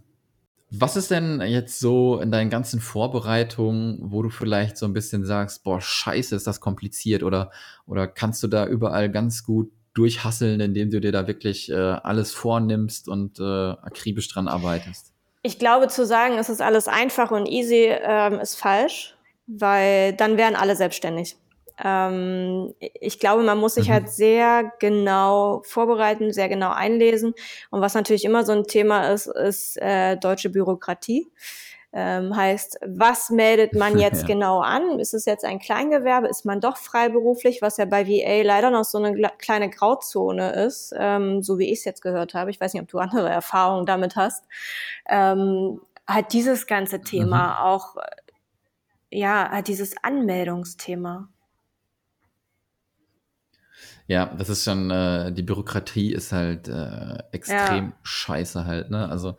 Was 0.71 0.95
ist 0.95 1.10
denn 1.10 1.41
jetzt 1.41 1.79
so 1.79 2.19
in 2.19 2.32
deinen 2.32 2.49
ganzen 2.49 2.79
Vorbereitungen, 2.79 3.97
wo 4.01 4.21
du 4.21 4.29
vielleicht 4.29 4.77
so 4.77 4.86
ein 4.86 4.93
bisschen 4.93 5.25
sagst, 5.25 5.63
boah, 5.63 5.82
scheiße, 5.82 6.36
ist 6.36 6.45
das 6.45 6.60
kompliziert 6.60 7.23
oder, 7.23 7.51
oder 7.88 8.08
kannst 8.08 8.43
du 8.43 8.47
da 8.47 8.67
überall 8.67 9.10
ganz 9.10 9.43
gut 9.43 9.71
durchhasseln, 9.93 10.60
indem 10.60 10.91
du 10.91 11.01
dir 11.01 11.12
da 11.12 11.27
wirklich 11.27 11.71
äh, 11.71 11.75
alles 11.75 12.32
vornimmst 12.32 13.10
und 13.10 13.39
äh, 13.39 13.43
akribisch 13.43 14.27
dran 14.27 14.47
arbeitest? 14.47 15.12
Ich 15.41 15.58
glaube, 15.58 15.88
zu 15.88 16.05
sagen, 16.05 16.38
es 16.38 16.49
ist 16.49 16.62
alles 16.62 16.88
einfach 16.88 17.32
und 17.32 17.47
easy, 17.47 17.89
ähm, 17.89 18.39
ist 18.39 18.55
falsch, 18.55 19.15
weil 19.47 20.13
dann 20.13 20.38
wären 20.38 20.55
alle 20.55 20.75
selbstständig. 20.75 21.36
Ähm, 21.83 22.73
ich 22.79 23.19
glaube, 23.19 23.43
man 23.43 23.57
muss 23.57 23.75
sich 23.75 23.89
mhm. 23.89 23.93
halt 23.93 24.09
sehr 24.09 24.71
genau 24.79 25.61
vorbereiten, 25.65 26.33
sehr 26.33 26.49
genau 26.49 26.71
einlesen. 26.71 27.33
Und 27.69 27.81
was 27.81 27.93
natürlich 27.93 28.25
immer 28.25 28.45
so 28.45 28.51
ein 28.51 28.65
Thema 28.65 29.11
ist, 29.11 29.27
ist 29.27 29.77
äh, 29.81 30.17
deutsche 30.17 30.49
Bürokratie. 30.49 31.31
Ähm, 31.91 32.35
heißt, 32.35 32.79
was 32.85 33.31
meldet 33.31 33.73
man 33.73 33.97
jetzt 33.99 34.21
ja. 34.21 34.27
genau 34.27 34.59
an? 34.59 34.99
Ist 34.99 35.13
es 35.13 35.25
jetzt 35.25 35.43
ein 35.43 35.59
Kleingewerbe? 35.59 36.27
Ist 36.27 36.45
man 36.45 36.61
doch 36.61 36.77
freiberuflich, 36.77 37.61
was 37.61 37.77
ja 37.77 37.85
bei 37.85 38.07
VA 38.07 38.43
leider 38.43 38.69
noch 38.69 38.83
so 38.83 38.99
eine 38.99 39.29
kleine 39.39 39.69
Grauzone 39.69 40.51
ist, 40.65 40.93
ähm, 40.97 41.41
so 41.41 41.57
wie 41.57 41.71
ich 41.71 41.79
es 41.79 41.85
jetzt 41.85 42.01
gehört 42.01 42.33
habe. 42.33 42.51
Ich 42.51 42.61
weiß 42.61 42.73
nicht, 42.73 42.83
ob 42.83 42.89
du 42.89 42.99
andere 42.99 43.29
Erfahrungen 43.29 43.85
damit 43.85 44.15
hast. 44.15 44.45
Ähm, 45.07 45.81
hat 46.05 46.33
dieses 46.33 46.67
ganze 46.67 47.01
Thema 47.01 47.47
mhm. 47.47 47.65
auch, 47.65 47.95
ja, 49.09 49.49
hat 49.49 49.67
dieses 49.67 49.95
Anmeldungsthema. 50.03 51.29
Ja, 54.07 54.25
das 54.37 54.49
ist 54.49 54.63
schon, 54.63 54.89
äh, 54.89 55.31
die 55.31 55.43
Bürokratie 55.43 56.11
ist 56.13 56.31
halt 56.31 56.67
äh, 56.67 57.17
extrem 57.31 57.85
ja. 57.85 57.93
scheiße 58.03 58.65
halt, 58.65 58.89
ne? 58.89 59.07
Also 59.09 59.35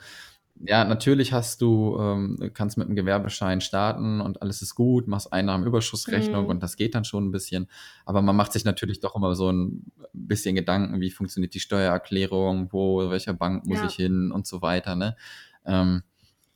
ja, 0.62 0.84
natürlich 0.84 1.32
hast 1.32 1.62
du, 1.62 1.96
ähm, 1.98 2.50
kannst 2.52 2.76
mit 2.76 2.86
einem 2.86 2.96
Gewerbeschein 2.96 3.62
starten 3.62 4.20
und 4.20 4.42
alles 4.42 4.60
ist 4.60 4.74
gut, 4.74 5.08
machst 5.08 5.32
Einnahmenüberschussrechnung 5.32 6.44
mhm. 6.44 6.50
und 6.50 6.62
das 6.62 6.76
geht 6.76 6.94
dann 6.94 7.04
schon 7.04 7.26
ein 7.26 7.30
bisschen. 7.30 7.66
Aber 8.04 8.20
man 8.20 8.36
macht 8.36 8.52
sich 8.52 8.64
natürlich 8.64 9.00
doch 9.00 9.16
immer 9.16 9.34
so 9.34 9.50
ein 9.50 9.90
bisschen 10.12 10.54
Gedanken, 10.54 11.00
wie 11.00 11.10
funktioniert 11.10 11.54
die 11.54 11.60
Steuererklärung, 11.60 12.68
wo, 12.72 13.08
welcher 13.08 13.32
Bank 13.32 13.64
muss 13.64 13.78
ja. 13.78 13.86
ich 13.86 13.94
hin 13.94 14.30
und 14.30 14.46
so 14.46 14.60
weiter, 14.60 14.96
ne? 14.96 15.16
Ähm, 15.64 16.02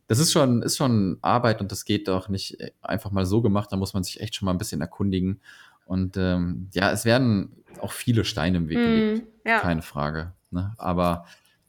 das 0.07 0.19
ist 0.19 0.33
schon, 0.33 0.61
ist 0.61 0.77
schon 0.77 1.17
Arbeit 1.23 1.63
und 1.63 1.73
das 1.73 1.87
geht 1.87 2.09
doch 2.09 2.29
nicht 2.29 2.59
einfach 2.83 3.11
mal 3.11 3.25
so 3.25 3.41
gemacht, 3.41 3.73
da 3.73 3.77
muss 3.77 3.95
man 3.95 4.05
sich 4.05 4.21
echt 4.21 4.35
schon 4.35 4.45
mal 4.45 4.53
ein 4.53 4.59
bisschen 4.59 4.83
erkundigen. 4.83 5.41
Und 5.87 6.17
ähm, 6.17 6.71
ja, 6.73 6.91
es 6.91 7.05
werden 7.05 7.65
auch 7.81 7.93
viele 7.93 8.25
Steine 8.25 8.59
im 8.59 8.69
Weg 8.69 8.79
gelegt, 8.79 9.25
mm, 9.25 9.49
ja. 9.49 9.61
keine 9.61 9.83
Frage. 9.83 10.33
Ne? 10.51 10.73
Aber 10.79 11.27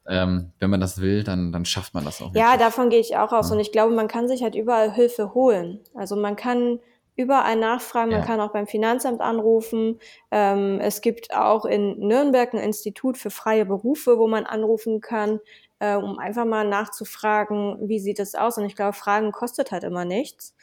ähm, 0.07 0.51
wenn 0.59 0.69
man 0.69 0.79
das 0.79 1.01
will, 1.01 1.23
dann, 1.23 1.51
dann 1.51 1.65
schafft 1.65 1.93
man 1.93 2.05
das 2.05 2.21
auch. 2.21 2.33
Ja, 2.33 2.51
wirklich. 2.51 2.59
davon 2.59 2.89
gehe 2.89 2.99
ich 2.99 3.17
auch 3.17 3.31
aus. 3.31 3.49
Ja. 3.49 3.55
Und 3.55 3.59
ich 3.59 3.71
glaube, 3.71 3.93
man 3.93 4.07
kann 4.07 4.27
sich 4.27 4.43
halt 4.43 4.55
überall 4.55 4.93
Hilfe 4.93 5.33
holen. 5.33 5.79
Also 5.93 6.15
man 6.15 6.35
kann 6.35 6.79
überall 7.15 7.55
nachfragen, 7.55 8.11
man 8.11 8.19
ja. 8.19 8.25
kann 8.25 8.41
auch 8.41 8.51
beim 8.51 8.67
Finanzamt 8.67 9.21
anrufen. 9.21 9.99
Ähm, 10.31 10.79
es 10.81 11.01
gibt 11.01 11.33
auch 11.35 11.65
in 11.65 11.97
Nürnberg 11.99 12.53
ein 12.53 12.59
Institut 12.59 13.17
für 13.17 13.29
freie 13.29 13.65
Berufe, 13.65 14.19
wo 14.19 14.27
man 14.27 14.45
anrufen 14.45 15.01
kann, 15.01 15.39
äh, 15.79 15.95
um 15.95 16.19
einfach 16.19 16.45
mal 16.45 16.67
nachzufragen, 16.67 17.87
wie 17.87 17.99
sieht 17.99 18.19
es 18.19 18.35
aus. 18.35 18.57
Und 18.57 18.65
ich 18.65 18.75
glaube, 18.75 18.93
Fragen 18.93 19.31
kostet 19.31 19.71
halt 19.71 19.83
immer 19.83 20.05
nichts 20.05 20.55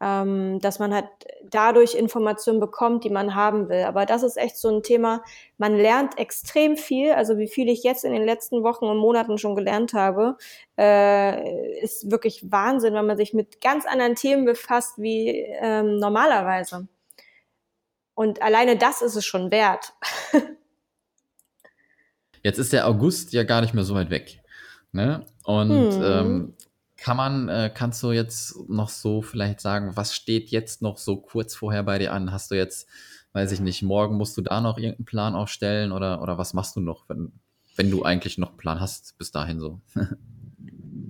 ähm, 0.00 0.58
dass 0.60 0.78
man 0.78 0.94
halt 0.94 1.08
dadurch 1.44 1.94
Informationen 1.94 2.58
bekommt, 2.58 3.04
die 3.04 3.10
man 3.10 3.34
haben 3.34 3.68
will. 3.68 3.82
Aber 3.82 4.06
das 4.06 4.22
ist 4.22 4.38
echt 4.38 4.56
so 4.56 4.68
ein 4.68 4.82
Thema, 4.82 5.22
man 5.58 5.76
lernt 5.76 6.18
extrem 6.18 6.76
viel, 6.76 7.12
also 7.12 7.36
wie 7.36 7.48
viel 7.48 7.68
ich 7.68 7.82
jetzt 7.82 8.04
in 8.04 8.12
den 8.12 8.24
letzten 8.24 8.62
Wochen 8.62 8.86
und 8.86 8.96
Monaten 8.96 9.36
schon 9.36 9.54
gelernt 9.54 9.92
habe, 9.92 10.36
äh, 10.78 11.80
ist 11.80 12.10
wirklich 12.10 12.50
Wahnsinn, 12.50 12.94
wenn 12.94 13.06
man 13.06 13.18
sich 13.18 13.34
mit 13.34 13.60
ganz 13.60 13.84
anderen 13.86 14.14
Themen 14.14 14.46
befasst 14.46 14.94
wie 14.96 15.28
ähm, 15.60 15.98
normalerweise. 15.98 16.88
Und 18.14 18.42
alleine 18.42 18.76
das 18.76 19.02
ist 19.02 19.16
es 19.16 19.24
schon 19.24 19.50
wert. 19.50 19.92
Jetzt 22.42 22.58
ist 22.58 22.72
der 22.72 22.86
August 22.88 23.32
ja 23.32 23.44
gar 23.44 23.60
nicht 23.60 23.74
mehr 23.74 23.84
so 23.84 23.94
weit 23.94 24.10
weg. 24.10 24.40
Ne? 24.92 25.26
Und 25.44 25.92
hm. 25.92 26.02
ähm, 26.02 26.54
kann 27.00 27.16
man, 27.16 27.48
äh, 27.48 27.70
kannst 27.72 28.02
du 28.02 28.12
jetzt 28.12 28.68
noch 28.68 28.90
so 28.90 29.22
vielleicht 29.22 29.60
sagen, 29.60 29.96
was 29.96 30.14
steht 30.14 30.50
jetzt 30.50 30.82
noch 30.82 30.98
so 30.98 31.16
kurz 31.16 31.54
vorher 31.54 31.82
bei 31.82 31.98
dir 31.98 32.12
an? 32.12 32.30
Hast 32.30 32.50
du 32.50 32.56
jetzt, 32.56 32.88
weiß 33.32 33.52
ich 33.52 33.60
nicht, 33.60 33.82
morgen 33.82 34.16
musst 34.16 34.36
du 34.36 34.42
da 34.42 34.60
noch 34.60 34.76
irgendeinen 34.76 35.06
Plan 35.06 35.34
aufstellen 35.34 35.92
oder, 35.92 36.20
oder 36.22 36.36
was 36.36 36.52
machst 36.52 36.76
du 36.76 36.80
noch, 36.80 37.08
wenn, 37.08 37.32
wenn 37.76 37.90
du 37.90 38.02
eigentlich 38.02 38.36
noch 38.36 38.50
einen 38.50 38.58
Plan 38.58 38.80
hast 38.80 39.16
bis 39.16 39.30
dahin 39.30 39.60
so? 39.60 39.80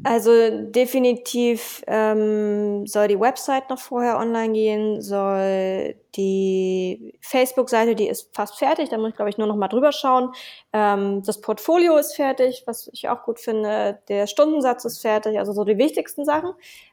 Also 0.02 0.30
definitiv 0.62 1.82
ähm, 1.86 2.86
soll 2.86 3.08
die 3.08 3.20
Website 3.20 3.68
noch 3.68 3.78
vorher 3.78 4.18
online 4.18 4.54
gehen, 4.54 5.02
soll 5.02 5.94
die 6.16 7.14
Facebook-Seite, 7.20 7.94
die 7.94 8.08
ist 8.08 8.34
fast 8.34 8.58
fertig, 8.58 8.88
da 8.88 8.96
muss 8.96 9.10
ich 9.10 9.16
glaube 9.16 9.28
ich 9.28 9.36
nur 9.36 9.46
noch 9.46 9.56
mal 9.56 9.68
drüber 9.68 9.92
schauen. 9.92 10.32
Ähm, 10.72 11.22
das 11.22 11.42
Portfolio 11.42 11.98
ist 11.98 12.16
fertig, 12.16 12.62
was 12.66 12.88
ich 12.94 13.10
auch 13.10 13.24
gut 13.24 13.40
finde. 13.40 13.98
Der 14.08 14.26
Stundensatz 14.26 14.86
ist 14.86 15.02
fertig, 15.02 15.38
also 15.38 15.52
so 15.52 15.64
die 15.64 15.76
wichtigsten 15.76 16.24
Sachen. 16.24 16.52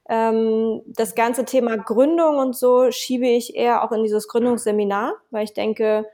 Ähm, 0.09 0.81
das 0.87 1.15
ganze 1.15 1.45
Thema 1.45 1.77
Gründung 1.77 2.37
und 2.37 2.57
so 2.57 2.91
schiebe 2.91 3.27
ich 3.27 3.55
eher 3.55 3.83
auch 3.85 3.93
in 3.93 4.03
dieses 4.03 4.27
Gründungsseminar, 4.27 5.13
weil 5.31 5.45
ich 5.45 5.53
denke, 5.53 6.05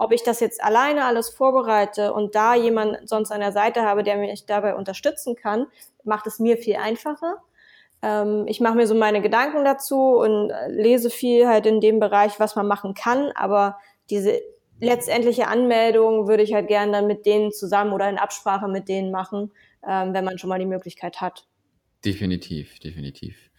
ob 0.00 0.12
ich 0.12 0.22
das 0.22 0.40
jetzt 0.40 0.64
alleine 0.64 1.04
alles 1.04 1.28
vorbereite 1.28 2.14
und 2.14 2.34
da 2.34 2.54
jemand 2.54 3.06
sonst 3.06 3.30
an 3.30 3.40
der 3.40 3.52
Seite 3.52 3.82
habe, 3.82 4.02
der 4.02 4.16
mich 4.16 4.46
dabei 4.46 4.74
unterstützen 4.74 5.36
kann, 5.36 5.66
macht 6.04 6.26
es 6.26 6.38
mir 6.38 6.56
viel 6.56 6.76
einfacher. 6.76 7.36
Ähm, 8.00 8.46
ich 8.46 8.60
mache 8.60 8.76
mir 8.76 8.86
so 8.86 8.94
meine 8.94 9.20
Gedanken 9.20 9.62
dazu 9.62 10.16
und 10.16 10.52
lese 10.68 11.10
viel 11.10 11.46
halt 11.46 11.66
in 11.66 11.82
dem 11.82 12.00
Bereich, 12.00 12.40
was 12.40 12.56
man 12.56 12.66
machen 12.66 12.94
kann, 12.94 13.30
aber 13.34 13.78
diese 14.08 14.40
letztendliche 14.80 15.48
Anmeldung 15.48 16.26
würde 16.26 16.44
ich 16.44 16.54
halt 16.54 16.68
gerne 16.68 16.92
dann 16.92 17.06
mit 17.06 17.26
denen 17.26 17.52
zusammen 17.52 17.92
oder 17.92 18.08
in 18.08 18.16
Absprache 18.16 18.68
mit 18.68 18.88
denen 18.88 19.10
machen, 19.10 19.52
ähm, 19.86 20.14
wenn 20.14 20.24
man 20.24 20.38
schon 20.38 20.48
mal 20.48 20.58
die 20.58 20.64
Möglichkeit 20.64 21.20
hat. 21.20 21.46
Definitiv, 22.06 22.78
definitiv. 22.78 23.50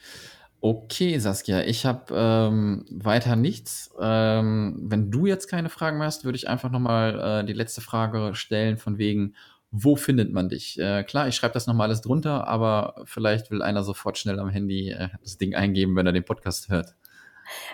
Okay, 0.64 1.18
Saskia, 1.18 1.64
ich 1.64 1.88
habe 1.88 2.14
ähm, 2.16 2.86
weiter 2.92 3.36
nichts. 3.36 3.92
Ähm, 4.00 4.78
wenn 4.84 5.10
du 5.10 5.26
jetzt 5.26 5.48
keine 5.48 5.70
Fragen 5.70 5.98
mehr 5.98 6.06
hast, 6.06 6.24
würde 6.24 6.36
ich 6.36 6.48
einfach 6.48 6.70
nochmal 6.70 7.42
äh, 7.42 7.46
die 7.46 7.54
letzte 7.54 7.82
Frage 7.82 8.36
stellen 8.36 8.78
von 8.78 9.00
wegen, 9.00 9.34
wo 9.72 9.96
findet 9.96 10.32
man 10.32 10.50
dich? 10.50 10.80
Äh, 10.80 11.04
klar, 11.04 11.28
ich 11.28 11.36
schreibe 11.36 11.56
das 11.56 11.66
nochmal 11.66 11.88
alles 11.88 12.02
drunter, 12.02 12.48
aber 12.48 13.02
vielleicht 13.06 13.50
will 13.50 13.64
einer 13.64 13.84
sofort 13.84 14.20
schnell 14.20 14.40
am 14.40 14.50
Handy 14.50 14.92
äh, 14.92 15.10
das 15.24 15.40
Ding 15.40 15.56
eingeben, 15.56 15.96
wenn 15.96 16.06
er 16.06 16.14
den 16.14 16.26
Podcast 16.26 16.70
hört. 16.70 16.94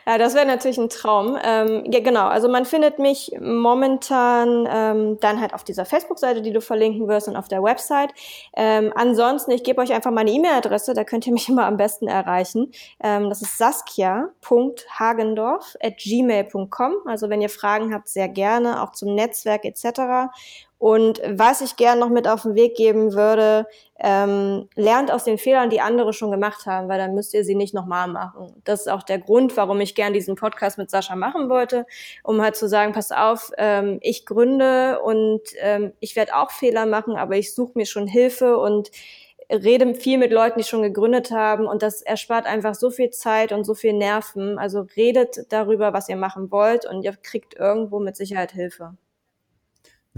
Ja, 0.05 0.17
das 0.17 0.35
wäre 0.35 0.45
natürlich 0.45 0.77
ein 0.77 0.89
Traum. 0.89 1.37
Ähm, 1.43 1.83
ja, 1.91 1.99
genau. 1.99 2.27
Also 2.27 2.47
man 2.49 2.65
findet 2.65 2.99
mich 2.99 3.31
momentan 3.39 4.67
ähm, 4.71 5.19
dann 5.19 5.41
halt 5.41 5.53
auf 5.53 5.63
dieser 5.63 5.85
Facebook-Seite, 5.85 6.41
die 6.41 6.51
du 6.51 6.61
verlinken 6.61 7.07
wirst 7.07 7.27
und 7.27 7.35
auf 7.35 7.47
der 7.47 7.63
Website. 7.63 8.11
Ähm, 8.55 8.93
ansonsten, 8.95 9.51
ich 9.51 9.63
gebe 9.63 9.81
euch 9.81 9.93
einfach 9.93 10.11
meine 10.11 10.31
E-Mail-Adresse, 10.31 10.93
da 10.93 11.03
könnt 11.03 11.27
ihr 11.27 11.33
mich 11.33 11.49
immer 11.57 11.65
am 11.65 11.77
besten 11.77 12.07
erreichen. 12.07 12.71
Ähm, 13.03 13.29
das 13.29 13.41
ist 13.41 13.57
saskia.hagendorf 13.57 15.75
at 15.81 15.97
gmail.com. 15.97 16.93
Also 17.05 17.29
wenn 17.29 17.41
ihr 17.41 17.49
Fragen 17.49 17.93
habt, 17.93 18.07
sehr 18.07 18.29
gerne, 18.29 18.83
auch 18.83 18.91
zum 18.91 19.15
Netzwerk 19.15 19.65
etc. 19.65 20.29
Und 20.79 21.21
was 21.27 21.61
ich 21.61 21.75
gern 21.75 21.99
noch 21.99 22.09
mit 22.09 22.27
auf 22.27 22.43
den 22.43 22.55
Weg 22.55 22.75
geben 22.75 23.13
würde, 23.13 23.67
ähm, 23.99 24.69
lernt 24.75 25.11
aus 25.11 25.23
den 25.23 25.37
Fehlern, 25.37 25.69
die 25.69 25.81
andere 25.81 26.13
schon 26.13 26.31
gemacht 26.31 26.65
haben, 26.65 26.87
weil 26.87 26.99
dann 26.99 27.15
müsst 27.15 27.33
ihr 27.33 27.43
sie 27.43 27.55
nicht 27.55 27.73
nochmal 27.73 28.07
machen. 28.07 28.53
Das 28.63 28.81
ist 28.81 28.87
auch 28.87 29.03
der 29.03 29.19
Grund, 29.19 29.57
warum 29.57 29.81
ich 29.81 29.95
gern 29.95 30.13
diesen 30.13 30.35
Podcast 30.35 30.77
mit 30.77 30.89
Sascha 30.91 31.15
machen 31.15 31.49
wollte, 31.49 31.85
um 32.23 32.41
halt 32.41 32.55
zu 32.55 32.67
sagen, 32.67 32.93
pass 32.93 33.11
auf, 33.11 33.51
ähm, 33.57 33.97
ich 34.01 34.25
gründe 34.25 34.99
und 35.01 35.41
ähm, 35.59 35.93
ich 35.99 36.15
werde 36.15 36.35
auch 36.35 36.51
Fehler 36.51 36.85
machen, 36.85 37.15
aber 37.15 37.37
ich 37.37 37.55
suche 37.55 37.73
mir 37.75 37.85
schon 37.85 38.07
Hilfe 38.07 38.57
und 38.57 38.91
rede 39.49 39.95
viel 39.95 40.17
mit 40.17 40.31
Leuten, 40.31 40.59
die 40.59 40.65
schon 40.65 40.81
gegründet 40.81 41.31
haben 41.31 41.65
und 41.65 41.81
das 41.81 42.01
erspart 42.01 42.45
einfach 42.45 42.75
so 42.75 42.89
viel 42.91 43.09
Zeit 43.11 43.51
und 43.51 43.63
so 43.63 43.73
viel 43.73 43.93
Nerven. 43.93 44.59
Also 44.59 44.85
redet 44.95 45.45
darüber, 45.49 45.93
was 45.93 46.09
ihr 46.09 46.17
machen 46.17 46.51
wollt 46.51 46.85
und 46.85 47.03
ihr 47.03 47.15
kriegt 47.15 47.55
irgendwo 47.55 47.99
mit 47.99 48.15
Sicherheit 48.15 48.51
Hilfe. 48.51 48.95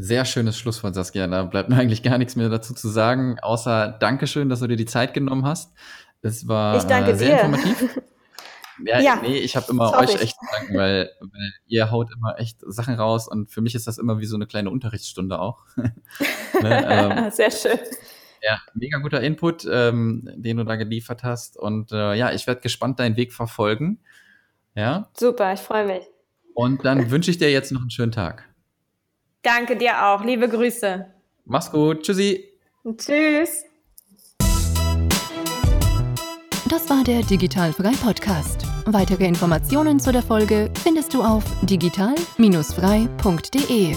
Sehr 0.01 0.23
schönes 0.23 0.57
Schlusswort, 0.57 0.95
Saskia. 0.95 1.27
Da 1.27 1.43
bleibt 1.43 1.69
mir 1.69 1.75
eigentlich 1.75 2.03
gar 2.03 2.17
nichts 2.17 2.37
mehr 2.37 2.47
dazu 2.47 2.73
zu 2.73 2.87
sagen, 2.87 3.37
außer 3.41 3.97
Dankeschön, 3.99 4.47
dass 4.47 4.61
du 4.61 4.67
dir 4.67 4.77
die 4.77 4.85
Zeit 4.85 5.13
genommen 5.13 5.45
hast. 5.45 5.73
Es 6.21 6.47
war 6.47 6.77
ich 6.77 6.83
danke 6.83 7.11
äh, 7.11 7.15
sehr 7.15 7.35
dir. 7.35 7.43
informativ. 7.43 8.01
Ja, 8.85 9.01
ja, 9.01 9.19
nee, 9.21 9.39
ich 9.39 9.57
habe 9.57 9.65
immer 9.69 9.93
euch 9.97 10.15
ich. 10.15 10.21
echt 10.21 10.35
zu 10.39 10.45
danken, 10.53 10.77
weil, 10.77 11.09
weil, 11.19 11.53
ihr 11.67 11.91
haut 11.91 12.07
immer 12.15 12.39
echt 12.39 12.61
Sachen 12.65 12.93
raus 12.93 13.27
und 13.27 13.51
für 13.51 13.59
mich 13.59 13.75
ist 13.75 13.87
das 13.87 13.97
immer 13.97 14.19
wie 14.19 14.25
so 14.25 14.37
eine 14.37 14.47
kleine 14.47 14.69
Unterrichtsstunde 14.69 15.37
auch. 15.37 15.65
ne, 15.75 15.91
ähm, 16.63 17.29
Sehr 17.31 17.51
schön. 17.51 17.77
Ja, 18.41 18.61
mega 18.75 18.99
guter 18.99 19.19
Input, 19.19 19.67
ähm, 19.69 20.29
den 20.33 20.55
du 20.55 20.63
da 20.63 20.77
geliefert 20.77 21.23
hast. 21.23 21.57
Und 21.57 21.91
äh, 21.91 22.13
ja, 22.13 22.31
ich 22.31 22.47
werde 22.47 22.61
gespannt 22.61 23.01
deinen 23.01 23.17
Weg 23.17 23.33
verfolgen. 23.33 23.99
Ja. 24.75 25.09
Super, 25.13 25.51
ich 25.51 25.59
freue 25.59 25.85
mich. 25.85 26.03
Und 26.53 26.85
dann 26.85 27.11
wünsche 27.11 27.31
ich 27.31 27.37
dir 27.37 27.51
jetzt 27.51 27.73
noch 27.73 27.81
einen 27.81 27.89
schönen 27.89 28.13
Tag. 28.13 28.48
Danke 29.41 29.77
dir 29.77 30.05
auch. 30.05 30.23
Liebe 30.23 30.47
Grüße. 30.49 31.05
Mach's 31.45 31.71
gut. 31.71 32.03
Tschüssi. 32.03 32.45
Tschüss. 32.97 33.63
Das 36.69 36.89
war 36.89 37.03
der 37.03 37.21
Digitalfrei 37.23 37.91
Podcast. 38.03 38.63
Weitere 38.85 39.25
Informationen 39.25 39.99
zu 39.99 40.11
der 40.11 40.21
Folge 40.21 40.69
findest 40.83 41.13
du 41.13 41.23
auf 41.23 41.43
digital-frei.de. 41.63 43.95